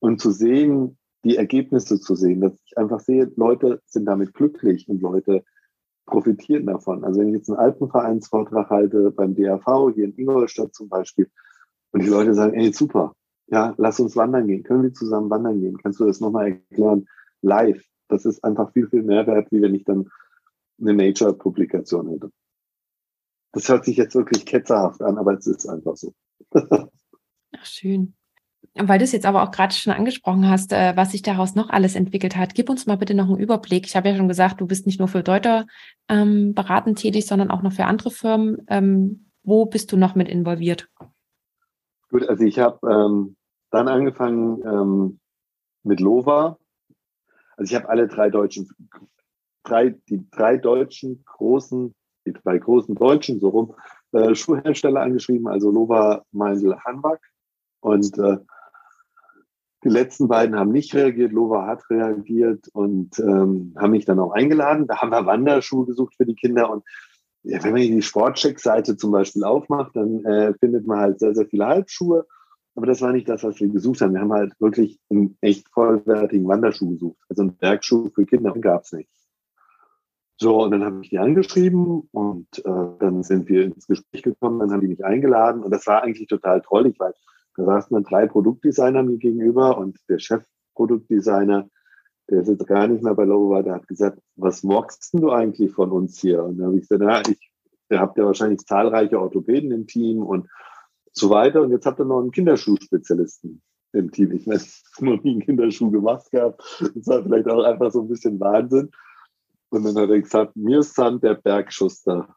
und 0.00 0.20
zu 0.20 0.30
sehen, 0.30 0.98
die 1.24 1.36
Ergebnisse 1.36 1.98
zu 2.00 2.14
sehen, 2.14 2.42
dass 2.42 2.60
ich 2.66 2.76
einfach 2.76 3.00
sehe, 3.00 3.32
Leute 3.36 3.80
sind 3.86 4.04
damit 4.04 4.34
glücklich 4.34 4.88
und 4.90 5.00
Leute 5.00 5.42
profitieren 6.04 6.66
davon. 6.66 7.02
Also 7.02 7.20
wenn 7.20 7.28
ich 7.28 7.36
jetzt 7.36 7.48
einen 7.48 7.60
Alpenvereinsvortrag 7.60 8.68
halte 8.68 9.10
beim 9.10 9.34
DRV 9.34 9.94
hier 9.94 10.04
in 10.04 10.18
Ingolstadt 10.18 10.74
zum 10.74 10.90
Beispiel, 10.90 11.30
und 11.94 12.02
die 12.02 12.08
Leute 12.08 12.34
sagen, 12.34 12.54
ey, 12.54 12.72
super, 12.72 13.14
ja, 13.46 13.72
lass 13.78 14.00
uns 14.00 14.16
wandern 14.16 14.48
gehen. 14.48 14.64
Können 14.64 14.82
wir 14.82 14.92
zusammen 14.92 15.30
wandern 15.30 15.60
gehen? 15.60 15.78
Kannst 15.78 16.00
du 16.00 16.04
das 16.04 16.18
nochmal 16.18 16.48
erklären? 16.48 17.06
Live. 17.40 17.84
Das 18.08 18.24
ist 18.24 18.42
einfach 18.42 18.72
viel, 18.72 18.88
viel 18.88 19.04
mehr 19.04 19.26
wert, 19.28 19.46
wie 19.52 19.62
wenn 19.62 19.76
ich 19.76 19.84
dann 19.84 20.10
eine 20.80 20.92
Nature-Publikation 20.92 22.08
hätte. 22.08 22.30
Das 23.52 23.68
hört 23.68 23.84
sich 23.84 23.96
jetzt 23.96 24.16
wirklich 24.16 24.44
ketzerhaft 24.44 25.02
an, 25.02 25.18
aber 25.18 25.34
es 25.34 25.46
ist 25.46 25.68
einfach 25.68 25.96
so. 25.96 26.12
Ach, 26.52 27.64
schön. 27.64 28.14
Weil 28.74 28.98
du 28.98 29.04
es 29.04 29.12
jetzt 29.12 29.26
aber 29.26 29.44
auch 29.44 29.52
gerade 29.52 29.72
schon 29.72 29.92
angesprochen 29.92 30.48
hast, 30.48 30.72
äh, 30.72 30.96
was 30.96 31.12
sich 31.12 31.22
daraus 31.22 31.54
noch 31.54 31.70
alles 31.70 31.94
entwickelt 31.94 32.34
hat, 32.34 32.56
gib 32.56 32.68
uns 32.68 32.86
mal 32.86 32.96
bitte 32.96 33.14
noch 33.14 33.28
einen 33.28 33.38
Überblick. 33.38 33.86
Ich 33.86 33.94
habe 33.94 34.08
ja 34.08 34.16
schon 34.16 34.26
gesagt, 34.26 34.60
du 34.60 34.66
bist 34.66 34.84
nicht 34.84 34.98
nur 34.98 35.06
für 35.06 35.22
Deuter 35.22 35.68
ähm, 36.08 36.54
beratend 36.54 36.98
tätig, 36.98 37.26
sondern 37.26 37.52
auch 37.52 37.62
noch 37.62 37.72
für 37.72 37.84
andere 37.84 38.10
Firmen. 38.10 38.62
Ähm, 38.66 39.30
wo 39.44 39.66
bist 39.66 39.92
du 39.92 39.96
noch 39.96 40.16
mit 40.16 40.28
involviert? 40.28 40.88
Gut, 42.14 42.28
also 42.28 42.44
ich 42.44 42.60
habe 42.60 42.78
ähm, 42.88 43.34
dann 43.72 43.88
angefangen 43.88 44.62
ähm, 44.64 45.20
mit 45.82 45.98
Lova. 45.98 46.56
Also 47.56 47.72
ich 47.72 47.74
habe 47.74 47.88
alle 47.88 48.06
drei 48.06 48.30
deutschen, 48.30 48.70
drei, 49.64 49.98
die 50.08 50.24
drei 50.30 50.56
deutschen 50.56 51.24
großen, 51.24 51.92
die 52.24 52.32
drei 52.32 52.58
großen 52.58 52.94
deutschen, 52.94 53.40
so 53.40 53.48
rum, 53.48 53.74
äh, 54.12 54.32
Schuhhersteller 54.36 55.00
angeschrieben, 55.00 55.48
also 55.48 55.72
Lova, 55.72 56.22
Meindl, 56.30 56.76
Hanbach. 56.84 57.18
Und 57.80 58.16
äh, 58.16 58.38
die 59.82 59.88
letzten 59.88 60.28
beiden 60.28 60.56
haben 60.56 60.70
nicht 60.70 60.94
reagiert, 60.94 61.32
Lova 61.32 61.66
hat 61.66 61.82
reagiert 61.90 62.68
und 62.74 63.18
ähm, 63.18 63.74
haben 63.76 63.90
mich 63.90 64.04
dann 64.04 64.20
auch 64.20 64.30
eingeladen. 64.30 64.86
Da 64.86 64.98
haben 64.98 65.10
wir 65.10 65.26
Wanderschuhe 65.26 65.84
gesucht 65.84 66.14
für 66.16 66.26
die 66.26 66.36
Kinder 66.36 66.70
und 66.70 66.84
ja, 67.44 67.62
wenn 67.62 67.72
man 67.72 67.82
die 67.82 68.02
Sportcheck-Seite 68.02 68.96
zum 68.96 69.12
Beispiel 69.12 69.44
aufmacht, 69.44 69.94
dann 69.94 70.24
äh, 70.24 70.54
findet 70.54 70.86
man 70.86 70.98
halt 70.98 71.20
sehr, 71.20 71.34
sehr 71.34 71.46
viele 71.46 71.66
Halbschuhe. 71.66 72.26
Aber 72.74 72.86
das 72.86 73.00
war 73.02 73.12
nicht 73.12 73.28
das, 73.28 73.44
was 73.44 73.60
wir 73.60 73.68
gesucht 73.68 74.00
haben. 74.00 74.14
Wir 74.14 74.20
haben 74.20 74.32
halt 74.32 74.58
wirklich 74.60 74.98
einen 75.10 75.36
echt 75.40 75.68
vollwertigen 75.68 76.48
Wanderschuh 76.48 76.90
gesucht. 76.90 77.18
Also 77.28 77.42
einen 77.42 77.56
Bergschuh 77.56 78.10
für 78.14 78.26
Kinder 78.26 78.52
gab 78.52 78.82
es 78.82 78.92
nicht. 78.92 79.10
So, 80.36 80.64
und 80.64 80.72
dann 80.72 80.84
habe 80.84 81.00
ich 81.02 81.10
die 81.10 81.18
angeschrieben 81.18 82.08
und 82.10 82.48
äh, 82.58 82.98
dann 82.98 83.22
sind 83.22 83.48
wir 83.48 83.64
ins 83.64 83.86
Gespräch 83.86 84.22
gekommen, 84.22 84.58
dann 84.58 84.72
haben 84.72 84.80
die 84.80 84.88
mich 84.88 85.04
eingeladen 85.04 85.62
und 85.62 85.70
das 85.70 85.86
war 85.86 86.02
eigentlich 86.02 86.26
total 86.26 86.60
trollig, 86.60 86.98
weil 86.98 87.14
da 87.56 87.64
saßen 87.64 87.94
dann 87.94 88.02
drei 88.02 88.26
Produktdesigner 88.26 89.04
mir 89.04 89.18
gegenüber 89.18 89.78
und 89.78 89.96
der 90.08 90.18
Chefproduktdesigner, 90.18 91.68
der 92.30 92.40
ist 92.40 92.48
jetzt 92.48 92.66
gar 92.66 92.86
nicht 92.86 93.02
mehr 93.02 93.14
bei 93.14 93.24
Lova, 93.24 93.62
der 93.62 93.74
hat 93.74 93.88
gesagt, 93.88 94.18
was 94.36 94.62
mockst 94.62 95.12
du 95.14 95.30
eigentlich 95.30 95.72
von 95.72 95.90
uns 95.90 96.18
hier? 96.18 96.42
Und 96.42 96.58
dann 96.58 96.68
habe 96.68 96.76
ich 96.76 96.88
gesagt, 96.88 97.02
ja, 97.02 97.32
ich, 97.32 97.50
ihr 97.90 98.00
habt 98.00 98.16
ja 98.16 98.24
wahrscheinlich 98.24 98.60
zahlreiche 98.60 99.20
Orthopäden 99.20 99.70
im 99.72 99.86
Team 99.86 100.22
und 100.22 100.48
so 101.12 101.30
weiter. 101.30 101.62
Und 101.62 101.70
jetzt 101.70 101.86
habt 101.86 102.00
ihr 102.00 102.04
noch 102.04 102.20
einen 102.20 102.32
Kinderschuhspezialisten 102.32 103.62
im 103.92 104.10
Team. 104.10 104.32
Ich 104.32 104.46
meine, 104.46 104.62
noch 105.00 105.22
nie 105.22 105.32
einen 105.32 105.42
Kinderschuh 105.42 105.90
gemacht 105.90 106.30
gehabt. 106.30 106.62
Das 106.94 107.06
war 107.06 107.22
vielleicht 107.22 107.48
auch 107.48 107.62
einfach 107.62 107.92
so 107.92 108.00
ein 108.00 108.08
bisschen 108.08 108.40
Wahnsinn. 108.40 108.90
Und 109.70 109.84
dann 109.84 109.96
hat 109.96 110.10
er 110.10 110.20
gesagt, 110.20 110.56
mir 110.56 110.80
ist 110.80 110.94
Sand 110.94 111.22
der 111.22 111.34
Bergschuster, 111.34 112.34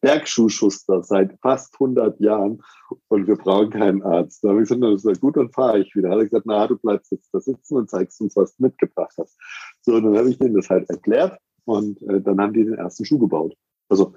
Bergschuhschuster 0.00 1.02
seit 1.02 1.38
fast 1.40 1.74
100 1.74 2.20
Jahren 2.20 2.62
und 3.08 3.26
wir 3.26 3.36
brauchen 3.36 3.70
keinen 3.70 4.02
Arzt. 4.02 4.44
Da 4.44 4.50
habe 4.50 4.62
ich 4.62 4.68
gesagt, 4.68 5.20
gut, 5.20 5.36
dann 5.36 5.50
fahre 5.50 5.80
ich 5.80 5.94
wieder. 5.94 6.08
Da 6.08 6.14
hat 6.14 6.20
er 6.20 6.24
gesagt, 6.24 6.46
na, 6.46 6.66
du 6.66 6.76
bleibst 6.76 7.12
jetzt 7.12 7.32
da 7.32 7.40
sitzen 7.40 7.76
und 7.76 7.90
zeigst 7.90 8.20
uns, 8.20 8.36
was 8.36 8.56
du 8.56 8.64
mitgebracht 8.64 9.14
hast. 9.18 9.36
So, 9.80 10.00
dann 10.00 10.16
habe 10.16 10.30
ich 10.30 10.38
denen 10.38 10.54
das 10.54 10.68
halt 10.68 10.88
erklärt 10.90 11.38
und 11.64 12.02
äh, 12.02 12.20
dann 12.20 12.40
haben 12.40 12.52
die 12.52 12.64
den 12.64 12.74
ersten 12.74 13.04
Schuh 13.04 13.18
gebaut. 13.18 13.54
Also 13.88 14.14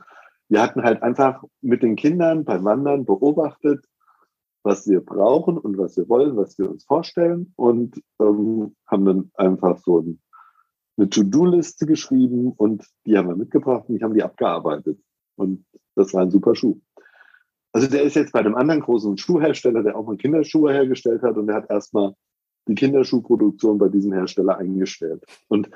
wir 0.49 0.61
hatten 0.61 0.84
halt 0.84 1.01
einfach 1.01 1.43
mit 1.61 1.82
den 1.82 1.95
Kindern 1.95 2.43
beim 2.43 2.64
Wandern 2.64 3.05
beobachtet, 3.05 3.86
was 4.64 4.88
wir 4.88 5.01
brauchen 5.01 5.57
und 5.57 5.78
was 5.78 5.97
wir 5.97 6.07
wollen, 6.09 6.38
was 6.38 6.57
wir 6.57 6.70
uns 6.70 6.86
vorstellen 6.86 7.53
und 7.55 8.01
ähm, 8.20 8.76
haben 8.88 9.05
dann 9.05 9.32
einfach 9.36 9.78
so 9.80 9.99
ein, 9.99 10.22
eine 10.97 11.09
To-Do-Liste 11.09 11.86
geschrieben 11.86 12.51
und 12.51 12.86
die 13.05 13.18
haben 13.18 13.28
wir 13.28 13.36
mitgebracht 13.36 13.86
und 13.88 13.95
ich 13.95 14.03
habe 14.03 14.14
die 14.14 14.24
abgearbeitet. 14.24 14.99
Und 15.36 15.65
das 15.95 16.13
war 16.13 16.21
ein 16.21 16.31
super 16.31 16.55
Schuh. 16.55 16.79
Also 17.71 17.88
der 17.88 18.03
ist 18.03 18.15
jetzt 18.15 18.34
bei 18.34 18.39
einem 18.39 18.55
anderen 18.55 18.81
großen 18.81 19.17
Schuhhersteller, 19.17 19.81
der 19.81 19.95
auch 19.95 20.05
mal 20.05 20.17
Kinderschuhe 20.17 20.71
hergestellt 20.71 21.23
hat 21.23 21.38
und 21.38 21.47
der 21.47 21.55
hat 21.55 21.69
erstmal 21.69 22.13
die 22.67 22.75
Kinderschuhproduktion 22.75 23.77
bei 23.77 23.89
diesem 23.89 24.13
Hersteller 24.13 24.57
eingestellt. 24.57 25.25
Und 25.47 25.69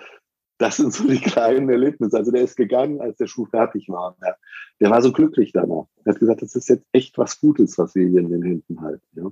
das 0.57 0.77
sind 0.77 0.93
so 0.93 1.07
die 1.07 1.19
kleinen 1.19 1.69
Erlebnisse. 1.69 2.17
Also 2.17 2.31
der 2.31 2.43
ist 2.43 2.55
gegangen, 2.55 3.01
als 3.01 3.17
der 3.17 3.27
Schuh 3.27 3.45
fertig 3.45 3.89
war. 3.89 4.15
Der, 4.21 4.37
der 4.79 4.89
war 4.89 5.01
so 5.01 5.11
glücklich 5.11 5.51
danach. 5.51 5.85
Er 6.03 6.13
hat 6.13 6.19
gesagt, 6.19 6.41
das 6.41 6.55
ist 6.55 6.69
jetzt 6.69 6.85
echt 6.91 7.17
was 7.17 7.39
Gutes, 7.39 7.77
was 7.77 7.93
wir 7.95 8.07
hier 8.07 8.21
in 8.21 8.29
den 8.29 8.43
Händen 8.43 8.81
halten. 8.81 9.05
Ja. 9.13 9.31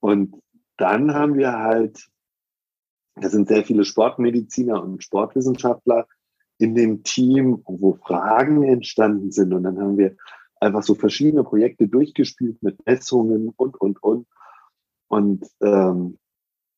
Und 0.00 0.40
dann 0.76 1.14
haben 1.14 1.36
wir 1.36 1.52
halt, 1.52 2.06
da 3.14 3.28
sind 3.28 3.48
sehr 3.48 3.64
viele 3.64 3.84
Sportmediziner 3.84 4.82
und 4.82 5.02
Sportwissenschaftler 5.02 6.06
in 6.58 6.74
dem 6.74 7.02
Team, 7.02 7.62
wo 7.66 7.94
Fragen 7.94 8.62
entstanden 8.62 9.30
sind. 9.30 9.52
Und 9.52 9.64
dann 9.64 9.78
haben 9.78 9.98
wir 9.98 10.16
einfach 10.60 10.82
so 10.82 10.94
verschiedene 10.94 11.44
Projekte 11.44 11.88
durchgespielt 11.88 12.62
mit 12.62 12.84
Messungen 12.86 13.52
und, 13.56 13.80
und, 13.80 14.02
und. 14.02 14.26
Und 15.08 15.46
ähm, 15.60 16.18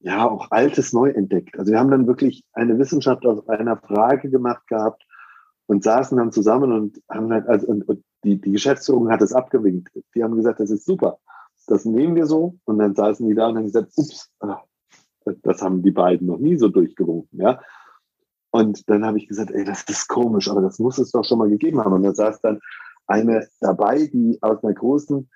ja 0.01 0.29
auch 0.29 0.51
Altes 0.51 0.93
neu 0.93 1.11
entdeckt. 1.11 1.59
Also 1.59 1.73
wir 1.73 1.79
haben 1.79 1.91
dann 1.91 2.07
wirklich 2.07 2.45
eine 2.53 2.79
Wissenschaft 2.79 3.27
aus 3.27 3.49
einer 3.49 3.77
Frage 3.77 4.31
gemacht 4.31 4.67
gehabt 4.67 5.05
und 5.67 5.85
saßen 5.85 6.19
dann 6.19 6.33
zusammen 6.33 6.73
und 6.73 7.03
haben 7.09 7.33
halt, 7.33 7.47
also 7.47 7.67
und, 7.67 7.89
und 7.89 8.05
die, 8.25 8.41
die 8.41 8.53
Geschäftsführung 8.53 9.11
hat 9.11 9.23
es 9.23 9.33
abgewinkt. 9.33 9.91
Die 10.15 10.23
haben 10.23 10.37
gesagt, 10.37 10.61
das 10.61 10.71
ist 10.71 10.85
super. 10.85 11.19
Das 11.67 11.85
nehmen 11.85 12.17
wir 12.17 12.27
so. 12.27 12.59
Und 12.65 12.79
dann 12.79 12.95
saßen 12.95 13.29
die 13.29 13.35
da 13.35 13.49
und 13.49 13.57
haben 13.57 13.65
gesagt, 13.65 13.93
ups, 13.97 14.31
ah, 14.41 14.63
das 15.43 15.63
haben 15.63 15.83
die 15.83 15.91
beiden 15.91 16.27
noch 16.27 16.39
nie 16.39 16.57
so 16.57 16.69
durchgewunken, 16.69 17.41
ja. 17.41 17.61
Und 18.59 18.91
dann 18.91 19.05
habe 19.05 19.19
ich 19.19 19.29
gesagt, 19.29 19.53
ey, 19.53 19.65
das 19.65 19.85
ist 19.85 20.09
komisch, 20.09 20.51
aber 20.51 20.61
das 20.61 20.81
muss 20.81 20.99
es 20.99 21.13
doch 21.13 21.25
schon 21.25 21.39
mal 21.39 21.49
gegeben 21.49 21.79
haben. 21.79 21.93
Und 21.93 22.03
da 22.03 22.13
saß 22.13 22.41
dann 22.41 22.59
eine 23.07 23.47
dabei, 23.61 24.09
die 24.13 24.37
aus 24.43 24.65
einer 24.65 24.75
großen 24.75 25.31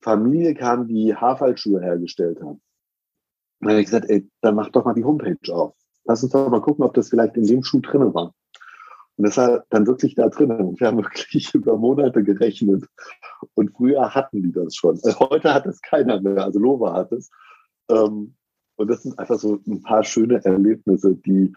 Familie 0.00 0.54
kam, 0.54 0.88
die 0.88 1.14
Haarfallschuhe 1.14 1.82
hergestellt 1.82 2.40
hat. 2.40 2.56
Dann 3.60 3.70
habe 3.70 3.80
ich 3.80 3.84
gesagt, 3.84 4.08
ey, 4.08 4.26
dann 4.40 4.54
mach 4.54 4.70
doch 4.70 4.86
mal 4.86 4.94
die 4.94 5.04
Homepage 5.04 5.54
auf. 5.54 5.74
Lass 6.04 6.22
uns 6.22 6.32
doch 6.32 6.48
mal 6.48 6.62
gucken, 6.62 6.82
ob 6.82 6.94
das 6.94 7.10
vielleicht 7.10 7.36
in 7.36 7.46
dem 7.46 7.62
Schuh 7.62 7.80
drin 7.80 8.14
war. 8.14 8.32
Und 9.16 9.26
das 9.26 9.36
war 9.36 9.64
dann 9.68 9.86
wirklich 9.86 10.14
da 10.14 10.30
drin. 10.30 10.50
Und 10.52 10.80
wir 10.80 10.86
haben 10.86 10.96
wirklich 11.04 11.52
über 11.52 11.76
Monate 11.76 12.22
gerechnet. 12.22 12.86
Und 13.52 13.76
früher 13.76 14.14
hatten 14.14 14.42
die 14.42 14.52
das 14.52 14.74
schon. 14.74 14.98
Äh, 15.02 15.12
heute 15.18 15.52
hat 15.52 15.66
das 15.66 15.82
keiner 15.82 16.22
mehr. 16.22 16.42
Also 16.42 16.58
Lova 16.58 16.94
hat 16.94 17.12
es. 17.12 17.30
Ähm, 17.90 18.34
und 18.76 18.88
das 18.88 19.02
sind 19.02 19.18
einfach 19.18 19.38
so 19.38 19.60
ein 19.66 19.82
paar 19.82 20.04
schöne 20.04 20.42
Erlebnisse, 20.42 21.14
die 21.16 21.52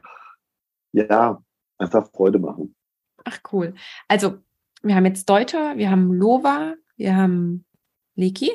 ja 0.96 1.42
einfach 1.78 2.10
Freude 2.12 2.40
machen. 2.40 2.76
Ach 3.24 3.40
cool. 3.52 3.74
Also 4.08 4.38
wir 4.84 4.96
haben 4.96 5.06
jetzt 5.06 5.30
Deuter, 5.30 5.78
wir 5.78 5.90
haben 5.90 6.14
Lova, 6.14 6.76
wir 6.96 7.16
haben 7.16 7.66
Leki. 8.16 8.52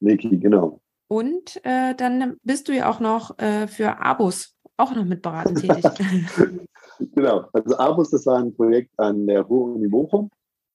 Leki, 0.00 0.38
genau. 0.38 0.80
Und 1.08 1.60
äh, 1.64 1.94
dann 1.94 2.36
bist 2.42 2.68
du 2.68 2.74
ja 2.74 2.88
auch 2.88 3.00
noch 3.00 3.38
äh, 3.38 3.66
für 3.66 4.00
Abus 4.00 4.54
auch 4.76 4.94
noch 4.94 5.04
mit 5.04 5.22
beraten 5.22 5.54
tätig. 5.54 5.84
genau, 7.14 7.48
also 7.52 7.76
Abus, 7.76 8.10
das 8.10 8.26
war 8.26 8.38
ein 8.38 8.54
Projekt 8.54 8.98
an 8.98 9.26
der 9.26 9.42
Ruhr-Uni 9.42 9.88
Bochum. 9.88 10.30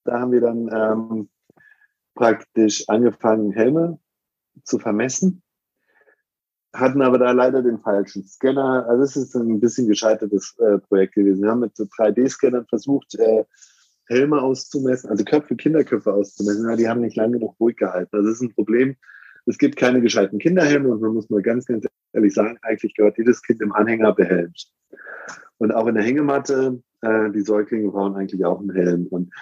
Da 0.05 0.19
haben 0.19 0.31
wir 0.31 0.41
dann 0.41 0.69
ähm, 0.73 1.29
praktisch 2.15 2.87
angefangen, 2.87 3.51
Helme 3.51 3.99
zu 4.63 4.79
vermessen, 4.79 5.41
hatten 6.73 7.01
aber 7.01 7.17
da 7.17 7.31
leider 7.31 7.61
den 7.61 7.79
falschen 7.79 8.25
Scanner. 8.25 8.85
Also 8.87 9.03
es 9.03 9.15
ist 9.15 9.35
ein 9.35 9.59
bisschen 9.59 9.87
gescheitertes 9.87 10.55
äh, 10.59 10.77
Projekt 10.79 11.15
gewesen. 11.15 11.41
Wir 11.41 11.51
haben 11.51 11.61
mit 11.61 11.75
so 11.75 11.83
3D-Scannern 11.85 12.65
versucht, 12.67 13.15
äh, 13.15 13.43
Helme 14.05 14.41
auszumessen, 14.41 15.09
also 15.09 15.23
Köpfe, 15.23 15.55
Kinderköpfe 15.55 16.11
auszumessen. 16.11 16.67
Ja, 16.67 16.75
die 16.75 16.89
haben 16.89 17.01
nicht 17.01 17.15
lange 17.15 17.33
genug 17.33 17.55
ruhig 17.59 17.77
gehalten. 17.77 18.15
Also 18.15 18.27
das 18.27 18.37
ist 18.37 18.41
ein 18.41 18.53
Problem, 18.53 18.95
es 19.45 19.57
gibt 19.57 19.77
keine 19.77 20.01
gescheiten 20.01 20.39
Kinderhelme 20.39 20.89
und 20.89 21.01
man 21.01 21.13
muss 21.13 21.29
mal 21.29 21.41
ganz, 21.41 21.65
ganz 21.65 21.85
ehrlich 22.13 22.33
sagen, 22.33 22.57
eigentlich 22.61 22.95
gehört 22.95 23.17
jedes 23.17 23.41
Kind 23.41 23.61
im 23.61 23.71
Anhänger 23.71 24.13
behelmt. 24.13 24.67
Und 25.57 25.73
auch 25.73 25.87
in 25.87 25.95
der 25.95 26.03
Hängematte, 26.03 26.81
äh, 27.01 27.31
die 27.31 27.41
Säuglinge 27.41 27.89
brauchen 27.89 28.15
eigentlich 28.15 28.43
auch 28.45 28.59
einen 28.59 28.71
Helm. 28.71 29.07
Und 29.07 29.33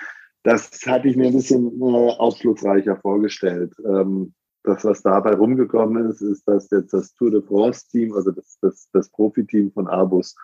das 0.44 0.70
hatte 0.86 1.08
ich 1.08 1.16
mir 1.16 1.28
ein 1.28 1.34
bisschen 1.34 1.80
äh, 1.82 1.84
aufschlussreicher 1.84 2.98
vorgestellt. 2.98 3.74
Ähm, 3.86 4.34
das, 4.68 4.84
was 4.84 5.02
dabei 5.02 5.34
rumgekommen 5.34 6.10
ist, 6.10 6.22
ist, 6.22 6.48
dass 6.48 6.70
jetzt 6.72 6.94
das 6.94 7.14
Tour 7.14 7.32
de 7.32 7.42
France-Team, 7.42 8.14
also 8.14 8.32
das, 8.32 8.58
das, 8.62 8.90
das 8.92 9.10
Profiteam 9.10 9.72
von 9.72 9.88
Abus, 9.88 10.36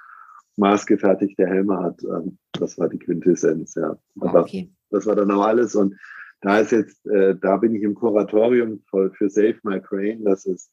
maßgefertigte 0.56 1.46
Helme 1.46 1.80
hat. 1.80 2.02
Ähm, 2.04 2.38
das 2.54 2.78
war 2.78 2.90
die 2.90 3.00
Quintessenz, 3.00 3.76
ja. 3.76 3.98
Aber 4.20 4.42
okay. 4.42 4.72
das 4.90 5.06
war 5.06 5.16
dann 5.16 5.32
auch 5.32 5.44
alles. 5.44 5.76
Und 5.76 5.96
da 6.42 6.60
ist 6.60 6.72
jetzt, 6.72 7.06
äh, 7.08 7.36
da 7.36 7.58
bin 7.58 7.76
ich 7.76 7.84
im 7.84 7.96
Kuratorium 7.96 8.82
für, 8.90 9.30
Save 9.30 9.58
My 9.64 9.82
Crane. 9.82 10.24
Das 10.24 10.46
ist 10.46 10.72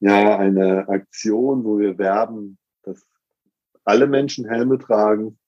ja 0.00 0.38
eine 0.38 0.88
Aktion, 0.88 1.64
wo 1.64 1.78
wir 1.78 1.98
werben, 1.98 2.58
dass 2.82 3.06
alle 3.84 4.06
Menschen 4.06 4.48
Helme 4.48 4.78
tragen 4.78 5.38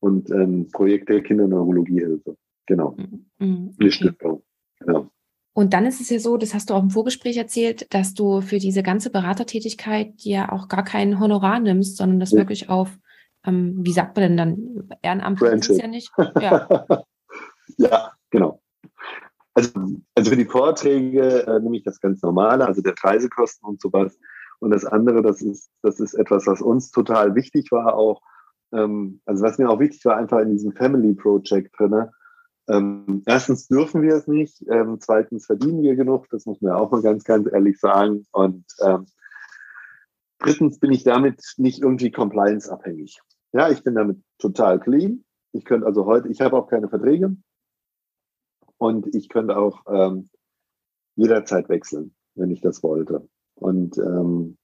und 0.00 0.30
ein 0.30 0.70
Projekt 0.70 1.08
der 1.08 1.22
Kinderneurologiehilfe. 1.22 2.36
Genau. 2.66 2.96
Mhm. 3.38 3.74
Okay. 3.74 3.90
Stiftung. 3.90 4.42
Genau. 4.80 5.10
Und 5.58 5.72
dann 5.74 5.86
ist 5.86 6.00
es 6.00 6.08
ja 6.08 6.20
so, 6.20 6.36
das 6.36 6.54
hast 6.54 6.70
du 6.70 6.74
auch 6.74 6.82
im 6.84 6.90
Vorgespräch 6.90 7.36
erzählt, 7.36 7.92
dass 7.92 8.14
du 8.14 8.42
für 8.42 8.60
diese 8.60 8.84
ganze 8.84 9.10
Beratertätigkeit 9.10 10.12
ja 10.18 10.52
auch 10.52 10.68
gar 10.68 10.84
kein 10.84 11.18
Honorar 11.18 11.58
nimmst, 11.58 11.96
sondern 11.96 12.20
das 12.20 12.30
ja. 12.30 12.38
wirklich 12.38 12.68
auf, 12.68 12.96
ähm, 13.44 13.74
wie 13.80 13.90
sagt 13.90 14.14
man 14.14 14.22
denn 14.22 14.36
dann, 14.36 14.88
Ehrenamtlich 15.02 15.50
ist 15.54 15.70
es 15.70 15.78
ja 15.78 15.88
nicht. 15.88 16.12
Ja. 16.40 16.86
ja, 17.76 18.12
genau. 18.30 18.60
Also, 19.52 19.72
also 20.14 20.30
für 20.30 20.36
die 20.36 20.44
Vorträge 20.44 21.44
äh, 21.48 21.58
nehme 21.58 21.78
ich 21.78 21.82
das 21.82 21.98
ganz 21.98 22.22
normale, 22.22 22.64
also 22.64 22.80
der 22.80 22.94
Reisekosten 22.96 23.68
und 23.68 23.80
sowas. 23.80 24.16
Und 24.60 24.70
das 24.70 24.84
andere, 24.84 25.22
das 25.22 25.42
ist, 25.42 25.72
das 25.82 25.98
ist 25.98 26.14
etwas, 26.14 26.46
was 26.46 26.62
uns 26.62 26.92
total 26.92 27.34
wichtig 27.34 27.72
war 27.72 27.96
auch. 27.96 28.22
Ähm, 28.72 29.20
also 29.26 29.42
was 29.42 29.58
mir 29.58 29.68
auch 29.68 29.80
wichtig 29.80 30.04
war, 30.04 30.18
einfach 30.18 30.38
in 30.38 30.50
diesem 30.50 30.70
Family 30.70 31.14
Project 31.14 31.76
drin. 31.76 32.10
Ähm, 32.68 33.22
erstens 33.26 33.66
dürfen 33.66 34.02
wir 34.02 34.14
es 34.14 34.26
nicht, 34.26 34.62
ähm, 34.68 34.98
zweitens 35.00 35.46
verdienen 35.46 35.82
wir 35.82 35.96
genug, 35.96 36.28
das 36.30 36.44
muss 36.44 36.60
man 36.60 36.72
auch 36.72 36.90
mal 36.90 37.02
ganz, 37.02 37.24
ganz 37.24 37.48
ehrlich 37.50 37.80
sagen. 37.80 38.26
Und 38.32 38.64
ähm, 38.82 39.06
drittens 40.38 40.78
bin 40.78 40.92
ich 40.92 41.02
damit 41.02 41.42
nicht 41.56 41.82
irgendwie 41.82 42.10
compliance-abhängig. 42.10 43.20
Ja, 43.52 43.70
ich 43.70 43.82
bin 43.82 43.94
damit 43.94 44.22
total 44.38 44.78
clean. 44.78 45.24
Ich 45.52 45.64
könnte 45.64 45.86
also 45.86 46.04
heute, 46.04 46.28
ich 46.28 46.42
habe 46.42 46.56
auch 46.56 46.68
keine 46.68 46.88
Verträge. 46.88 47.36
Und 48.76 49.14
ich 49.14 49.28
könnte 49.28 49.56
auch 49.56 49.82
ähm, 49.88 50.28
jederzeit 51.16 51.68
wechseln, 51.68 52.14
wenn 52.34 52.50
ich 52.50 52.60
das 52.60 52.82
wollte. 52.82 53.28
Und 53.54 53.98
ähm, 53.98 54.56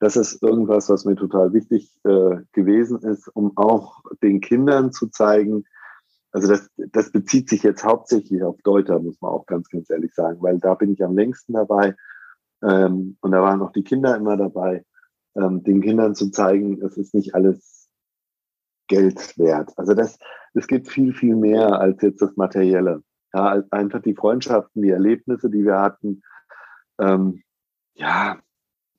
das 0.00 0.16
ist 0.16 0.42
irgendwas, 0.42 0.88
was 0.88 1.04
mir 1.04 1.14
total 1.14 1.52
wichtig 1.52 1.90
äh, 2.04 2.38
gewesen 2.52 3.00
ist, 3.02 3.28
um 3.28 3.56
auch 3.56 4.02
den 4.22 4.40
Kindern 4.40 4.92
zu 4.92 5.08
zeigen, 5.08 5.64
also 6.36 6.48
das, 6.48 6.68
das 6.76 7.10
bezieht 7.10 7.48
sich 7.48 7.62
jetzt 7.62 7.82
hauptsächlich 7.82 8.42
auf 8.42 8.60
Deuter, 8.60 8.98
muss 8.98 9.18
man 9.22 9.30
auch 9.30 9.46
ganz, 9.46 9.70
ganz 9.70 9.88
ehrlich 9.88 10.12
sagen, 10.12 10.42
weil 10.42 10.58
da 10.58 10.74
bin 10.74 10.92
ich 10.92 11.02
am 11.02 11.16
längsten 11.16 11.54
dabei. 11.54 11.96
Ähm, 12.62 13.16
und 13.22 13.32
da 13.32 13.40
waren 13.40 13.62
auch 13.62 13.72
die 13.72 13.84
Kinder 13.84 14.14
immer 14.14 14.36
dabei, 14.36 14.84
ähm, 15.34 15.62
den 15.62 15.80
Kindern 15.80 16.14
zu 16.14 16.30
zeigen, 16.30 16.82
es 16.82 16.98
ist 16.98 17.14
nicht 17.14 17.34
alles 17.34 17.88
Geld 18.86 19.38
wert. 19.38 19.72
Also 19.78 19.94
das, 19.94 20.18
es 20.52 20.66
gibt 20.66 20.88
viel, 20.88 21.14
viel 21.14 21.36
mehr 21.36 21.80
als 21.80 22.02
jetzt 22.02 22.20
das 22.20 22.36
Materielle. 22.36 23.02
Ja, 23.32 23.62
einfach 23.70 24.02
die 24.02 24.14
Freundschaften, 24.14 24.82
die 24.82 24.90
Erlebnisse, 24.90 25.48
die 25.48 25.64
wir 25.64 25.80
hatten. 25.80 26.20
Ähm, 26.98 27.44
ja, 27.94 28.38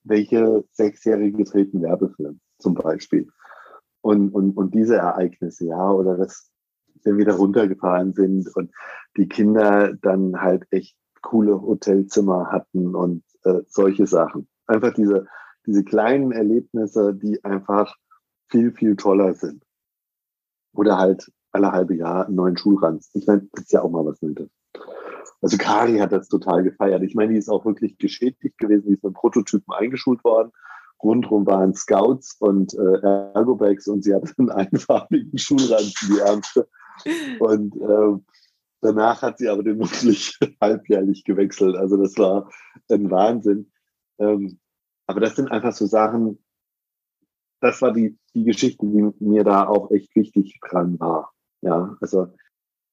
welche 0.03 0.65
Sechsjährige 0.71 1.43
treten 1.43 1.83
Werbefilm 1.83 2.39
zum 2.57 2.73
Beispiel? 2.73 3.29
Und, 4.01 4.33
und, 4.33 4.57
und 4.57 4.73
diese 4.73 4.95
Ereignisse, 4.95 5.67
ja, 5.67 5.91
oder 5.91 6.17
das, 6.17 6.51
wenn 7.04 7.18
wir 7.18 7.26
da 7.26 7.36
runtergefahren 7.36 8.14
sind 8.14 8.54
und 8.56 8.72
die 9.18 9.28
Kinder 9.28 9.93
dann 10.02 10.41
halt 10.41 10.66
echt 10.72 10.95
coole 11.22 11.62
Hotelzimmer 11.62 12.52
hatten 12.52 12.95
und 12.95 13.24
äh, 13.43 13.62
solche 13.68 14.08
Sachen. 14.08 14.48
Einfach 14.68 14.93
diese, 14.93 15.28
diese 15.66 15.84
kleinen 15.84 16.32
Erlebnisse, 16.32 17.14
die 17.14 17.43
einfach 17.43 17.95
viel, 18.50 18.72
viel 18.72 18.95
toller 18.95 19.34
sind. 19.34 19.64
Oder 20.74 20.98
halt 20.98 21.32
alle 21.52 21.72
halbe 21.72 21.95
Jahr 21.95 22.28
einen 22.28 22.36
neuen 22.36 22.58
Schulranz. 22.58 23.10
Ich 23.14 23.26
meine, 23.28 23.48
das 23.54 23.64
ist 23.64 23.72
ja 23.72 23.82
auch 23.82 23.89
mal 23.89 24.06
was 24.06 24.22
Nettes. 24.22 24.50
Also 25.41 25.58
Kari 25.58 25.98
hat 26.00 26.12
das 26.12 26.30
total 26.30 26.64
gefeiert. 26.64 27.04
Ich 27.04 27.16
meine, 27.16 27.34
die 27.34 27.39
ist 27.39 27.50
auch 27.50 27.66
wirklich 27.66 27.98
geschädigt 27.98 28.58
gewesen, 28.58 28.88
die 28.88 28.93
ist 28.93 29.04
mit 29.04 29.14
Prototypen 29.14 29.74
eingeschult 29.74 30.24
worden. 30.24 30.52
Rundrum 31.02 31.45
waren 31.45 31.76
Scouts 31.76 32.38
und 32.39 32.74
äh, 32.74 33.02
Ergobags 33.36 33.88
und 33.88 34.04
sie 34.04 34.16
hatte 34.16 34.34
einen 34.38 34.50
einfarbigen 34.50 35.38
Schulranzen, 35.38 36.16
die 36.16 36.20
Ärmste. 36.20 36.68
Und 37.39 37.76
äh, 37.76 38.22
danach 38.82 39.22
hat 39.22 39.38
sie 39.38 39.50
aber 39.50 39.64
den 39.64 39.80
wirklich 39.80 40.38
halbjährlich 40.62 41.24
gewechselt. 41.24 41.76
Also 41.76 41.98
das 41.98 42.18
war 42.18 42.50
ein 42.89 43.10
Wahnsinn. 43.10 43.72
Ähm, 44.20 44.60
aber 45.06 45.22
das 45.22 45.36
sind 45.36 45.50
einfach 45.52 45.74
so 45.74 45.86
Sachen, 45.86 46.39
das 47.62 47.82
war 47.82 47.93
die, 47.93 48.18
die 48.36 48.43
Geschichte, 48.43 48.86
die 48.86 49.12
mir 49.20 49.43
da 49.43 49.68
auch 49.68 49.91
echt 49.91 50.16
wichtig 50.16 50.60
dran 50.70 51.00
war. 51.00 51.32
Ja, 51.62 51.98
also 52.02 52.28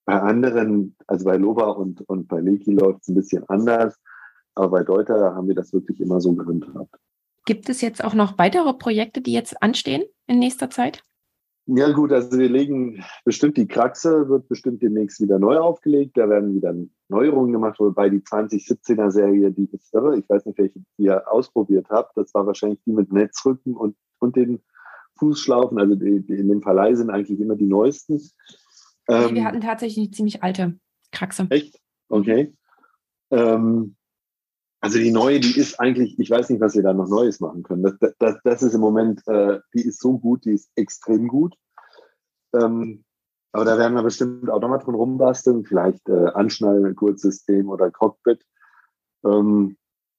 bei 0.05 0.21
anderen, 0.21 0.97
also 1.07 1.25
bei 1.25 1.37
Loba 1.37 1.71
und, 1.71 2.03
und 2.03 2.29
bei 2.29 2.41
Leki 2.41 2.73
läuft 2.73 3.03
es 3.03 3.09
ein 3.09 3.15
bisschen 3.15 3.49
anders, 3.49 3.99
aber 4.55 4.69
bei 4.71 4.85
Deuter 4.85 5.35
haben 5.35 5.49
wir 5.49 5.55
das 5.55 5.73
wirklich 5.73 6.01
immer 6.01 6.21
so 6.21 6.35
gehandhabt. 6.35 6.97
Gibt 7.47 7.69
es 7.69 7.81
jetzt 7.81 8.03
auch 8.03 8.15
noch 8.15 8.39
weitere 8.39 8.73
Projekte, 8.73 9.21
die 9.21 9.33
jetzt 9.33 9.63
anstehen 9.63 10.05
in 10.27 10.39
nächster 10.39 10.71
Zeit? 10.71 11.05
Ja 11.67 11.91
gut, 11.93 12.13
also 12.13 12.39
wir 12.39 12.51
legen 12.51 13.03
bestimmt 13.25 13.57
die 13.57 13.67
Kraxe, 13.67 14.29
wird 14.29 14.49
bestimmt 14.49 14.83
demnächst 14.83 15.21
wieder 15.21 15.39
neu 15.39 15.57
aufgelegt. 15.57 16.17
Da 16.19 16.29
werden 16.29 16.55
wieder 16.55 16.75
Neuerungen 17.09 17.53
gemacht, 17.53 17.81
wobei 17.81 18.11
die 18.11 18.21
2017er 18.21 19.11
Serie, 19.11 19.51
die 19.51 19.69
ist 19.73 19.95
irre. 19.95 20.19
Ich 20.19 20.29
weiß 20.29 20.45
nicht, 20.45 20.59
welche 20.59 20.81
ihr 20.99 21.31
ausprobiert 21.31 21.87
habt. 21.89 22.17
Das 22.19 22.35
war 22.35 22.47
wahrscheinlich 22.47 22.81
die 22.85 22.93
mit 22.93 23.13
Netzrücken 23.13 23.75
und, 23.75 23.97
und 24.19 24.37
den 24.37 24.63
Fußschlaufen. 25.19 25.79
Also 25.79 25.95
die, 25.95 26.21
die 26.21 26.35
in 26.35 26.49
dem 26.49 26.61
Verleih 26.61 26.95
sind 26.95 27.09
eigentlich 27.09 27.41
immer 27.41 27.57
die 27.57 27.67
neuesten. 27.67 28.21
Ähm, 29.09 29.35
wir 29.35 29.45
hatten 29.45 29.63
tatsächlich 29.63 30.05
eine 30.05 30.11
ziemlich 30.11 30.43
alte 30.43 30.79
Kraxe. 31.13 31.47
Echt? 31.49 31.81
Okay. 32.09 32.55
Ähm, 33.31 33.97
also 34.85 34.99
die 34.99 35.13
neue, 35.13 35.41
die 35.41 35.59
ist 35.59 35.81
eigentlich, 35.81 36.19
ich 36.19 36.31
weiß 36.31 36.51
nicht, 36.51 36.61
was 36.61 36.75
wir 36.75 36.83
da 36.83 36.93
noch 36.93 37.09
Neues 37.09 37.41
machen 37.41 37.63
können. 37.63 37.85
Das, 37.85 38.15
das, 38.19 38.37
das 38.45 38.63
ist 38.63 38.75
im 38.75 38.83
Moment, 38.83 39.27
äh, 39.27 39.59
die 39.73 39.81
ist 39.81 39.99
so 39.99 40.19
gut, 40.19 40.45
die 40.45 40.53
ist 40.53 40.71
extrem 40.77 41.27
gut. 41.27 41.55
Ähm, 42.55 43.03
aber 43.53 43.65
da 43.65 43.79
werden 43.79 43.95
wir 43.95 44.03
bestimmt 44.03 44.51
auch 44.51 44.61
nochmal 44.61 44.81
drin 44.81 44.95
rumbasteln, 44.95 45.65
vielleicht 45.65 46.07
äh, 46.11 46.27
Anschnallen, 46.35 46.95
Kurzsystem 46.97 47.71
oder 47.71 47.91
Cockpit. 47.91 48.45
Ähm, 49.25 49.79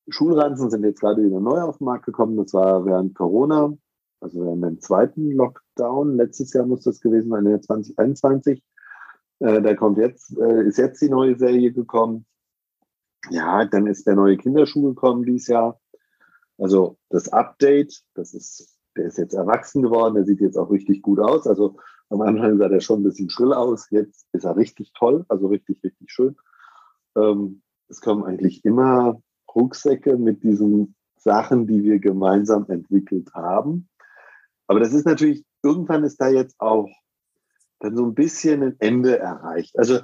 Schulranzen 0.10 0.72
sind 0.72 0.84
jetzt 0.84 1.00
gerade 1.00 1.24
wieder 1.24 1.40
neu 1.40 1.62
auf 1.62 1.78
den 1.78 1.86
Markt 1.86 2.08
gekommen. 2.08 2.36
Das 2.36 2.52
war 2.56 2.88
während 2.88 3.14
Corona, 3.14 3.72
also 4.20 4.44
während 4.44 4.64
dem 4.64 4.82
zweiten 4.82 5.30
Lockdown. 5.30 6.18
Letztes 6.18 6.54
Jahr 6.54 6.66
muss 6.66 6.82
das 6.86 7.02
gewesen 7.02 7.30
sein, 7.30 7.62
2021. 7.62 8.64
Äh, 9.42 9.62
da 9.62 9.76
kommt 9.76 10.00
jetzt, 10.00 10.36
äh, 10.40 10.64
ist 10.64 10.80
jetzt 10.80 11.04
die 11.04 11.10
neue 11.10 11.38
Serie 11.38 11.72
gekommen. 11.72 12.26
Ja, 13.30 13.66
dann 13.66 13.88
ist 13.88 14.08
der 14.08 14.16
neue 14.16 14.38
Kinderschuh 14.38 14.84
gekommen 14.84 15.24
dieses 15.24 15.48
Jahr. 15.48 15.80
Also 16.58 16.98
das 17.10 17.30
Update, 17.30 18.02
das 18.14 18.34
ist, 18.34 18.78
der 18.96 19.06
ist 19.06 19.18
jetzt 19.18 19.34
erwachsen 19.34 19.82
geworden, 19.82 20.16
der 20.16 20.26
sieht 20.26 20.42
jetzt 20.42 20.58
auch 20.58 20.72
richtig 20.72 21.02
gut 21.02 21.20
aus. 21.20 21.48
Also 21.48 21.78
am 22.10 22.22
Anfang 22.22 22.58
sah 22.58 22.70
der 22.70 22.80
schon 22.80 23.02
ein 23.02 23.04
bisschen 23.04 23.30
schrill 23.30 23.54
aus, 23.54 23.90
jetzt 23.90 24.28
ist 24.32 24.46
er 24.46 24.56
richtig 24.56 24.94
toll, 24.94 25.26
also 25.28 25.48
richtig, 25.48 25.84
richtig 25.84 26.12
schön. 26.12 26.36
Ähm, 27.16 27.62
es 27.88 28.02
kommen 28.02 28.24
eigentlich 28.24 28.64
immer 28.64 29.22
Rucksäcke 29.54 30.18
mit 30.18 30.44
diesen 30.44 30.96
Sachen, 31.18 31.66
die 31.68 31.84
wir 31.84 32.00
gemeinsam 32.00 32.66
entwickelt 32.70 33.34
haben. 33.34 33.90
Aber 34.68 34.80
das 34.80 34.94
ist 34.94 35.06
natürlich, 35.06 35.46
irgendwann 35.64 36.04
ist 36.04 36.20
da 36.20 36.28
jetzt 36.28 36.56
auch 36.60 36.90
dann 37.80 37.98
so 37.98 38.06
ein 38.06 38.16
bisschen 38.16 38.64
ein 38.64 38.76
Ende 38.80 39.18
erreicht. 39.18 39.78
Also 39.78 40.00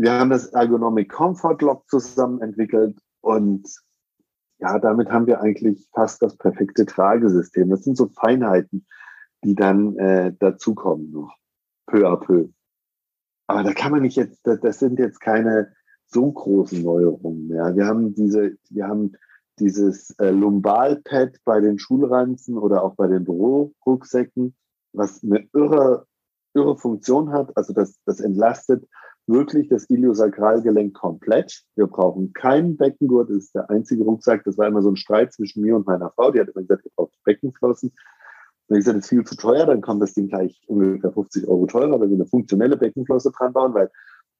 wir 0.00 0.12
haben 0.12 0.30
das 0.30 0.46
Ergonomic 0.46 1.10
Comfort 1.10 1.58
Lock 1.60 1.86
zusammen 1.90 2.40
entwickelt 2.40 2.98
und 3.20 3.68
ja, 4.58 4.78
damit 4.78 5.10
haben 5.10 5.26
wir 5.26 5.42
eigentlich 5.42 5.86
fast 5.94 6.22
das 6.22 6.36
perfekte 6.38 6.86
Tragesystem. 6.86 7.68
Das 7.68 7.84
sind 7.84 7.98
so 7.98 8.08
Feinheiten, 8.08 8.86
die 9.44 9.54
dann 9.54 9.96
äh, 9.96 10.34
dazukommen 10.38 11.10
noch, 11.10 11.36
peu 11.86 12.08
à 12.08 12.16
peu. 12.16 12.48
Aber 13.46 13.62
da 13.62 13.74
kann 13.74 13.92
man 13.92 14.02
nicht 14.02 14.16
jetzt, 14.16 14.40
das, 14.44 14.78
sind 14.78 14.98
jetzt 14.98 15.20
keine 15.20 15.72
so 16.06 16.32
großen 16.32 16.82
Neuerungen 16.82 17.48
mehr. 17.48 17.76
Wir 17.76 17.86
haben 17.86 18.14
diese, 18.14 18.56
wir 18.70 18.86
haben 18.86 19.12
dieses 19.58 20.10
äh, 20.18 20.30
Lumbalpad 20.30 21.36
bei 21.44 21.60
den 21.60 21.78
Schulranzen 21.78 22.56
oder 22.56 22.84
auch 22.84 22.94
bei 22.94 23.06
den 23.06 23.24
Bürorucksäcken, 23.24 24.54
was 24.94 25.22
eine 25.22 25.46
irre, 25.52 26.06
irre 26.54 26.78
Funktion 26.78 27.32
hat. 27.32 27.54
Also 27.54 27.74
das, 27.74 27.98
das 28.06 28.20
entlastet 28.20 28.86
wirklich 29.30 29.68
das 29.68 29.88
Iliosakralgelenk 29.88 30.94
komplett. 30.94 31.62
Wir 31.76 31.86
brauchen 31.86 32.32
keinen 32.32 32.76
Beckengurt. 32.76 33.30
Das 33.30 33.36
ist 33.36 33.54
der 33.54 33.70
einzige 33.70 34.04
Rucksack. 34.04 34.44
Das 34.44 34.58
war 34.58 34.66
immer 34.66 34.82
so 34.82 34.90
ein 34.90 34.96
Streit 34.96 35.32
zwischen 35.32 35.62
mir 35.62 35.76
und 35.76 35.86
meiner 35.86 36.10
Frau. 36.10 36.30
Die 36.30 36.40
hat 36.40 36.48
immer 36.48 36.62
gesagt, 36.62 36.84
ihr 36.84 36.92
braucht 36.94 37.12
Beckenflossen. 37.24 37.92
Und 38.68 38.76
ich 38.76 38.80
gesagt, 38.80 38.98
das 38.98 39.04
ist 39.04 39.10
viel 39.10 39.24
zu 39.24 39.36
teuer. 39.36 39.66
Dann 39.66 39.80
kommt 39.80 40.02
das 40.02 40.14
Ding 40.14 40.28
gleich 40.28 40.60
ungefähr 40.66 41.12
50 41.12 41.46
Euro 41.48 41.66
teurer, 41.66 42.00
wenn 42.00 42.10
wir 42.10 42.16
eine 42.16 42.26
funktionelle 42.26 42.76
Beckenflosse 42.76 43.30
dran 43.30 43.52
bauen, 43.52 43.74
weil 43.74 43.90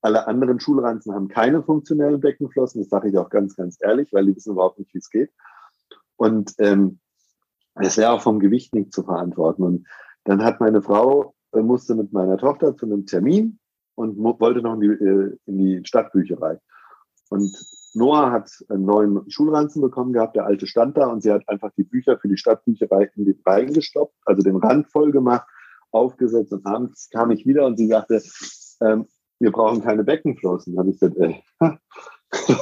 alle 0.03 0.26
anderen 0.26 0.61
Schulranzen 0.61 1.14
haben 1.14 1.28
keine 1.28 1.62
funktionellen 1.62 2.20
Beckenflossen. 2.20 2.80
Das 2.80 2.91
sage 2.91 3.11
ich 3.11 3.18
auch 3.18 3.30
ganz, 3.30 3.57
ganz 3.57 3.76
ehrlich, 3.80 4.12
weil 4.12 4.26
die 4.26 4.34
wissen 4.34 4.53
überhaupt 4.53 4.78
nicht, 4.78 4.93
wie 4.95 4.99
es 4.99 5.11
geht. 5.11 5.30
Und 6.16 6.55
ähm, 6.59 6.99
es 7.74 7.97
wäre 7.97 8.12
auch 8.12 8.22
vom 8.22 8.41
Gewicht 8.41 8.74
nicht 8.74 8.93
zu 8.93 9.05
verantworten. 9.05 9.62
Und 9.62 9.86
dann 10.24 10.43
hat 10.43 10.61
meine 10.61 10.82
Frau, 10.82 11.34
äh, 11.53 11.61
musste 11.61 11.95
mit 11.95 12.12
meiner 12.12 12.38
Tochter 12.38 12.76
zu 12.76 12.86
einem 12.86 13.07
Termin 13.07 13.59
und 14.01 14.18
wollte 14.18 14.62
noch 14.62 14.74
in 14.74 14.80
die, 14.80 14.86
äh, 14.88 15.36
in 15.46 15.59
die 15.59 15.80
Stadtbücherei. 15.84 16.59
Und 17.28 17.57
Noah 17.94 18.30
hat 18.30 18.51
einen 18.68 18.84
neuen 18.84 19.30
Schulranzen 19.30 19.82
bekommen 19.82 20.12
gehabt, 20.12 20.36
der 20.36 20.46
alte 20.46 20.66
stand 20.66 20.96
da 20.96 21.07
und 21.07 21.22
sie 21.22 21.32
hat 21.32 21.48
einfach 21.48 21.70
die 21.76 21.84
Bücher 21.84 22.18
für 22.18 22.28
die 22.28 22.36
Stadtbücherei 22.36 23.11
in 23.16 23.24
die 23.24 23.38
Reihen 23.44 23.72
gestoppt, 23.72 24.14
also 24.24 24.42
den 24.42 24.57
Rand 24.57 24.88
voll 24.90 25.11
gemacht, 25.11 25.46
aufgesetzt 25.90 26.53
und 26.53 26.64
abends 26.66 27.09
kam 27.11 27.30
ich 27.30 27.46
wieder 27.46 27.66
und 27.66 27.76
sie 27.76 27.88
sagte, 27.88 28.22
ähm, 28.80 29.07
wir 29.40 29.51
brauchen 29.51 29.82
keine 29.82 30.05
Beckenflossen. 30.05 30.74
Dann 30.74 30.80
habe 30.80 30.90
ich 30.90 31.01
gesagt, 31.01 31.16
ey, 31.18 31.42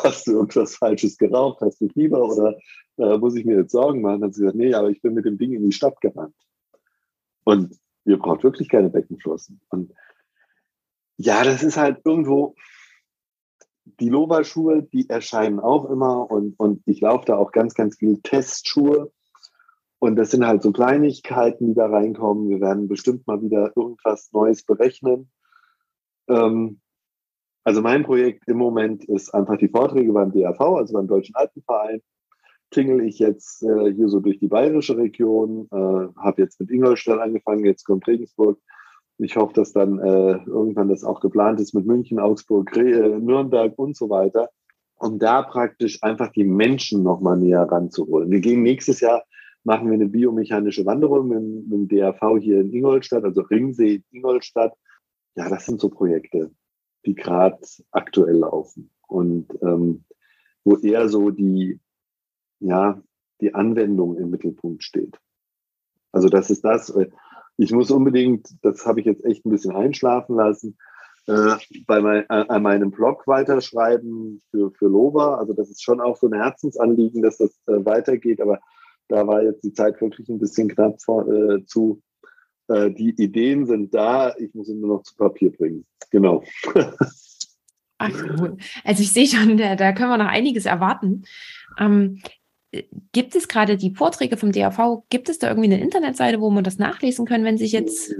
hast 0.04 0.26
du 0.26 0.32
irgendwas 0.32 0.76
Falsches 0.76 1.18
geraucht, 1.18 1.60
hast 1.60 1.80
du 1.80 1.88
Fieber 1.88 2.24
oder 2.24 2.56
äh, 2.96 3.18
muss 3.18 3.36
ich 3.36 3.44
mir 3.44 3.58
jetzt 3.58 3.72
Sorgen 3.72 4.00
machen? 4.00 4.20
Dann 4.20 4.28
hat 4.28 4.34
sie 4.34 4.42
gesagt, 4.42 4.58
nee, 4.58 4.72
aber 4.74 4.88
ich 4.88 5.02
bin 5.02 5.14
mit 5.14 5.24
dem 5.24 5.38
Ding 5.38 5.52
in 5.52 5.64
die 5.64 5.72
Stadt 5.72 6.00
gerannt. 6.00 6.34
Und 7.44 7.78
wir 8.04 8.18
brauchen 8.18 8.42
wirklich 8.42 8.68
keine 8.68 8.90
Beckenflossen. 8.90 9.60
Und 9.68 9.92
ja, 11.18 11.44
das 11.44 11.62
ist 11.62 11.76
halt 11.76 12.00
irgendwo, 12.04 12.54
die 14.00 14.08
Loba-Schuhe, 14.08 14.84
die 14.84 15.08
erscheinen 15.08 15.58
auch 15.58 15.90
immer 15.90 16.30
und, 16.30 16.58
und 16.58 16.82
ich 16.86 17.00
laufe 17.00 17.26
da 17.26 17.36
auch 17.36 17.52
ganz, 17.52 17.74
ganz 17.74 17.96
viel 17.96 18.20
Testschuhe. 18.22 19.10
Und 19.98 20.14
das 20.14 20.30
sind 20.30 20.46
halt 20.46 20.62
so 20.62 20.70
Kleinigkeiten, 20.70 21.66
die 21.66 21.74
da 21.74 21.86
reinkommen. 21.86 22.48
Wir 22.48 22.60
werden 22.60 22.86
bestimmt 22.86 23.26
mal 23.26 23.42
wieder 23.42 23.72
irgendwas 23.74 24.30
Neues 24.32 24.62
berechnen. 24.62 25.28
Ähm, 26.28 26.80
also 27.64 27.82
mein 27.82 28.04
Projekt 28.04 28.46
im 28.46 28.58
Moment 28.58 29.04
ist 29.06 29.34
einfach 29.34 29.56
die 29.56 29.68
Vorträge 29.68 30.12
beim 30.12 30.30
DRV, 30.30 30.60
also 30.60 30.94
beim 30.94 31.08
Deutschen 31.08 31.34
Alpenverein. 31.34 32.00
Klingel 32.70 33.00
ich 33.00 33.18
jetzt 33.18 33.64
äh, 33.64 33.92
hier 33.92 34.08
so 34.08 34.20
durch 34.20 34.38
die 34.38 34.46
bayerische 34.46 34.96
Region, 34.96 35.66
äh, 35.72 36.20
habe 36.20 36.42
jetzt 36.42 36.60
mit 36.60 36.70
Ingolstadt 36.70 37.18
angefangen, 37.18 37.64
jetzt 37.64 37.84
kommt 37.84 38.06
Regensburg 38.06 38.60
ich 39.18 39.36
hoffe, 39.36 39.52
dass 39.54 39.72
dann 39.72 39.98
äh, 39.98 40.38
irgendwann 40.46 40.88
das 40.88 41.04
auch 41.04 41.20
geplant 41.20 41.60
ist 41.60 41.74
mit 41.74 41.86
München, 41.86 42.18
Augsburg, 42.18 42.74
äh, 42.76 43.18
Nürnberg 43.18 43.76
und 43.76 43.96
so 43.96 44.08
weiter, 44.08 44.50
um 44.96 45.18
da 45.18 45.42
praktisch 45.42 46.02
einfach 46.02 46.28
die 46.32 46.44
Menschen 46.44 47.02
nochmal 47.02 47.36
näher 47.36 47.62
ranzuholen. 47.62 48.30
Wir 48.30 48.40
gehen 48.40 48.62
nächstes 48.62 49.00
Jahr, 49.00 49.24
machen 49.64 49.88
wir 49.88 49.94
eine 49.94 50.08
biomechanische 50.08 50.86
Wanderung 50.86 51.28
mit, 51.28 51.42
mit 51.42 51.72
dem 51.72 51.88
DRV 51.88 52.38
hier 52.40 52.60
in 52.60 52.72
Ingolstadt, 52.72 53.24
also 53.24 53.42
Ringsee 53.42 54.02
Ingolstadt. 54.12 54.74
Ja, 55.34 55.48
das 55.48 55.66
sind 55.66 55.80
so 55.80 55.88
Projekte, 55.88 56.52
die 57.04 57.14
gerade 57.14 57.58
aktuell 57.90 58.36
laufen 58.36 58.90
und 59.08 59.46
ähm, 59.62 60.04
wo 60.64 60.76
eher 60.76 61.08
so 61.08 61.30
die, 61.30 61.80
ja, 62.60 63.02
die 63.40 63.54
Anwendung 63.54 64.16
im 64.16 64.30
Mittelpunkt 64.30 64.82
steht. 64.82 65.18
Also 66.12 66.28
das 66.28 66.50
ist 66.50 66.64
das, 66.64 66.90
äh, 66.90 67.08
ich 67.58 67.72
muss 67.72 67.90
unbedingt, 67.90 68.48
das 68.62 68.86
habe 68.86 69.00
ich 69.00 69.06
jetzt 69.06 69.24
echt 69.24 69.44
ein 69.44 69.50
bisschen 69.50 69.74
einschlafen 69.74 70.36
lassen, 70.36 70.78
äh, 71.26 71.56
bei 71.86 72.00
mein, 72.00 72.22
äh, 72.30 72.44
an 72.48 72.62
meinem 72.62 72.90
Blog 72.90 73.26
weiterschreiben 73.26 74.40
für, 74.50 74.70
für 74.70 74.86
Lova. 74.86 75.34
Also 75.34 75.52
das 75.52 75.68
ist 75.68 75.82
schon 75.82 76.00
auch 76.00 76.16
so 76.16 76.28
ein 76.28 76.40
Herzensanliegen, 76.40 77.20
dass 77.20 77.36
das 77.36 77.50
äh, 77.66 77.84
weitergeht, 77.84 78.40
aber 78.40 78.60
da 79.08 79.26
war 79.26 79.42
jetzt 79.42 79.64
die 79.64 79.72
Zeit 79.72 80.00
wirklich 80.00 80.28
ein 80.28 80.38
bisschen 80.38 80.68
knapp 80.68 81.02
vor, 81.02 81.28
äh, 81.28 81.64
zu. 81.66 82.00
Äh, 82.68 82.90
die 82.92 83.10
Ideen 83.10 83.66
sind 83.66 83.94
da, 83.94 84.34
ich 84.36 84.54
muss 84.54 84.68
sie 84.68 84.74
nur 84.74 84.96
noch 84.96 85.02
zu 85.02 85.16
Papier 85.16 85.50
bringen. 85.50 85.84
Genau. 86.10 86.44
Ach, 87.98 88.10
cool. 88.38 88.56
Also 88.84 89.02
ich 89.02 89.12
sehe 89.12 89.26
schon, 89.26 89.56
da, 89.56 89.74
da 89.74 89.92
können 89.92 90.10
wir 90.10 90.18
noch 90.18 90.26
einiges 90.26 90.66
erwarten. 90.66 91.24
Ähm, 91.78 92.22
gibt 93.12 93.34
es 93.34 93.48
gerade 93.48 93.76
die 93.76 93.94
Vorträge 93.94 94.36
vom 94.36 94.52
DAV? 94.52 95.04
Gibt 95.08 95.28
es 95.28 95.38
da 95.38 95.48
irgendwie 95.48 95.72
eine 95.72 95.82
Internetseite, 95.82 96.40
wo 96.40 96.50
man 96.50 96.64
das 96.64 96.78
nachlesen 96.78 97.26
können, 97.26 97.44
wenn 97.44 97.58
sich 97.58 97.72
jetzt 97.72 98.14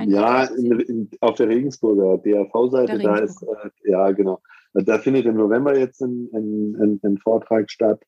ja, 0.00 0.44
in, 0.44 0.80
in, 0.80 1.10
auf 1.20 1.36
der 1.36 1.48
Regensburger 1.48 2.18
DAV-Seite, 2.18 2.98
da 2.98 3.16
ist, 3.16 3.42
äh, 3.42 3.90
ja, 3.90 4.10
genau. 4.12 4.42
Da 4.74 4.98
findet 4.98 5.24
im 5.24 5.36
November 5.36 5.78
jetzt 5.78 6.02
ein, 6.02 6.28
ein, 6.34 6.76
ein, 6.78 7.00
ein, 7.02 7.18
Vortrag 7.18 7.70
statt. 7.70 8.02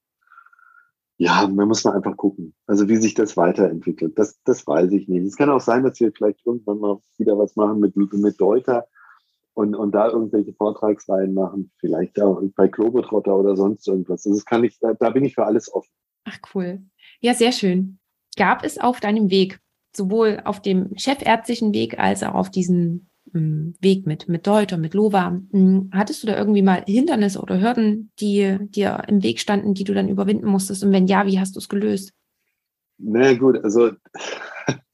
Ja, 1.16 1.48
man 1.48 1.66
muss 1.66 1.84
mal 1.84 1.94
einfach 1.96 2.16
gucken, 2.16 2.54
also 2.66 2.88
wie 2.88 2.96
sich 2.96 3.14
das 3.14 3.36
weiterentwickelt. 3.36 4.18
Das, 4.18 4.38
das 4.44 4.66
weiß 4.66 4.92
ich 4.92 5.08
nicht. 5.08 5.24
Es 5.24 5.36
kann 5.36 5.48
auch 5.48 5.60
sein, 5.60 5.82
dass 5.82 5.98
wir 5.98 6.12
vielleicht 6.12 6.46
irgendwann 6.46 6.78
mal 6.78 6.98
wieder 7.16 7.38
was 7.38 7.56
machen 7.56 7.80
mit, 7.80 7.96
mit 7.96 8.40
Deuter 8.40 8.86
und, 9.58 9.74
und 9.74 9.90
da 9.90 10.08
irgendwelche 10.08 10.52
Vortragsreihen 10.52 11.34
machen. 11.34 11.72
Vielleicht 11.78 12.22
auch 12.22 12.40
bei 12.54 12.68
Globetrotter 12.68 13.36
oder 13.36 13.56
sonst 13.56 13.88
irgendwas. 13.88 14.22
Das 14.22 14.44
kann 14.44 14.62
ich, 14.62 14.78
da, 14.78 14.94
da 14.94 15.10
bin 15.10 15.24
ich 15.24 15.34
für 15.34 15.44
alles 15.44 15.74
offen. 15.74 15.90
Ach, 16.26 16.38
cool. 16.54 16.82
Ja, 17.20 17.34
sehr 17.34 17.50
schön. 17.50 17.98
Gab 18.36 18.64
es 18.64 18.78
auf 18.78 19.00
deinem 19.00 19.30
Weg 19.30 19.58
sowohl 19.96 20.40
auf 20.44 20.62
dem 20.62 20.96
chefärztlichen 20.96 21.74
Weg 21.74 21.98
als 21.98 22.22
auch 22.22 22.34
auf 22.34 22.52
diesem 22.52 23.08
hm, 23.32 23.74
Weg 23.80 24.06
mit, 24.06 24.28
mit 24.28 24.46
Deuter, 24.46 24.76
mit 24.76 24.94
Lova. 24.94 25.40
Hm, 25.50 25.90
hattest 25.92 26.22
du 26.22 26.28
da 26.28 26.38
irgendwie 26.38 26.62
mal 26.62 26.84
Hindernisse 26.86 27.40
oder 27.40 27.60
Hürden, 27.60 28.12
die 28.20 28.58
dir 28.60 29.02
im 29.08 29.24
Weg 29.24 29.40
standen, 29.40 29.74
die 29.74 29.82
du 29.82 29.92
dann 29.92 30.08
überwinden 30.08 30.46
musstest? 30.46 30.84
Und 30.84 30.92
wenn 30.92 31.08
ja, 31.08 31.26
wie 31.26 31.40
hast 31.40 31.56
du 31.56 31.58
es 31.58 31.68
gelöst? 31.68 32.12
Na 32.98 33.34
gut, 33.34 33.58
also 33.64 33.90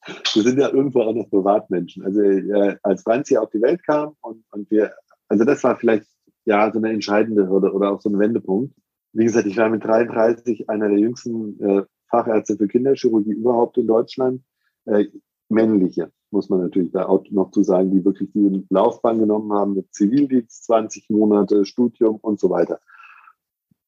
wir 0.07 0.43
sind 0.43 0.59
ja 0.59 0.69
irgendwo 0.69 1.03
auch 1.03 1.15
noch 1.15 1.31
Privatmenschen. 1.31 2.05
Also 2.05 2.21
äh, 2.21 2.77
als 2.83 3.03
Franzi 3.03 3.37
auf 3.37 3.51
die 3.51 3.63
Welt 3.63 3.85
kam 3.85 4.17
und, 4.21 4.45
und 4.51 4.71
wir, 4.71 4.93
also 5.29 5.45
das 5.45 5.63
war 5.65 5.77
vielleicht 5.77 6.07
ja 6.45 6.71
so 6.73 6.79
eine 6.79 6.91
entscheidende 6.91 7.49
Hürde 7.49 7.73
oder 7.73 7.93
auch 7.93 8.01
so 8.01 8.09
ein 8.09 8.19
Wendepunkt. 8.19 8.75
Wie 9.13 9.25
gesagt, 9.25 9.47
ich 9.47 9.57
war 9.57 9.69
mit 9.69 9.85
33 9.85 10.69
einer 10.69 10.89
der 10.89 10.99
jüngsten 10.99 11.61
äh, 11.61 11.83
Fachärzte 12.09 12.57
für 12.57 12.69
Kinderchirurgie 12.69 13.33
überhaupt 13.33 13.79
in 13.79 13.87
Deutschland 13.87 14.43
äh, 14.87 15.07
männliche, 15.49 16.11
muss 16.31 16.49
man 16.49 16.61
natürlich 16.61 16.93
da 16.93 17.07
auch 17.07 17.25
noch 17.31 17.51
zu 17.51 17.63
sagen, 17.63 17.91
die 17.91 18.05
wirklich 18.05 18.31
die 18.33 18.67
Laufbahn 18.71 19.19
genommen 19.19 19.53
haben 19.53 19.75
mit 19.75 19.95
Zivildienst, 19.95 20.65
20 20.65 21.11
Monate, 21.11 21.65
Studium 21.65 22.17
und 22.17 22.41
so 22.41 22.51
weiter. 22.51 22.81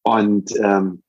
Und 0.03 0.55
ähm, 0.61 1.03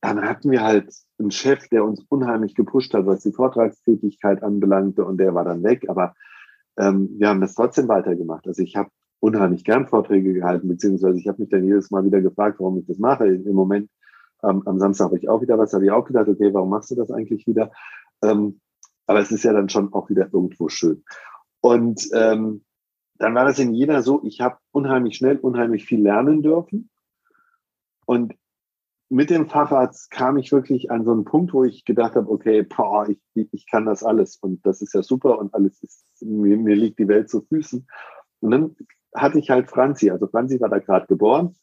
dann 0.00 0.22
hatten 0.22 0.50
wir 0.50 0.62
halt 0.62 0.94
einen 1.20 1.30
Chef, 1.30 1.68
der 1.68 1.84
uns 1.84 2.04
unheimlich 2.08 2.54
gepusht 2.54 2.94
hat, 2.94 3.06
was 3.06 3.22
die 3.22 3.32
Vortragstätigkeit 3.32 4.42
anbelangte 4.42 5.04
und 5.04 5.18
der 5.18 5.34
war 5.34 5.44
dann 5.44 5.62
weg. 5.62 5.88
Aber 5.88 6.14
ähm, 6.78 7.10
wir 7.18 7.28
haben 7.28 7.40
das 7.40 7.54
trotzdem 7.54 7.88
weitergemacht. 7.88 8.46
Also 8.46 8.62
ich 8.62 8.76
habe 8.76 8.90
unheimlich 9.20 9.64
gern 9.64 9.86
Vorträge 9.86 10.32
gehalten, 10.32 10.68
beziehungsweise 10.68 11.18
ich 11.18 11.28
habe 11.28 11.42
mich 11.42 11.50
dann 11.50 11.64
jedes 11.64 11.90
Mal 11.90 12.04
wieder 12.04 12.20
gefragt, 12.20 12.58
warum 12.58 12.78
ich 12.78 12.86
das 12.86 12.98
mache. 12.98 13.26
Im 13.26 13.54
Moment 13.54 13.90
ähm, 14.42 14.62
am 14.66 14.78
Samstag 14.78 15.06
habe 15.06 15.18
ich 15.18 15.28
auch 15.28 15.42
wieder 15.42 15.58
was, 15.58 15.72
habe 15.72 15.84
ich 15.84 15.90
auch 15.90 16.04
gedacht, 16.04 16.28
okay, 16.28 16.52
warum 16.52 16.70
machst 16.70 16.90
du 16.90 16.94
das 16.94 17.10
eigentlich 17.10 17.46
wieder? 17.46 17.70
Ähm, 18.22 18.60
aber 19.06 19.20
es 19.20 19.30
ist 19.30 19.44
ja 19.44 19.52
dann 19.52 19.68
schon 19.68 19.92
auch 19.92 20.08
wieder 20.08 20.28
irgendwo 20.32 20.68
schön. 20.68 21.04
Und 21.60 22.08
ähm, 22.14 22.64
dann 23.18 23.34
war 23.34 23.44
das 23.44 23.58
in 23.58 23.74
Jena 23.74 24.02
so, 24.02 24.22
ich 24.24 24.40
habe 24.40 24.56
unheimlich 24.72 25.16
schnell, 25.16 25.36
unheimlich 25.36 25.84
viel 25.84 26.00
lernen 26.00 26.42
dürfen. 26.42 26.88
Und 28.06 28.34
mit 29.10 29.28
dem 29.28 29.48
Facharzt 29.48 30.10
kam 30.10 30.36
ich 30.36 30.52
wirklich 30.52 30.90
an 30.90 31.04
so 31.04 31.10
einen 31.10 31.24
Punkt, 31.24 31.52
wo 31.52 31.64
ich 31.64 31.84
gedacht 31.84 32.14
habe, 32.14 32.30
okay, 32.30 32.62
boah, 32.62 33.08
ich, 33.08 33.18
ich 33.34 33.66
kann 33.68 33.84
das 33.84 34.04
alles 34.04 34.36
und 34.36 34.64
das 34.64 34.80
ist 34.80 34.94
ja 34.94 35.02
super 35.02 35.38
und 35.38 35.52
alles 35.52 35.82
ist, 35.82 36.04
mir, 36.20 36.56
mir 36.56 36.76
liegt 36.76 37.00
die 37.00 37.08
Welt 37.08 37.28
zu 37.28 37.42
Füßen. 37.42 37.86
Und 38.38 38.50
dann 38.50 38.76
hatte 39.14 39.40
ich 39.40 39.50
halt 39.50 39.68
Franzi, 39.68 40.10
also 40.10 40.28
Franzi 40.28 40.60
war 40.60 40.68
da 40.68 40.78
gerade 40.78 41.08
geboren 41.08 41.56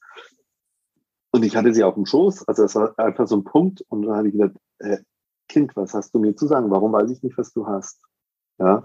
und 1.32 1.46
ich 1.46 1.56
hatte 1.56 1.74
sie 1.74 1.86
auf 1.86 1.96
dem 1.96 2.06
Schoß, 2.06 2.48
also 2.50 2.64
das 2.64 2.76
war 2.76 3.00
einfach 3.00 3.28
so 3.28 3.38
ein 3.38 3.46
Punkt 3.46 3.82
und 3.88 4.02
dann 4.04 4.18
habe 4.18 4.28
ich 4.28 4.34
gedacht, 4.34 4.58
äh, 4.80 4.98
Kind, 5.48 5.76
was 5.78 5.94
hast 5.94 6.14
du 6.14 6.20
mir 6.20 6.36
zu 6.36 6.48
sagen? 6.48 6.70
Warum 6.70 6.92
weiß 6.92 7.10
ich 7.10 7.24
nicht, 7.24 7.38
was 7.38 7.54
du 7.54 7.66
hast? 7.66 8.02
Ja. 8.60 8.84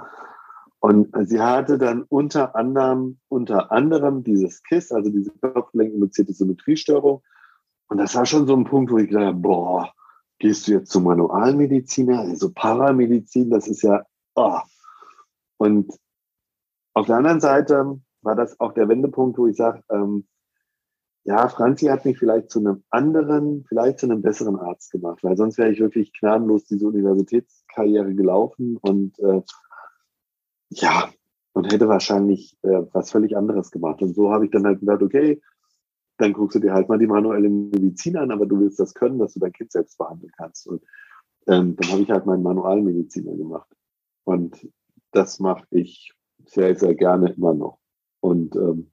Und 0.79 1.13
sie 1.29 1.41
hatte 1.41 1.79
dann 1.79 2.05
unter 2.05 2.55
anderem, 2.55 3.19
unter 3.29 3.73
anderem 3.73 4.23
dieses 4.23 4.63
KISS, 4.63 4.93
also 4.93 5.11
diese 5.11 5.31
kopfgelenkinduzierte 5.41 6.33
Symmetriestörung. 6.33 7.23
Und 7.93 7.99
das 7.99 8.15
war 8.15 8.25
schon 8.25 8.47
so 8.47 8.57
ein 8.57 8.65
Punkt, 8.65 8.91
wo 8.91 8.97
ich 8.97 9.09
gedacht 9.09 9.27
habe, 9.27 9.39
boah, 9.39 9.93
gehst 10.39 10.67
du 10.67 10.73
jetzt 10.73 10.91
zum 10.91 11.05
Manualmediziner, 11.05 12.21
also 12.21 12.51
Paramedizin, 12.51 13.51
das 13.51 13.69
ist 13.69 13.83
ja, 13.83 14.03
oh. 14.35 14.61
Und 15.59 15.93
auf 16.95 17.05
der 17.05 17.17
anderen 17.17 17.43
Seite 17.43 18.01
war 18.23 18.35
das 18.35 18.59
auch 18.61 18.73
der 18.73 18.89
Wendepunkt, 18.89 19.37
wo 19.37 19.47
ich 19.47 19.59
sage, 19.59 19.83
ähm, 19.91 20.27
ja, 21.25 21.47
Franzi 21.49 21.85
hat 21.89 22.07
mich 22.07 22.19
vielleicht 22.19 22.51
zu 22.51 22.61
einem 22.61 22.83
anderen, 22.89 23.67
vielleicht 23.69 23.99
zu 23.99 24.07
einem 24.07 24.23
besseren 24.23 24.59
Arzt 24.59 24.91
gemacht, 24.91 25.23
weil 25.23 25.37
sonst 25.37 25.59
wäre 25.59 25.71
ich 25.71 25.81
wirklich 25.81 26.15
gnadenlos 26.15 26.65
diese 26.65 26.87
Universitätskarriere 26.87 28.15
gelaufen 28.15 28.79
und 28.79 29.19
äh, 29.19 29.43
ja, 30.71 31.11
und 31.53 31.71
hätte 31.71 31.89
wahrscheinlich 31.89 32.57
äh, 32.63 32.87
was 32.95 33.11
völlig 33.11 33.37
anderes 33.37 33.71
gemacht. 33.71 34.01
Und 34.01 34.15
so 34.15 34.33
habe 34.33 34.47
ich 34.47 34.51
dann 34.51 34.65
halt 34.65 34.81
gedacht, 34.81 35.03
okay, 35.03 35.43
dann 36.23 36.33
guckst 36.33 36.55
du 36.55 36.61
dir 36.61 36.73
halt 36.73 36.89
mal 36.89 36.99
die 36.99 37.07
manuelle 37.07 37.51
Medizin 37.51 38.17
an, 38.17 38.31
aber 38.31 38.47
du 38.47 38.61
willst 38.61 38.79
das 38.79 38.95
können, 38.95 39.19
dass 39.19 39.35
du 39.35 39.41
dein 39.41 39.53
Kind 39.53 39.73
selbst 39.73 39.99
behandeln 39.99 40.33
kannst. 40.37 40.67
Und 40.67 40.83
ähm, 41.49 41.77
dann 41.77 41.91
habe 41.91 42.03
ich 42.03 42.11
halt 42.11 42.27
meinen 42.27 42.43
Manualmediziner 42.43 43.35
gemacht. 43.35 43.69
Und 44.25 44.69
das 45.11 45.41
mache 45.41 45.67
ich 45.71 46.15
sehr, 46.47 46.77
sehr 46.77 46.95
gerne 46.95 47.33
immer 47.33 47.55
noch. 47.55 47.79
Und 48.21 48.55
ähm, 48.55 48.91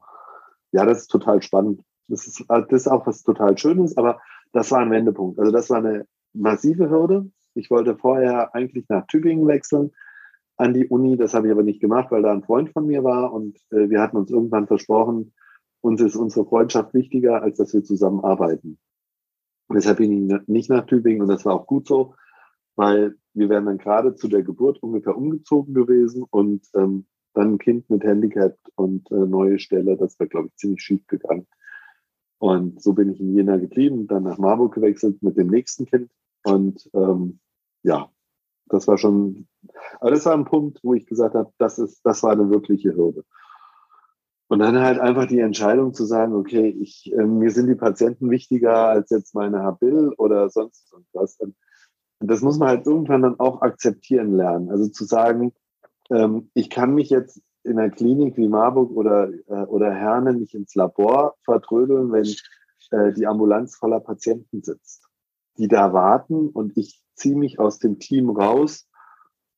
ja, 0.72 0.86
das 0.86 1.02
ist 1.02 1.08
total 1.08 1.42
spannend. 1.42 1.82
Das 2.08 2.26
ist, 2.26 2.44
das 2.48 2.68
ist 2.72 2.88
auch 2.88 3.06
was 3.06 3.22
total 3.22 3.58
Schönes, 3.58 3.96
aber 3.96 4.20
das 4.52 4.72
war 4.72 4.80
ein 4.80 4.92
Wendepunkt. 4.92 5.40
Also 5.40 5.52
das 5.52 5.70
war 5.70 5.78
eine 5.78 6.08
massive 6.34 6.90
Hürde. 6.90 7.30
Ich 7.54 7.70
wollte 7.70 7.96
vorher 7.96 8.56
eigentlich 8.56 8.86
nach 8.90 9.06
Tübingen 9.06 9.48
wechseln 9.48 9.92
an 10.58 10.74
die 10.74 10.88
Uni. 10.88 11.16
Das 11.16 11.36
habe 11.36 11.48
ich 11.48 11.52
aber 11.54 11.64
nicht 11.64 11.80
gemacht, 11.80 12.10
weil 12.10 12.24
da 12.24 12.32
ein 12.32 12.44
Freund 12.44 12.72
von 12.72 12.88
mir 12.88 13.04
war 13.04 13.32
und 13.34 13.58
äh, 13.72 13.90
wir 13.90 14.02
hatten 14.02 14.18
uns 14.18 14.32
irgendwann 14.32 14.66
versprochen, 14.66 15.32
uns 15.82 16.02
ist 16.02 16.16
unsere 16.16 16.46
Freundschaft 16.46 16.94
wichtiger, 16.94 17.42
als 17.42 17.58
dass 17.58 17.74
wir 17.74 17.84
zusammen 17.84 18.24
arbeiten. 18.24 18.80
Und 19.68 19.76
deshalb 19.76 19.98
bin 19.98 20.30
ich 20.30 20.48
nicht 20.48 20.70
nach 20.70 20.86
Tübingen 20.86 21.22
und 21.22 21.28
das 21.28 21.46
war 21.46 21.54
auch 21.54 21.68
gut 21.68 21.88
so, 21.88 22.16
weil 22.76 23.16
wir 23.34 23.50
wären 23.50 23.66
dann 23.66 23.78
gerade 23.78 24.16
zu 24.16 24.28
der 24.28 24.44
Geburt 24.44 24.82
ungefähr 24.82 25.16
umgezogen 25.16 25.74
gewesen 25.74 26.26
und 26.30 26.66
ähm, 26.76 27.06
dann 27.34 27.54
ein 27.54 27.58
Kind 27.60 27.90
mit 27.90 28.04
Handicap 28.04 28.58
und 28.76 29.10
äh, 29.12 29.16
neue 29.16 29.60
Stelle, 29.60 29.96
das 29.96 30.20
wäre, 30.20 30.30
glaube 30.30 30.48
ich, 30.48 30.56
ziemlich 30.56 30.82
schief 30.82 31.06
gegangen. 31.08 31.48
Und 32.40 32.82
so 32.82 32.94
bin 32.94 33.12
ich 33.12 33.20
in 33.20 33.36
Jena 33.36 33.58
geblieben, 33.58 34.08
dann 34.08 34.24
nach 34.24 34.38
Marburg 34.38 34.74
gewechselt 34.74 35.22
mit 35.22 35.38
dem 35.38 35.48
nächsten 35.48 35.86
Kind. 35.86 36.10
Und 36.46 36.90
ähm, 36.94 37.40
ja, 37.84 38.10
das 38.68 38.88
war 38.88 38.98
schon, 38.98 39.48
aber 40.00 40.12
das 40.12 40.26
war 40.26 40.34
ein 40.34 40.46
Punkt, 40.46 40.80
wo 40.84 40.94
ich 40.94 41.06
gesagt 41.06 41.36
habe, 41.36 41.52
das 41.58 41.80
ist, 41.80 42.02
das 42.04 42.24
war 42.24 42.32
eine 42.32 42.50
wirkliche 42.50 42.96
Hürde. 42.96 43.26
Und 44.50 44.60
dann 44.60 44.80
halt 44.80 45.00
einfach 45.00 45.28
die 45.28 45.40
Entscheidung 45.40 45.94
zu 45.94 46.06
sagen, 46.06 46.34
okay, 46.34 46.76
ich, 46.82 47.14
äh, 47.14 47.24
mir 47.24 47.52
sind 47.52 47.68
die 47.68 47.76
Patienten 47.76 48.32
wichtiger 48.32 48.88
als 48.88 49.12
jetzt 49.12 49.36
meine 49.36 49.62
Habil 49.62 50.12
oder 50.18 50.50
sonst. 50.50 50.92
Und 50.92 51.06
das 52.20 52.42
muss 52.42 52.58
man 52.58 52.70
halt 52.70 52.88
irgendwann 52.88 53.22
dann 53.22 53.40
auch 53.40 53.62
akzeptieren 53.62 54.36
lernen. 54.36 54.72
Also 54.72 54.88
zu 54.88 55.06
sagen, 55.06 55.54
ähm, 56.10 56.50
ich 56.56 56.72
kann 56.72 56.96
mich 56.96 57.12
jetzt 57.12 57.42
in 57.64 57.78
einer 57.78 57.92
Klinik 57.92 58.38
wie 58.38 58.48
Marburg 58.48 58.90
oder, 58.92 59.30
äh, 59.32 59.66
oder 59.66 59.94
Herne 59.94 60.34
nicht 60.34 60.56
ins 60.56 60.74
Labor 60.74 61.36
vertrödeln, 61.44 62.12
wenn 62.12 62.26
äh, 62.90 63.14
die 63.14 63.28
Ambulanz 63.28 63.76
voller 63.76 64.00
Patienten 64.00 64.64
sitzt, 64.64 65.08
die 65.60 65.68
da 65.68 65.94
warten 65.94 66.50
und 66.50 66.76
ich 66.76 67.04
ziehe 67.14 67.36
mich 67.36 67.60
aus 67.60 67.78
dem 67.78 68.00
Team 68.00 68.32
raus 68.32 68.89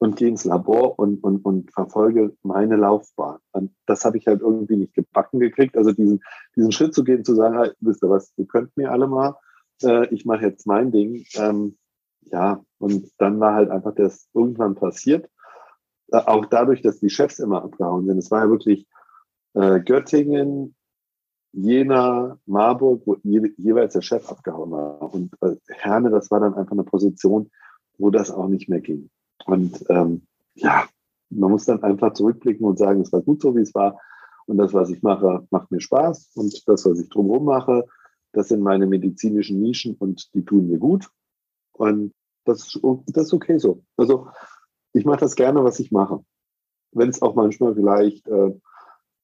und 0.01 0.15
gehe 0.15 0.27
ins 0.27 0.45
Labor 0.45 0.97
und, 0.99 1.23
und, 1.23 1.45
und 1.45 1.71
verfolge 1.71 2.35
meine 2.43 2.75
Laufbahn. 2.75 3.39
Und 3.51 3.71
das 3.85 4.03
habe 4.03 4.17
ich 4.17 4.27
halt 4.27 4.41
irgendwie 4.41 4.77
nicht 4.77 4.93
gebacken 4.93 5.39
gekriegt. 5.39 5.77
Also 5.77 5.91
diesen, 5.91 6.21
diesen 6.55 6.71
Schritt 6.71 6.93
zu 6.93 7.03
gehen, 7.03 7.23
zu 7.23 7.35
sagen, 7.35 7.57
hey, 7.57 7.71
wisst 7.79 8.03
ihr 8.03 8.09
was, 8.09 8.33
ihr 8.37 8.47
könnt 8.47 8.75
mir 8.75 8.91
alle 8.91 9.07
mal, 9.07 9.35
äh, 9.83 10.07
ich 10.13 10.25
mache 10.25 10.45
jetzt 10.45 10.65
mein 10.65 10.91
Ding. 10.91 11.25
Ähm, 11.35 11.77
ja, 12.21 12.63
und 12.79 13.11
dann 13.19 13.39
war 13.39 13.53
halt 13.53 13.69
einfach 13.69 13.93
das 13.95 14.27
irgendwann 14.33 14.75
passiert 14.75 15.29
auch 16.11 16.45
dadurch, 16.45 16.81
dass 16.81 16.99
die 16.99 17.09
Chefs 17.09 17.39
immer 17.39 17.63
abgehauen 17.63 18.05
sind. 18.05 18.17
Es 18.17 18.31
war 18.31 18.43
ja 18.43 18.49
wirklich 18.49 18.87
äh, 19.53 19.79
Göttingen, 19.79 20.75
Jena, 21.53 22.37
Marburg, 22.45 23.03
wo 23.05 23.17
je, 23.23 23.53
jeweils 23.57 23.93
der 23.93 24.01
Chef 24.01 24.29
abgehauen 24.29 24.71
war. 24.71 25.13
Und 25.13 25.33
äh, 25.41 25.55
Herne, 25.69 26.09
das 26.09 26.31
war 26.31 26.39
dann 26.39 26.53
einfach 26.53 26.71
eine 26.71 26.83
Position, 26.83 27.49
wo 27.97 28.09
das 28.09 28.31
auch 28.31 28.47
nicht 28.47 28.69
mehr 28.69 28.81
ging. 28.81 29.09
Und 29.45 29.83
ähm, 29.89 30.23
ja, 30.55 30.85
man 31.29 31.51
muss 31.51 31.65
dann 31.65 31.83
einfach 31.83 32.13
zurückblicken 32.13 32.65
und 32.65 32.77
sagen, 32.77 33.01
es 33.01 33.11
war 33.11 33.21
gut 33.21 33.41
so, 33.41 33.55
wie 33.55 33.61
es 33.61 33.73
war. 33.73 33.99
Und 34.45 34.57
das, 34.57 34.73
was 34.73 34.89
ich 34.89 35.01
mache, 35.01 35.47
macht 35.49 35.71
mir 35.71 35.79
Spaß. 35.79 36.31
Und 36.35 36.67
das, 36.67 36.85
was 36.85 36.99
ich 36.99 37.09
drumherum 37.09 37.45
mache, 37.45 37.85
das 38.33 38.49
sind 38.49 38.61
meine 38.61 38.87
medizinischen 38.87 39.61
Nischen 39.61 39.95
und 39.95 40.33
die 40.33 40.43
tun 40.43 40.67
mir 40.67 40.77
gut. 40.77 41.09
Und 41.73 42.13
das, 42.45 42.79
das 43.07 43.27
ist 43.27 43.33
okay 43.33 43.57
so. 43.57 43.83
Also 43.97 44.27
ich 44.93 45.05
mache 45.05 45.19
das 45.19 45.35
gerne, 45.35 45.63
was 45.63 45.79
ich 45.79 45.91
mache. 45.91 46.23
Wenn 46.91 47.09
es 47.09 47.21
auch 47.21 47.35
manchmal 47.35 47.75
vielleicht, 47.75 48.27
äh, 48.27 48.53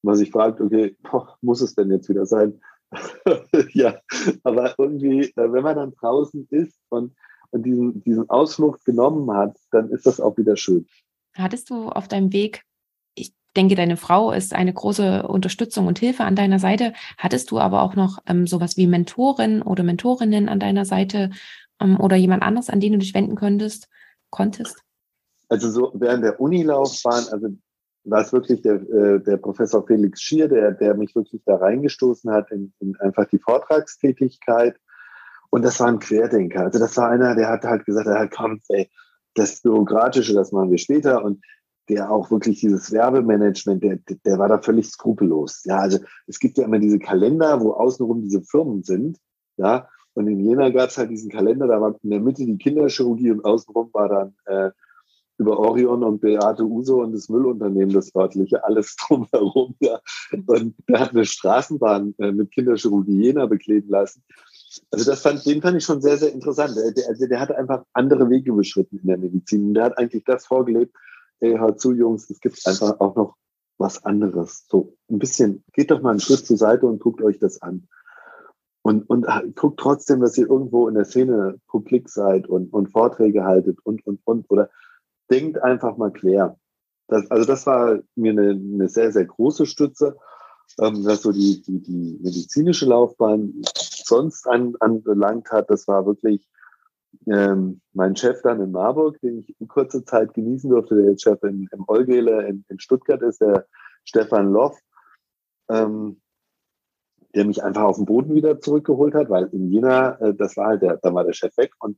man 0.02 0.16
sich 0.16 0.32
fragt, 0.32 0.62
okay, 0.62 0.96
boah, 1.04 1.38
muss 1.42 1.62
es 1.62 1.76
denn 1.76 1.92
jetzt 1.92 2.08
wieder 2.08 2.26
sein? 2.26 2.62
ja, 3.74 4.00
aber 4.44 4.76
irgendwie, 4.78 5.26
äh, 5.36 5.52
wenn 5.52 5.64
man 5.64 5.76
dann 5.76 5.94
draußen 5.94 6.48
ist 6.52 6.80
und, 6.90 7.16
und 7.52 7.64
diesen, 7.64 8.04
diesen 8.04 8.30
Ausflug 8.30 8.84
genommen 8.86 9.32
hat, 9.36 9.58
dann 9.72 9.90
ist 9.90 10.06
das 10.06 10.20
auch 10.20 10.38
wieder 10.38 10.58
schön. 10.58 10.88
Hattest 11.36 11.70
du 11.70 11.90
auf 11.90 12.08
deinem 12.08 12.34
Weg, 12.34 12.64
ich 13.16 13.34
denke, 13.56 13.76
deine 13.76 13.98
Frau 13.98 14.32
ist 14.32 14.54
eine 14.54 14.74
große 14.74 15.28
Unterstützung 15.28 15.88
und 15.88 16.00
Hilfe 16.00 16.24
an 16.24 16.36
deiner 16.36 16.60
Seite. 16.60 16.94
Hattest 17.18 17.52
du 17.52 17.60
aber 17.60 17.84
auch 17.84 17.96
noch 17.96 18.20
ähm, 18.26 18.48
sowas 18.48 18.78
wie 18.78 18.88
Mentorin 18.88 19.62
oder 19.62 19.84
Mentorinnen 19.84 20.50
an 20.50 20.60
deiner 20.60 20.86
Seite 20.86 21.32
ähm, 21.80 22.00
oder 22.00 22.16
jemand 22.16 22.44
anderes, 22.44 22.70
an 22.70 22.80
den 22.80 22.94
du 22.94 23.00
dich 23.00 23.14
wenden 23.14 23.36
könntest, 23.36 23.88
konntest? 24.30 24.82
Also 25.50 25.70
so 25.70 25.92
während 25.96 26.24
der 26.24 26.40
Unilaufbahn, 26.42 27.26
also 27.32 27.50
war 28.04 28.22
es 28.22 28.34
wirklich 28.34 28.62
der, 28.62 28.76
äh, 28.76 29.20
der 29.22 29.38
Professor 29.38 29.86
Felix 29.86 30.22
Schier, 30.22 30.48
der, 30.48 30.72
der 30.72 30.96
mich 30.96 31.16
wirklich 31.16 31.42
da 31.46 31.58
reingestoßen 31.58 32.32
hat 32.32 32.52
in, 32.52 32.74
in 32.80 32.96
einfach 32.98 33.26
die 33.26 33.40
Vortragstätigkeit. 33.40 34.78
Und 35.50 35.64
das 35.64 35.80
war 35.80 35.88
ein 35.88 36.00
Querdenker. 36.00 36.62
Also 36.62 36.80
das 36.80 36.98
war 36.98 37.10
einer, 37.10 37.36
der 37.36 37.50
hat 37.50 37.64
halt 37.64 37.86
gesagt, 37.86 38.08
er 38.08 38.20
hat 38.20 38.32
komm, 38.32 38.60
ey, 38.70 38.90
das 39.34 39.62
Bürokratische, 39.62 40.34
das 40.34 40.52
machen 40.52 40.72
wir 40.72 40.78
später. 40.78 41.24
Und 41.24 41.44
der 41.90 42.12
auch 42.12 42.30
wirklich 42.32 42.60
dieses 42.60 42.92
Werbemanagement, 42.92 43.84
der, 43.84 44.00
der 44.26 44.40
war 44.40 44.50
da 44.50 44.60
völlig 44.60 44.90
skrupellos. 44.90 45.64
Ja, 45.66 45.78
also 45.78 46.00
es 46.26 46.40
gibt 46.40 46.58
ja 46.58 46.66
immer 46.66 46.80
diese 46.80 47.00
Kalender, 47.00 47.62
wo 47.62 47.72
außenrum 47.72 48.22
diese 48.22 48.42
Firmen 48.42 48.84
sind. 48.84 49.18
Ja, 49.58 49.88
und 50.14 50.28
in 50.28 50.40
Jena 50.40 50.70
gab 50.70 50.90
es 50.90 50.98
halt 50.98 51.12
diesen 51.12 51.30
Kalender, 51.30 51.68
da 51.68 51.80
war 51.80 51.96
in 52.02 52.10
der 52.10 52.20
Mitte 52.20 52.46
die 52.46 52.58
Kinderchirurgie 52.58 53.32
und 53.32 53.46
außenrum 53.46 53.90
war 53.94 54.10
dann 54.10 54.36
äh, 54.46 54.72
über 55.38 55.60
Orion 55.60 56.04
und 56.04 56.22
Beate 56.22 56.64
Uso 56.64 57.04
und 57.04 57.14
das 57.14 57.30
Müllunternehmen, 57.30 57.94
das 57.94 58.14
örtliche, 58.16 58.64
alles 58.64 58.96
drumherum. 59.08 59.76
Ja. 59.80 60.00
Und 60.48 60.76
der 60.90 61.00
hat 61.00 61.12
eine 61.12 61.26
Straßenbahn 61.26 62.16
äh, 62.18 62.32
mit 62.32 62.52
Kinderchirurgie 62.52 63.26
Jena 63.26 63.46
bekleben 63.46 63.90
lassen. 63.90 64.24
Also 64.92 65.10
das 65.10 65.22
fand, 65.22 65.46
den 65.46 65.62
fand 65.62 65.78
ich 65.78 65.84
schon 65.84 66.02
sehr, 66.02 66.18
sehr 66.18 66.32
interessant. 66.32 66.76
Der, 66.76 67.08
also 67.08 67.28
der 67.28 67.40
hat 67.40 67.52
einfach 67.52 67.84
andere 67.94 68.30
Wege 68.30 68.54
beschritten 68.54 69.00
in 69.00 69.08
der 69.08 69.18
Medizin. 69.18 69.68
Und 69.68 69.74
der 69.76 69.86
hat 69.86 69.98
eigentlich 69.98 70.24
das 70.26 70.46
vorgelebt, 70.46 70.96
ey, 71.40 71.58
hört 71.58 71.80
zu, 71.80 71.94
Jungs, 71.94 72.30
es 72.30 72.40
gibt 72.40 72.66
einfach 72.68 73.00
auch 73.00 73.16
noch 73.16 73.36
was 73.78 74.04
anderes. 74.04 74.66
So 74.70 74.96
ein 75.10 75.20
bisschen, 75.20 75.64
geht 75.74 75.92
doch 75.92 76.02
mal 76.02 76.12
einen 76.12 76.20
Schritt 76.20 76.46
zur 76.46 76.58
Seite 76.58 76.88
und 76.88 77.00
guckt 77.00 77.22
euch 77.22 77.40
das 77.40 77.62
an. 77.62 77.88
Und, 78.82 79.10
und 79.10 79.28
guckt 79.56 79.80
trotzdem, 79.80 80.22
dass 80.22 80.38
ihr 80.38 80.50
irgendwo 80.50 80.88
in 80.88 80.96
der 80.96 81.06
Szene 81.06 81.60
publik 81.68 82.10
seid 82.10 82.48
und, 82.48 82.72
und 82.72 82.92
Vorträge 82.92 83.44
haltet 83.44 83.80
und, 83.84 84.06
und, 84.08 84.22
und. 84.24 84.50
Oder 84.50 84.70
denkt 85.30 85.62
einfach 85.62 85.98
mal 85.98 86.12
quer. 86.12 86.58
Das, 87.08 87.30
also 87.30 87.46
das 87.46 87.66
war 87.66 88.00
mir 88.16 88.32
eine, 88.32 88.52
eine 88.52 88.88
sehr, 88.88 89.12
sehr 89.12 89.26
große 89.26 89.66
Stütze, 89.66 90.18
ähm, 90.80 91.06
was 91.06 91.22
so 91.22 91.32
die, 91.32 91.62
die, 91.62 91.82
die 91.82 92.18
medizinische 92.22 92.86
Laufbahn 92.86 93.62
sonst 94.08 94.48
an, 94.48 94.76
anbelangt 94.80 95.52
hat. 95.52 95.70
Das 95.70 95.88
war 95.88 96.06
wirklich 96.06 96.48
ähm, 97.28 97.82
mein 97.94 98.16
Chef 98.16 98.42
dann 98.42 98.62
in 98.62 98.72
Marburg, 98.72 99.20
den 99.22 99.40
ich 99.40 99.60
in 99.60 99.68
kurzer 99.68 100.06
Zeit 100.06 100.34
genießen 100.34 100.70
durfte, 100.70 100.96
der 100.96 101.12
jetzt 101.12 101.24
Chef 101.24 101.42
in, 101.44 101.68
im 101.72 101.84
Olgele 101.88 102.48
in, 102.48 102.66
in 102.70 102.80
Stuttgart 102.80 103.22
ist, 103.22 103.42
der 103.42 103.66
Stefan 104.04 104.52
Loff, 104.52 104.80
ähm, 105.70 106.22
der 107.36 107.46
mich 107.46 107.64
einfach 107.64 107.84
auf 107.84 107.98
den 107.98 108.06
Boden 108.06 108.34
wieder 108.34 108.60
zurückgeholt 108.60 109.14
hat, 109.14 109.30
weil 109.30 109.46
in 109.52 109.70
Jena, 109.70 110.20
äh, 110.20 110.34
das 110.34 110.58
war 110.58 110.68
halt 110.68 110.82
der, 110.82 110.98
da 110.98 111.14
war 111.14 111.24
der 111.24 111.34
Chef 111.34 111.56
weg 111.58 111.74
und 111.80 111.98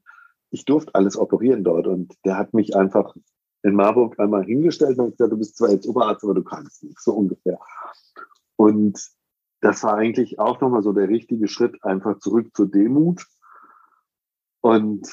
ich 0.51 0.66
durfte 0.66 0.95
alles 0.95 1.18
operieren 1.18 1.64
dort 1.64 1.88
und 1.88 2.16
der 2.26 2.38
hat 2.38 2.53
mich 2.53 2.76
einfach 2.76 3.16
in 3.62 3.76
Marburg 3.76 4.20
einmal 4.20 4.45
hingestellt 4.45 4.97
und 4.97 5.12
gesagt, 5.12 5.32
du 5.32 5.38
bist 5.38 5.57
zwar 5.57 5.70
jetzt 5.70 5.88
Oberarzt, 5.88 6.24
aber 6.24 6.34
du 6.34 6.43
kannst 6.43 6.84
nicht, 6.84 6.99
so 6.99 7.14
ungefähr. 7.14 7.60
Und 8.55 8.99
das 9.62 9.84
war 9.84 9.95
eigentlich 9.95 10.39
auch 10.39 10.62
nochmal 10.62 10.84
so 10.84 10.93
der 10.93 11.10
richtige 11.10 11.47
Schritt, 11.47 11.84
einfach 11.84 12.20
zurück 12.20 12.55
zur 12.55 12.70
Demut. 12.70 13.26
Und 14.62 15.07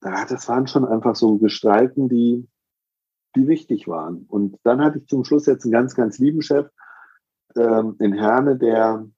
das 0.00 0.48
waren 0.48 0.66
schon 0.66 0.84
einfach 0.84 1.16
so 1.16 1.38
Gestalten, 1.38 2.08
die, 2.08 2.48
die 3.34 3.48
wichtig 3.48 3.88
waren. 3.88 4.24
Und 4.28 4.58
dann 4.62 4.80
hatte 4.80 4.98
ich 4.98 5.06
zum 5.06 5.24
Schluss 5.24 5.46
jetzt 5.46 5.64
einen 5.64 5.72
ganz, 5.72 5.94
ganz 5.94 6.18
lieben 6.18 6.42
Chef 6.42 6.68
ähm, 7.56 7.96
in 7.98 8.12
Herne, 8.12 8.56
der 8.56 9.08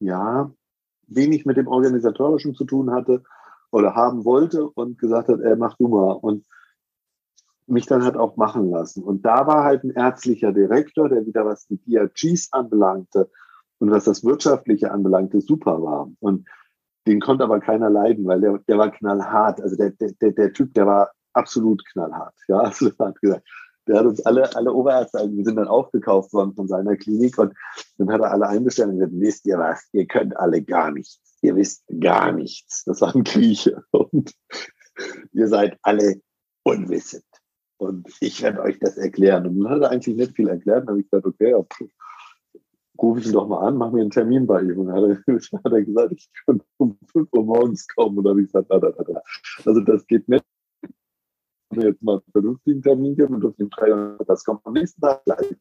ja 0.00 0.52
wenig 1.06 1.44
mit 1.44 1.56
dem 1.56 1.68
Organisatorischen 1.68 2.54
zu 2.54 2.64
tun 2.64 2.90
hatte, 2.90 3.22
oder 3.72 3.94
haben 3.94 4.24
wollte 4.24 4.68
und 4.68 4.98
gesagt 4.98 5.28
hat, 5.28 5.40
er 5.40 5.56
mach 5.56 5.76
du 5.76 5.86
mal. 5.86 6.12
Und 6.12 6.44
mich 7.66 7.86
dann 7.86 8.04
hat 8.04 8.16
auch 8.16 8.36
machen 8.36 8.68
lassen. 8.70 9.04
Und 9.04 9.24
da 9.24 9.46
war 9.46 9.62
halt 9.62 9.84
ein 9.84 9.90
ärztlicher 9.90 10.52
Direktor, 10.52 11.08
der 11.08 11.24
wieder 11.24 11.46
was 11.46 11.66
die 11.68 11.78
DRGs 11.78 12.52
anbelangte 12.52 13.30
und 13.80 13.90
was 13.90 14.04
das 14.04 14.24
Wirtschaftliche 14.24 14.90
anbelangte, 14.90 15.40
super 15.40 15.82
war. 15.82 16.10
Und 16.20 16.46
den 17.06 17.20
konnte 17.20 17.44
aber 17.44 17.60
keiner 17.60 17.90
leiden, 17.90 18.26
weil 18.26 18.40
der, 18.40 18.58
der 18.68 18.78
war 18.78 18.90
knallhart. 18.90 19.60
Also 19.60 19.76
der, 19.76 19.90
der, 19.90 20.32
der 20.32 20.52
Typ, 20.52 20.74
der 20.74 20.86
war 20.86 21.10
absolut 21.32 21.84
knallhart. 21.86 22.34
Ja, 22.48 22.58
also 22.60 22.90
hat 22.98 23.20
gesagt, 23.20 23.48
der 23.88 23.98
hat 23.98 24.06
uns 24.06 24.24
alle, 24.24 24.54
alle 24.54 24.72
Oberärzte, 24.72 25.18
wir 25.32 25.44
sind 25.44 25.56
dann 25.56 25.66
aufgekauft 25.66 26.32
worden 26.32 26.54
von 26.54 26.68
seiner 26.68 26.96
Klinik 26.96 27.38
und 27.38 27.54
dann 27.98 28.12
hat 28.12 28.20
er 28.20 28.30
alle 28.30 28.46
einbestellt 28.46 28.90
und 28.90 28.98
gesagt, 28.98 29.14
wisst 29.16 29.46
ihr 29.46 29.58
was, 29.58 29.88
ihr 29.92 30.06
könnt 30.06 30.36
alle 30.36 30.62
gar 30.62 30.92
nichts 30.92 31.30
ihr 31.42 31.56
wisst 31.56 31.84
gar 32.00 32.32
nichts. 32.32 32.84
Das 32.84 33.00
waren 33.00 33.24
Grieche. 33.24 33.82
Und 33.92 34.32
ihr 35.32 35.48
seid 35.48 35.78
alle 35.82 36.20
unwissend. 36.62 37.24
Und 37.78 38.08
ich 38.20 38.42
werde 38.42 38.60
euch 38.60 38.78
das 38.78 38.98
erklären. 38.98 39.46
Und 39.46 39.60
dann 39.60 39.72
hat 39.72 39.82
er 39.82 39.90
eigentlich 39.90 40.16
nicht 40.16 40.36
viel 40.36 40.48
erklärt. 40.48 40.82
Dann 40.82 40.88
habe 40.88 41.00
ich 41.00 41.10
gesagt, 41.10 41.26
okay, 41.26 41.54
ich 43.18 43.26
ihn 43.26 43.32
doch 43.32 43.48
mal 43.48 43.66
an, 43.66 43.76
mach 43.76 43.90
mir 43.92 44.02
einen 44.02 44.10
Termin 44.10 44.46
bei 44.46 44.62
ihm. 44.62 44.78
Und 44.78 44.86
dann 44.88 45.18
hat 45.64 45.72
er, 45.72 45.82
gesagt, 45.84 46.12
ich 46.12 46.30
könnte 46.44 46.64
um 46.76 46.98
5 47.12 47.28
Uhr 47.32 47.44
morgens 47.44 47.86
kommen. 47.88 48.18
Und 48.18 48.24
dann 48.24 48.32
habe 48.32 48.42
ich 48.42 48.48
gesagt, 48.48 48.70
da, 48.70 48.78
da, 48.78 48.90
da. 48.90 49.22
also 49.64 49.80
das 49.80 50.06
geht 50.06 50.28
nicht. 50.28 50.44
Ich 51.72 51.82
jetzt 51.82 52.02
mal 52.02 52.14
einen 52.14 52.32
vernünftigen 52.32 52.82
Termin 52.82 53.14
geben 53.14 53.36
und 53.36 53.44
auf 53.44 53.54
den 53.54 53.70
drei 53.70 54.16
das 54.24 54.44
kommt 54.44 54.66
am 54.66 54.72
nächsten 54.72 55.00
Tag 55.00 55.24
gleich. 55.24 55.56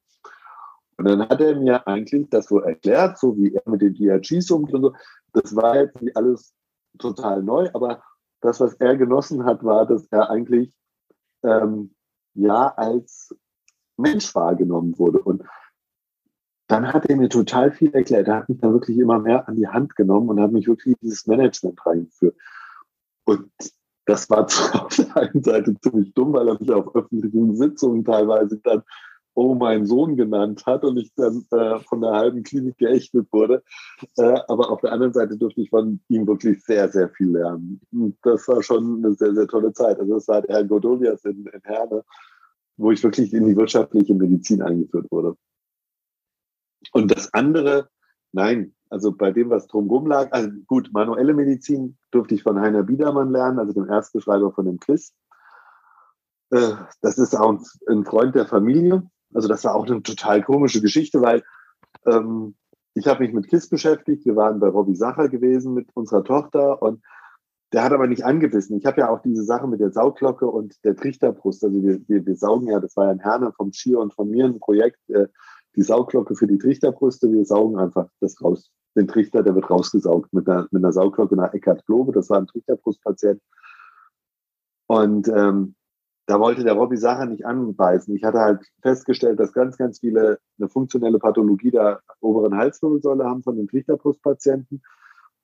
Und 0.98 1.08
dann 1.08 1.22
hat 1.22 1.40
er 1.40 1.56
mir 1.56 1.88
eigentlich 1.88 2.30
das 2.30 2.48
so 2.48 2.60
erklärt, 2.60 3.18
so 3.20 3.38
wie 3.38 3.54
er 3.54 3.62
mit 3.70 3.82
den 3.82 3.94
DRGs 3.94 4.50
umgeht 4.52 4.76
und 4.76 4.82
so. 4.82 4.94
Das 5.34 5.56
war 5.56 5.78
jetzt 5.78 6.02
nicht 6.02 6.18
alles 6.18 6.54
total 6.98 7.44
neu, 7.44 7.70
aber 7.74 8.02
das, 8.42 8.60
was 8.60 8.74
er 8.76 8.98
genossen 8.98 9.46
hat, 9.46 9.64
war, 9.64 9.86
dass 9.86 10.08
er 10.08 10.30
eigentlich 10.30 10.74
ähm, 11.44 11.96
ja 12.34 12.74
als 12.76 13.34
Mensch 13.98 14.34
wahrgenommen 14.34 14.98
wurde. 14.98 15.20
Und 15.20 15.44
dann 16.70 16.94
hat 16.94 17.08
er 17.08 17.18
mir 17.18 17.30
total 17.30 17.72
viel 17.72 17.92
erklärt. 17.94 18.28
Er 18.28 18.38
hat 18.38 18.50
mich 18.50 18.60
dann 18.60 18.74
wirklich 18.74 18.98
immer 19.00 19.20
mehr 19.20 19.48
an 19.50 19.56
die 19.56 19.68
Hand 19.68 19.96
genommen 19.96 20.30
und 20.30 20.40
hat 20.40 20.52
mich 20.52 20.68
wirklich 20.68 20.96
dieses 21.02 21.26
Management 21.26 21.84
reingeführt. 21.84 22.36
Und 23.26 23.50
das 24.06 24.30
war 24.30 24.46
auf 24.86 24.96
der 24.96 25.18
einen 25.18 25.44
Seite 25.44 25.76
ziemlich 25.82 26.14
dumm, 26.14 26.32
weil 26.34 26.48
er 26.48 26.60
mich 26.60 26.72
auf 26.72 26.96
öffentlichen 26.96 27.56
Sitzungen 27.56 28.06
teilweise 28.06 28.60
dann 28.60 28.84
oh 29.34 29.56
mein 29.56 29.86
Sohn 29.86 30.16
genannt 30.16 30.66
hat 30.66 30.84
und 30.84 30.98
ich 30.98 31.12
dann 31.16 31.46
äh, 31.52 31.80
von 31.80 32.02
der 32.02 32.12
halben 32.12 32.44
Klinik 32.44 32.78
geächtet 32.78 33.28
wurde. 33.32 33.64
Äh, 34.18 34.40
aber 34.48 34.70
auf 34.70 34.82
der 34.82 34.92
anderen 34.92 35.14
Seite 35.14 35.38
durfte 35.38 35.62
ich 35.62 35.70
von 35.70 36.02
ihm 36.10 36.28
wirklich 36.28 36.64
sehr, 36.64 36.90
sehr 36.90 37.10
viel 37.10 37.32
lernen. 37.32 37.80
Und 37.92 38.18
das 38.22 38.48
war 38.48 38.62
schon 38.62 39.04
eine 39.04 39.16
sehr, 39.16 39.34
sehr 39.34 39.48
tolle 39.48 39.74
Zeit. 39.74 40.00
Also 40.00 40.16
das 40.16 40.28
war 40.28 40.42
der 40.42 40.58
Herr 40.58 40.66
Godolias 40.66 41.24
in, 41.26 41.46
in 41.46 41.62
Herne, 41.64 42.04
wo 42.78 42.92
ich 42.92 43.04
wirklich 43.04 43.34
in 43.34 43.48
die 43.48 43.56
wirtschaftliche 43.56 44.14
Medizin 44.14 44.62
eingeführt 44.62 45.08
wurde. 45.10 45.36
Und 46.92 47.16
das 47.16 47.34
andere, 47.34 47.90
nein, 48.32 48.76
also 48.90 49.12
bei 49.12 49.32
dem, 49.32 49.50
was 49.50 49.68
drumherum 49.68 50.08
lag, 50.08 50.32
also 50.32 50.50
gut, 50.66 50.90
manuelle 50.92 51.34
Medizin 51.34 51.98
durfte 52.12 52.36
ich 52.36 52.44
von 52.44 52.60
Heiner 52.60 52.84
Biedermann 52.84 53.32
lernen, 53.32 53.60
also 53.60 53.74
dem 53.74 53.88
Erstbeschreiber 53.88 54.52
von 54.52 54.66
dem 54.66 54.80
Quiz. 54.80 55.14
Äh, 56.52 56.74
das 57.02 57.18
ist 57.18 57.36
auch 57.36 57.60
ein 57.88 58.06
Freund 58.06 58.36
der 58.36 58.48
Familie. 58.48 59.04
Also 59.34 59.48
das 59.48 59.64
war 59.64 59.76
auch 59.76 59.86
eine 59.86 60.02
total 60.02 60.42
komische 60.42 60.82
Geschichte, 60.82 61.22
weil 61.22 61.44
ähm, 62.06 62.56
ich 62.96 63.08
habe 63.08 63.24
mich 63.24 63.34
mit 63.34 63.48
KISS 63.48 63.70
beschäftigt. 63.70 64.26
Wir 64.26 64.36
waren 64.36 64.60
bei 64.60 64.68
Robbie 64.68 64.96
Sacher 64.96 65.30
gewesen 65.30 65.74
mit 65.74 65.90
unserer 65.94 66.24
Tochter 66.24 66.82
und 66.82 67.04
der 67.72 67.84
hat 67.84 67.92
aber 67.92 68.08
nicht 68.08 68.26
angebissen. 68.26 68.78
Ich 68.78 68.86
habe 68.88 69.02
ja 69.02 69.10
auch 69.10 69.22
diese 69.22 69.44
Sache 69.44 69.68
mit 69.68 69.80
der 69.80 69.92
Saugglocke 69.92 70.48
und 70.48 70.84
der 70.84 70.96
Trichterbrust. 70.96 71.64
Also 71.64 71.84
wir, 71.84 72.00
wir, 72.08 72.26
wir 72.26 72.36
saugen 72.36 72.68
ja, 72.68 72.80
das 72.80 72.98
war 72.98 73.06
ja 73.06 73.12
ein 73.12 73.20
Herne 73.20 73.52
vom 73.52 73.72
Schier 73.72 74.00
und 74.00 74.14
von 74.14 74.30
mir 74.30 74.46
ein 74.46 74.60
Projekt, 74.60 75.08
äh, 75.10 75.28
die 75.80 75.86
Saugglocke 75.86 76.36
für 76.36 76.46
die 76.46 76.58
Trichterbrüste. 76.58 77.32
Wir 77.32 77.46
saugen 77.46 77.80
einfach 77.80 78.10
das 78.20 78.42
raus. 78.44 78.70
Den 78.98 79.08
Trichter, 79.08 79.44
der 79.44 79.56
wird 79.56 79.70
rausgesaugt 79.70 80.34
mit 80.34 80.50
einer, 80.50 80.68
mit 80.72 80.84
einer 80.84 80.92
Saugglocke 80.92 81.38
nach 81.38 81.54
Eckhard 81.54 81.86
Globe. 81.86 82.12
Das 82.12 82.30
war 82.30 82.38
ein 82.38 82.48
Trichterbrustpatient. 82.48 83.42
Und 84.88 85.30
ähm, 85.30 85.76
da 86.26 86.38
wollte 86.38 86.66
der 86.66 86.74
Robby 86.74 86.98
Sacher 86.98 87.28
nicht 87.28 87.46
anbeißen. 87.46 88.14
Ich 88.14 88.26
hatte 88.26 88.40
halt 88.40 88.68
festgestellt, 88.82 89.40
dass 89.40 89.54
ganz, 89.54 89.78
ganz 89.78 90.00
viele 90.00 90.40
eine 90.58 90.68
funktionelle 90.68 91.18
Pathologie 91.18 91.72
der 91.72 92.02
oberen 92.20 92.58
Halswirbelsäule 92.58 93.24
haben 93.24 93.42
von 93.42 93.56
den 93.56 93.70
Trichterbrustpatienten. 93.70 94.84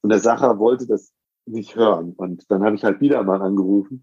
Und 0.01 0.09
der 0.09 0.19
Sacher 0.19 0.59
wollte 0.59 0.85
das 0.85 1.13
nicht 1.45 1.77
hören. 1.77 2.11
Und 2.11 2.51
dann 2.51 2.61
habe 2.61 2.75
ich 2.75 2.83
halt 2.83 2.99
wieder 2.99 3.23
mal 3.23 3.41
angerufen. 3.41 4.01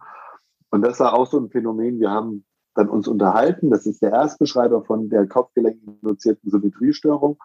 Und 0.71 0.81
das 0.81 0.99
war 0.99 1.13
auch 1.13 1.27
so 1.27 1.39
ein 1.39 1.51
Phänomen. 1.51 2.01
Wir 2.01 2.11
haben 2.11 2.47
dann 2.75 2.89
uns 2.89 3.09
unterhalten. 3.09 3.71
Das 3.71 3.87
ist 3.87 4.03
der 4.03 4.13
Erstbeschreiber 4.13 4.85
von 4.85 5.09
der 5.09 5.27
Kopfgelenkinduzierten 5.27 6.51
Symmetriestörung. 6.51 7.39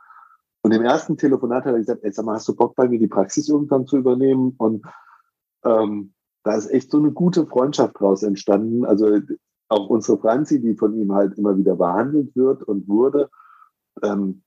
Und 0.62 0.74
im 0.74 0.84
ersten 0.84 1.18
Telefonat 1.18 1.66
hat 1.66 1.74
er 1.74 1.80
gesagt, 1.80 2.04
ey, 2.04 2.12
sag 2.12 2.26
mal, 2.26 2.36
hast 2.36 2.48
du 2.48 2.56
Bock 2.56 2.76
bei 2.76 2.88
mir 2.88 3.00
die 3.00 3.08
Praxis 3.08 3.48
irgendwann 3.48 3.88
zu 3.88 3.98
übernehmen? 3.98 4.56
Und 4.58 4.86
ähm, 5.64 6.14
da 6.44 6.56
ist 6.56 6.72
echt 6.72 6.92
so 6.92 6.98
eine 6.98 7.12
gute 7.12 7.46
Freundschaft 7.46 8.00
draus 8.00 8.24
entstanden. 8.24 8.86
Also 8.86 9.20
auch 9.70 9.90
unsere 9.90 10.18
Franzi, 10.18 10.62
die 10.62 10.76
von 10.76 10.94
ihm 10.94 11.14
halt 11.14 11.38
immer 11.38 11.58
wieder 11.58 11.76
behandelt 11.76 12.36
wird 12.36 12.64
und 12.64 12.88
wurde, 12.88 13.30
ähm, 14.02 14.44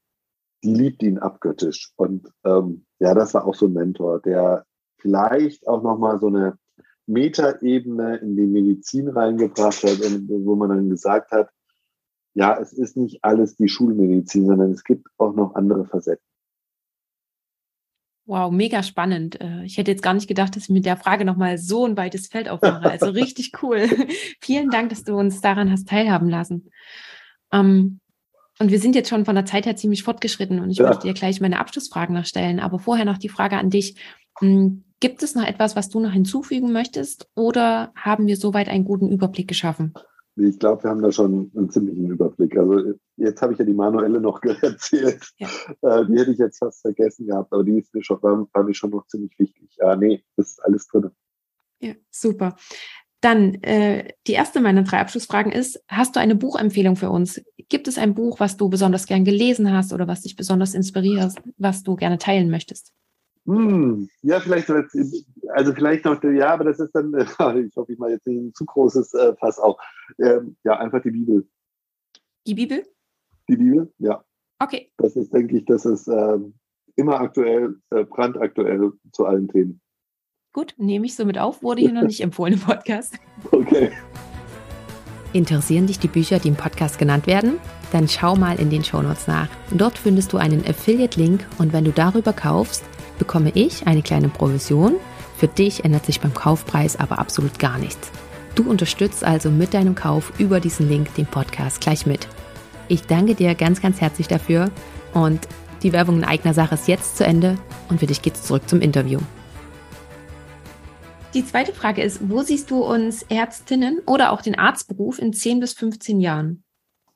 die 0.63 0.75
liebt 0.75 1.03
ihn 1.03 1.19
abgöttisch. 1.19 1.93
Und 1.97 2.31
ähm, 2.45 2.85
ja, 2.99 3.15
das 3.15 3.35
war 3.35 3.45
auch 3.45 3.55
so 3.55 3.67
ein 3.67 3.73
Mentor, 3.73 4.21
der 4.21 4.65
vielleicht 4.99 5.67
auch 5.69 5.83
nochmal 5.83 6.19
so 6.19 6.27
eine 6.27 6.59
Metaebene 7.11 8.17
in 8.17 8.37
die 8.37 8.47
Medizin 8.47 9.09
reingebracht 9.09 9.83
hat, 9.83 9.99
wo 10.29 10.55
man 10.57 10.71
dann 10.71 10.89
gesagt 10.89 11.31
hat, 11.33 11.51
ja, 12.35 12.59
es 12.61 12.73
ist 12.73 12.97
nicht 12.97 13.25
alles 13.25 13.57
die 13.57 13.69
Schulmedizin, 13.69 14.47
sondern 14.47 14.71
es 14.71 14.85
gibt 14.85 15.09
auch 15.19 15.35
noch 15.35 15.55
andere 15.55 15.85
Facetten. 15.85 16.25
Wow, 18.27 18.53
mega 18.53 18.85
spannend. 18.85 19.41
Äh, 19.41 19.65
ich 19.65 19.77
hätte 19.77 19.91
jetzt 19.91 20.05
gar 20.05 20.15
nicht 20.15 20.29
gedacht, 20.29 20.55
dass 20.55 20.65
ich 20.65 20.69
mit 20.69 20.87
der 20.87 20.97
Frage 20.97 21.25
nochmal 21.25 21.59
so 21.59 21.85
ein 21.85 21.97
weites 21.97 22.29
Feld 22.29 22.49
aufmache. 22.49 22.89
Also 22.89 23.07
richtig 23.11 23.61
cool. 23.63 23.89
Vielen 24.41 24.71
Dank, 24.71 24.91
dass 24.91 25.03
du 25.03 25.17
uns 25.17 25.41
daran 25.41 25.71
hast 25.71 25.89
teilhaben 25.89 26.29
lassen. 26.29 26.71
Ähm, 27.53 27.99
und 28.61 28.71
wir 28.71 28.79
sind 28.79 28.95
jetzt 28.95 29.09
schon 29.09 29.25
von 29.25 29.35
der 29.35 29.47
Zeit 29.47 29.67
her 29.67 29.75
ziemlich 29.75 30.05
fortgeschritten 30.05 30.61
und 30.61 30.71
ich 30.71 30.79
ja. 30.79 30.87
möchte 30.87 31.09
dir 31.09 31.15
gleich 31.15 31.41
meine 31.41 31.59
Abschlussfragen 31.59 32.15
noch 32.15 32.27
stellen. 32.27 32.61
Aber 32.61 32.79
vorher 32.79 33.05
noch 33.05 33.19
die 33.19 33.31
Frage 33.31 33.57
an 33.57 33.71
dich. 33.71 33.97
Gibt 35.01 35.23
es 35.23 35.35
noch 35.35 35.47
etwas, 35.47 35.77
was 35.77 35.89
du 35.89 35.99
noch 35.99 36.13
hinzufügen 36.13 36.73
möchtest 36.73 37.29
oder 37.35 37.93
haben 37.97 38.27
wir 38.27 38.37
soweit 38.37 38.69
einen 38.69 38.85
guten 38.85 39.11
Überblick 39.11 39.49
geschaffen? 39.49 39.95
Ich 40.37 40.59
glaube, 40.59 40.85
wir 40.85 40.91
haben 40.91 41.03
da 41.03 41.11
schon 41.11 41.51
einen 41.57 41.71
ziemlichen 41.71 42.07
Überblick. 42.07 42.57
Also 42.57 42.95
jetzt 43.17 43.43
habe 43.43 43.53
ich 43.53 43.59
ja 43.59 43.65
die 43.65 43.75
manuelle 43.75 44.21
noch 44.21 44.43
erzählt. 44.63 45.33
Ja. 45.39 45.49
Äh, 45.83 46.07
die 46.07 46.19
hätte 46.19 46.31
ich 46.31 46.39
jetzt 46.39 46.59
fast 46.59 46.83
vergessen 46.83 47.27
gehabt, 47.27 47.53
aber 47.53 47.65
die 47.65 47.79
ist 47.79 47.95
mir 47.95 48.05
schon, 48.05 48.23
war, 48.23 48.47
war 48.53 48.63
mir 48.63 48.75
schon 48.75 48.91
noch 48.91 49.07
ziemlich 49.07 49.39
wichtig. 49.39 49.77
Ja, 49.79 49.97
nee, 49.97 50.23
das 50.37 50.51
ist 50.53 50.65
alles 50.65 50.87
drin. 50.87 51.11
Ja, 51.81 51.95
super. 52.11 52.57
Dann 53.23 53.55
äh, 53.63 54.13
die 54.27 54.33
erste 54.33 54.61
meiner 54.61 54.83
drei 54.83 55.01
Abschlussfragen 55.01 55.53
ist, 55.53 55.83
hast 55.89 56.17
du 56.17 56.21
eine 56.21 56.35
Buchempfehlung 56.35 56.97
für 56.97 57.11
uns? 57.11 57.43
Gibt 57.69 57.89
es 57.89 57.99
ein 57.99 58.15
Buch, 58.15 58.41
was 58.41 58.57
du 58.57 58.69
besonders 58.69 59.07
gern 59.07 59.25
gelesen 59.25 59.73
hast 59.73 59.93
oder 59.93 60.09
was 60.09 60.23
dich 60.23 60.37
besonders 60.37 60.75
inspiriert, 60.75 61.35
was 61.59 61.83
du 61.83 61.97
gerne 61.97 62.19
teilen 62.19 62.51
möchtest? 62.51 62.93
Hm, 63.47 64.09
ja, 64.23 64.39
vielleicht, 64.41 64.71
also 64.71 65.75
vielleicht 65.75 66.05
noch, 66.05 66.23
ja, 66.23 66.53
aber 66.53 66.65
das 66.65 66.79
ist 66.79 66.93
dann, 66.95 67.13
ich 67.19 67.77
hoffe, 67.77 67.93
ich 67.93 67.99
mal 67.99 68.11
jetzt 68.11 68.27
nicht 68.27 68.39
ein 68.39 68.55
zu 68.55 68.65
großes 68.65 69.15
äh, 69.15 69.35
Fass 69.37 69.59
auch. 69.59 69.79
Ähm, 70.19 70.57
ja, 70.65 70.79
einfach 70.79 71.03
die 71.03 71.11
Bibel. 71.11 71.49
Die 72.47 72.55
Bibel? 72.55 72.85
Die 73.49 73.57
Bibel, 73.57 73.93
ja. 73.99 74.23
Okay. 74.59 74.93
Das 74.99 75.17
ist, 75.17 75.33
denke 75.33 75.57
ich, 75.57 75.65
das 75.65 75.87
ist 75.87 76.07
äh, 76.07 76.39
immer 76.97 77.21
aktuell, 77.21 77.77
äh, 77.91 78.05
brandaktuell 78.05 78.93
zu 79.13 79.25
allen 79.25 79.49
Themen. 79.49 79.81
Gut, 80.53 80.75
nehme 80.79 81.07
ich 81.07 81.15
somit 81.15 81.39
auf, 81.39 81.63
wurde 81.63 81.81
hier 81.81 81.93
noch 81.93 82.03
nicht 82.03 82.21
empfohlen 82.21 82.55
im 82.55 82.61
Podcast. 82.61 83.15
Okay. 83.53 83.91
Interessieren 85.33 85.87
dich 85.87 86.01
die 86.01 86.09
Bücher, 86.09 86.41
die 86.41 86.49
im 86.49 86.57
Podcast 86.57 86.99
genannt 86.99 87.29
werden? 87.29 87.61
Dann 87.93 88.09
schau 88.09 88.35
mal 88.35 88.59
in 88.59 88.69
den 88.69 88.83
Shownotes 88.83 89.29
nach. 89.29 89.49
Dort 89.71 89.97
findest 89.97 90.33
du 90.33 90.39
einen 90.39 90.67
Affiliate-Link 90.67 91.47
und 91.59 91.73
wenn 91.73 91.85
du 91.85 91.93
darüber 91.93 92.33
kaufst, 92.33 92.85
bekomme 93.21 93.53
ich 93.55 93.87
eine 93.87 94.03
kleine 94.03 94.29
Provision. 94.29 94.97
Für 95.37 95.47
dich 95.47 95.85
ändert 95.85 96.07
sich 96.07 96.21
beim 96.21 96.35
Kaufpreis 96.35 96.99
aber 96.99 97.21
absolut 97.21 97.61
gar 97.61 97.79
nichts. 97.79 98.11
Du 98.57 98.69
unterstützt 98.69 99.23
also 99.23 99.51
mit 99.51 99.75
deinem 99.75 99.95
Kauf 99.95 100.33
über 100.39 100.59
diesen 100.59 100.89
Link 100.89 101.15
den 101.15 101.27
Podcast 101.27 101.81
gleich 101.81 102.07
mit. 102.07 102.27
Ich 102.89 103.03
danke 103.03 103.37
dir 103.37 103.55
ganz, 103.55 103.81
ganz 103.81 104.01
herzlich 104.01 104.27
dafür 104.27 104.71
und 105.15 105.47
die 105.83 105.93
Werbung 105.93 106.17
in 106.17 106.25
eigener 106.25 106.55
Sache 106.55 106.75
ist 106.75 106.89
jetzt 106.89 107.17
zu 107.17 107.25
Ende 107.25 107.57
und 107.89 108.01
für 108.01 108.07
dich 108.07 108.23
geht's 108.23 108.43
zurück 108.43 108.69
zum 108.69 108.81
Interview. 108.81 109.21
Die 111.35 111.45
zweite 111.45 111.73
Frage 111.73 112.03
ist, 112.03 112.29
wo 112.29 112.43
siehst 112.43 112.71
du 112.71 112.83
uns 112.83 113.23
Ärztinnen 113.23 114.01
oder 114.07 114.33
auch 114.33 114.43
den 114.43 114.59
Arztberuf 114.59 115.21
in 115.21 115.33
10 115.33 115.61
bis 115.61 115.75
15 115.75 116.21
Jahren? 116.21 116.65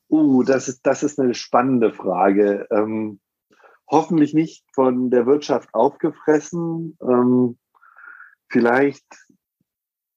Uh, 0.09 0.45
das 0.45 0.69
ist, 0.69 0.87
das 0.87 1.03
ist 1.03 1.19
eine 1.19 1.35
spannende 1.35 1.93
Frage. 1.93 2.69
Ähm, 2.71 3.19
hoffentlich 3.89 4.35
nicht 4.35 4.65
von 4.73 5.11
der 5.11 5.27
Wirtschaft 5.27 5.73
aufgefressen. 5.75 6.97
Ähm, 7.03 7.59
vielleicht 8.49 9.05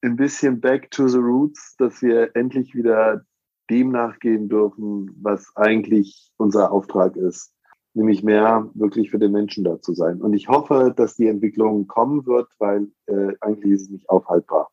ein 0.01 0.15
bisschen 0.15 0.61
back 0.61 0.91
to 0.91 1.07
the 1.07 1.17
roots, 1.17 1.75
dass 1.77 2.01
wir 2.01 2.35
endlich 2.35 2.75
wieder 2.75 3.23
dem 3.69 3.91
nachgehen 3.91 4.47
dürfen, 4.47 5.09
was 5.21 5.51
eigentlich 5.55 6.31
unser 6.37 6.71
Auftrag 6.71 7.15
ist 7.15 7.53
nämlich 7.97 8.23
mehr 8.23 8.69
wirklich 8.75 9.09
für 9.09 9.19
den 9.19 9.31
Menschen 9.31 9.63
da 9.63 9.81
zu 9.81 9.93
sein. 9.93 10.21
Und 10.21 10.33
ich 10.33 10.47
hoffe, 10.47 10.93
dass 10.95 11.15
die 11.15 11.27
Entwicklung 11.27 11.87
kommen 11.87 12.25
wird, 12.25 12.47
weil 12.59 12.87
äh, 13.07 13.33
eigentlich 13.41 13.73
ist 13.73 13.81
es 13.83 13.89
nicht 13.89 14.09
aufhaltbar. 14.09 14.69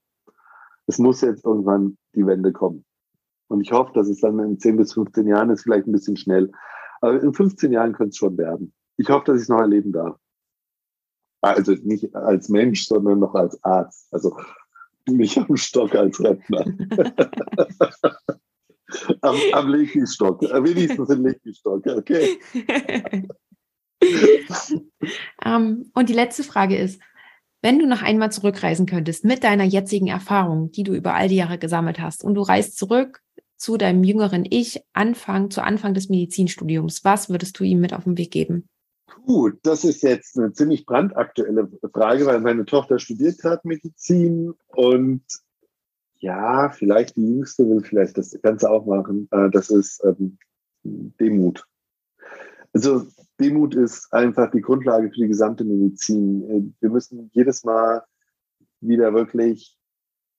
Es 0.86 0.98
muss 0.98 1.22
jetzt 1.22 1.44
irgendwann 1.44 1.96
die 2.14 2.26
Wende 2.26 2.52
kommen. 2.52 2.84
Und 3.48 3.62
ich 3.62 3.72
hoffe, 3.72 3.92
dass 3.94 4.08
es 4.08 4.20
dann 4.20 4.38
in 4.38 4.58
10 4.58 4.76
bis 4.76 4.92
15 4.92 5.26
Jahren 5.26 5.50
ist, 5.50 5.62
vielleicht 5.62 5.86
ein 5.86 5.92
bisschen 5.92 6.16
schnell. 6.16 6.52
Aber 7.00 7.20
in 7.20 7.32
15 7.32 7.72
Jahren 7.72 7.94
könnte 7.94 8.10
es 8.10 8.18
schon 8.18 8.36
werden. 8.36 8.74
Ich 8.96 9.08
hoffe, 9.08 9.26
dass 9.26 9.36
ich 9.36 9.42
es 9.42 9.48
noch 9.48 9.60
erleben 9.60 9.92
darf. 9.92 10.16
Also 11.40 11.72
nicht 11.72 12.14
als 12.14 12.48
Mensch, 12.48 12.86
sondern 12.86 13.18
noch 13.20 13.34
als 13.34 13.62
Arzt. 13.62 14.08
Also 14.12 14.36
nicht 15.06 15.36
am 15.38 15.56
Stock 15.56 15.94
als 15.94 16.18
Rentner. 16.20 16.64
am, 19.20 19.36
am 19.52 19.68
Lekistock. 19.68 20.42
Äh, 20.42 20.64
wenigstens 20.64 21.10
im 21.10 21.26
Lekistock, 21.26 21.86
okay. 21.86 22.38
um, 24.02 24.90
ähm, 25.44 25.90
und 25.94 26.08
die 26.08 26.14
letzte 26.14 26.44
Frage 26.44 26.76
ist, 26.76 27.00
wenn 27.62 27.78
du 27.78 27.86
noch 27.86 28.02
einmal 28.02 28.30
zurückreisen 28.30 28.86
könntest 28.86 29.24
mit 29.24 29.42
deiner 29.42 29.64
jetzigen 29.64 30.08
Erfahrung, 30.08 30.70
die 30.70 30.82
du 30.82 30.92
über 30.92 31.14
all 31.14 31.28
die 31.28 31.36
Jahre 31.36 31.58
gesammelt 31.58 31.98
hast, 31.98 32.22
und 32.22 32.34
du 32.34 32.42
reist 32.42 32.76
zurück 32.76 33.20
zu 33.56 33.78
deinem 33.78 34.04
jüngeren 34.04 34.44
Ich, 34.48 34.82
Anfang, 34.92 35.50
zu 35.50 35.62
Anfang 35.62 35.94
des 35.94 36.10
Medizinstudiums, 36.10 37.04
was 37.04 37.30
würdest 37.30 37.58
du 37.58 37.64
ihm 37.64 37.80
mit 37.80 37.94
auf 37.94 38.04
den 38.04 38.18
Weg 38.18 38.30
geben? 38.30 38.68
Puh, 39.06 39.50
das 39.62 39.84
ist 39.84 40.02
jetzt 40.02 40.38
eine 40.38 40.52
ziemlich 40.52 40.86
brandaktuelle 40.86 41.70
Frage, 41.92 42.26
weil 42.26 42.40
meine 42.40 42.64
Tochter 42.64 42.98
studiert 42.98 43.38
gerade 43.38 43.60
Medizin 43.64 44.54
und 44.68 45.22
ja, 46.16 46.70
vielleicht 46.70 47.16
die 47.16 47.26
Jüngste 47.26 47.68
will 47.68 47.82
vielleicht 47.82 48.16
das 48.16 48.36
Ganze 48.40 48.70
auch 48.70 48.86
machen. 48.86 49.28
Äh, 49.30 49.50
das 49.50 49.68
ist 49.68 50.02
ähm, 50.04 50.38
Demut. 50.82 51.66
Also 52.72 53.06
Demut 53.38 53.74
ist 53.74 54.12
einfach 54.12 54.50
die 54.50 54.62
Grundlage 54.62 55.10
für 55.10 55.20
die 55.20 55.28
gesamte 55.28 55.64
Medizin. 55.64 56.50
Äh, 56.50 56.62
wir 56.80 56.90
müssen 56.90 57.30
jedes 57.34 57.64
Mal 57.64 58.04
wieder 58.80 59.12
wirklich 59.12 59.76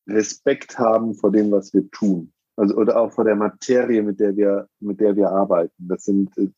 Respekt 0.08 0.80
haben 0.80 1.14
vor 1.14 1.32
dem, 1.32 1.52
was 1.52 1.74
wir 1.74 1.90
tun. 1.92 2.34
Also, 2.56 2.76
oder 2.76 3.00
auch 3.00 3.12
vor 3.12 3.26
der 3.26 3.36
Materie, 3.36 4.02
mit 4.02 4.20
der 4.20 4.36
wir, 4.36 4.70
mit 4.80 5.00
der 5.00 5.16
wir 5.16 5.30
arbeiten. 5.30 5.88
Das 5.88 6.06
sind, 6.06 6.36
äh, 6.38 6.50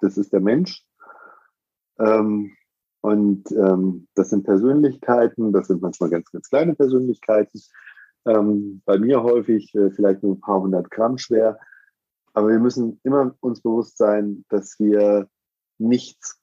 das 0.00 0.16
ist 0.16 0.32
der 0.32 0.40
Mensch. 0.40 0.85
Ähm, 1.98 2.52
und 3.00 3.50
ähm, 3.52 4.08
das 4.14 4.30
sind 4.30 4.44
Persönlichkeiten, 4.44 5.52
das 5.52 5.68
sind 5.68 5.82
manchmal 5.82 6.10
ganz, 6.10 6.30
ganz 6.32 6.48
kleine 6.48 6.74
Persönlichkeiten. 6.74 7.60
Ähm, 8.24 8.82
bei 8.84 8.98
mir 8.98 9.22
häufig 9.22 9.72
äh, 9.74 9.90
vielleicht 9.90 10.22
nur 10.22 10.34
ein 10.34 10.40
paar 10.40 10.60
hundert 10.60 10.90
Gramm 10.90 11.16
schwer. 11.16 11.58
Aber 12.32 12.48
wir 12.48 12.58
müssen 12.58 13.00
immer 13.04 13.34
uns 13.40 13.60
bewusst 13.60 13.96
sein, 13.96 14.44
dass 14.48 14.78
wir 14.78 15.28
nichts, 15.78 16.42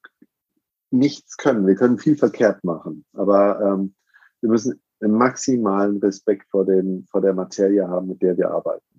nichts 0.90 1.38
können. 1.38 1.68
Wir 1.68 1.76
können 1.76 1.98
viel 1.98 2.16
verkehrt 2.16 2.64
machen, 2.64 3.06
aber 3.14 3.60
ähm, 3.62 3.94
wir 4.42 4.50
müssen 4.50 4.82
einen 5.02 5.14
maximalen 5.14 5.98
Respekt 5.98 6.50
vor, 6.50 6.66
den, 6.66 7.06
vor 7.12 7.22
der 7.22 7.34
Materie 7.34 7.88
haben, 7.88 8.08
mit 8.08 8.22
der 8.22 8.38
wir 8.38 8.52
arbeiten. 8.52 8.93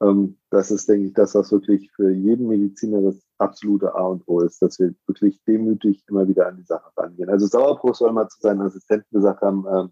Ähm, 0.00 0.38
das 0.50 0.70
ist, 0.70 0.88
denke 0.88 1.08
ich, 1.08 1.14
das, 1.14 1.34
was 1.34 1.50
wirklich 1.50 1.90
für 1.92 2.10
jeden 2.10 2.48
Mediziner 2.48 3.02
das 3.02 3.20
absolute 3.38 3.94
A 3.94 4.02
und 4.02 4.26
O 4.26 4.40
ist, 4.40 4.62
dass 4.62 4.78
wir 4.78 4.94
wirklich 5.06 5.42
demütig 5.44 6.04
immer 6.08 6.28
wieder 6.28 6.46
an 6.46 6.56
die 6.56 6.64
Sache 6.64 6.90
rangehen. 6.96 7.28
Also 7.28 7.46
Sauerbruch 7.46 7.94
soll 7.94 8.12
mal 8.12 8.28
zu 8.28 8.40
seinen 8.40 8.60
Assistenten 8.60 9.08
gesagt 9.12 9.42
haben, 9.42 9.66
äh, 9.66 9.88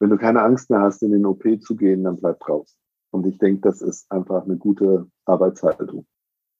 wenn 0.00 0.10
du 0.10 0.16
keine 0.16 0.42
Angst 0.42 0.70
mehr 0.70 0.80
hast, 0.80 1.02
in 1.02 1.12
den 1.12 1.26
OP 1.26 1.44
zu 1.60 1.76
gehen, 1.76 2.04
dann 2.04 2.18
bleib 2.18 2.40
draußen. 2.40 2.76
Und 3.10 3.26
ich 3.26 3.38
denke, 3.38 3.60
das 3.60 3.80
ist 3.80 4.10
einfach 4.10 4.44
eine 4.44 4.56
gute 4.56 5.06
Arbeitshaltung. 5.24 6.06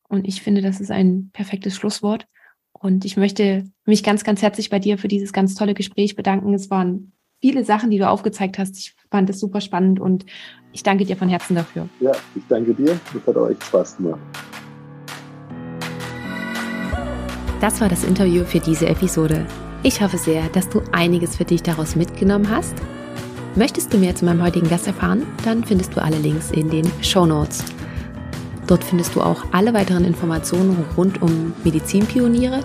Und 0.08 0.26
ich 0.26 0.42
finde, 0.42 0.62
das 0.62 0.80
ist 0.80 0.90
ein 0.90 1.30
perfektes 1.32 1.74
Schlusswort. 1.74 2.28
Und 2.72 3.04
ich 3.04 3.16
möchte 3.16 3.64
mich 3.86 4.04
ganz, 4.04 4.24
ganz 4.24 4.42
herzlich 4.42 4.70
bei 4.70 4.78
dir 4.78 4.98
für 4.98 5.08
dieses 5.08 5.32
ganz 5.32 5.54
tolle 5.54 5.74
Gespräch 5.74 6.14
bedanken. 6.16 6.54
Es 6.54 6.70
waren 6.70 7.13
viele 7.44 7.62
Sachen, 7.62 7.90
die 7.90 7.98
du 7.98 8.08
aufgezeigt 8.08 8.56
hast. 8.56 8.74
Ich 8.78 8.94
fand 9.10 9.28
es 9.28 9.38
super 9.38 9.60
spannend 9.60 10.00
und 10.00 10.24
ich 10.72 10.82
danke 10.82 11.04
dir 11.04 11.14
von 11.14 11.28
Herzen 11.28 11.54
dafür. 11.54 11.90
Ja, 12.00 12.12
ich 12.34 12.42
danke 12.48 12.72
dir. 12.72 12.98
Das 13.12 13.26
hat 13.26 13.36
auch 13.36 13.50
echt 13.50 13.62
Spaß 13.64 13.98
gemacht. 13.98 14.18
Das 17.60 17.82
war 17.82 17.90
das 17.90 18.02
Interview 18.02 18.44
für 18.44 18.60
diese 18.60 18.86
Episode. 18.86 19.46
Ich 19.82 20.00
hoffe 20.00 20.16
sehr, 20.16 20.48
dass 20.54 20.70
du 20.70 20.80
einiges 20.92 21.36
für 21.36 21.44
dich 21.44 21.62
daraus 21.62 21.96
mitgenommen 21.96 22.48
hast. 22.48 22.76
Möchtest 23.56 23.92
du 23.92 23.98
mehr 23.98 24.14
zu 24.14 24.24
meinem 24.24 24.42
heutigen 24.42 24.70
Gast 24.70 24.86
erfahren? 24.86 25.26
Dann 25.44 25.64
findest 25.64 25.94
du 25.94 26.02
alle 26.02 26.16
Links 26.16 26.50
in 26.50 26.70
den 26.70 26.90
Show 27.02 27.26
Notes. 27.26 27.62
Dort 28.66 28.82
findest 28.82 29.14
du 29.16 29.20
auch 29.20 29.44
alle 29.52 29.74
weiteren 29.74 30.06
Informationen 30.06 30.82
rund 30.96 31.20
um 31.20 31.52
Medizinpioniere 31.62 32.64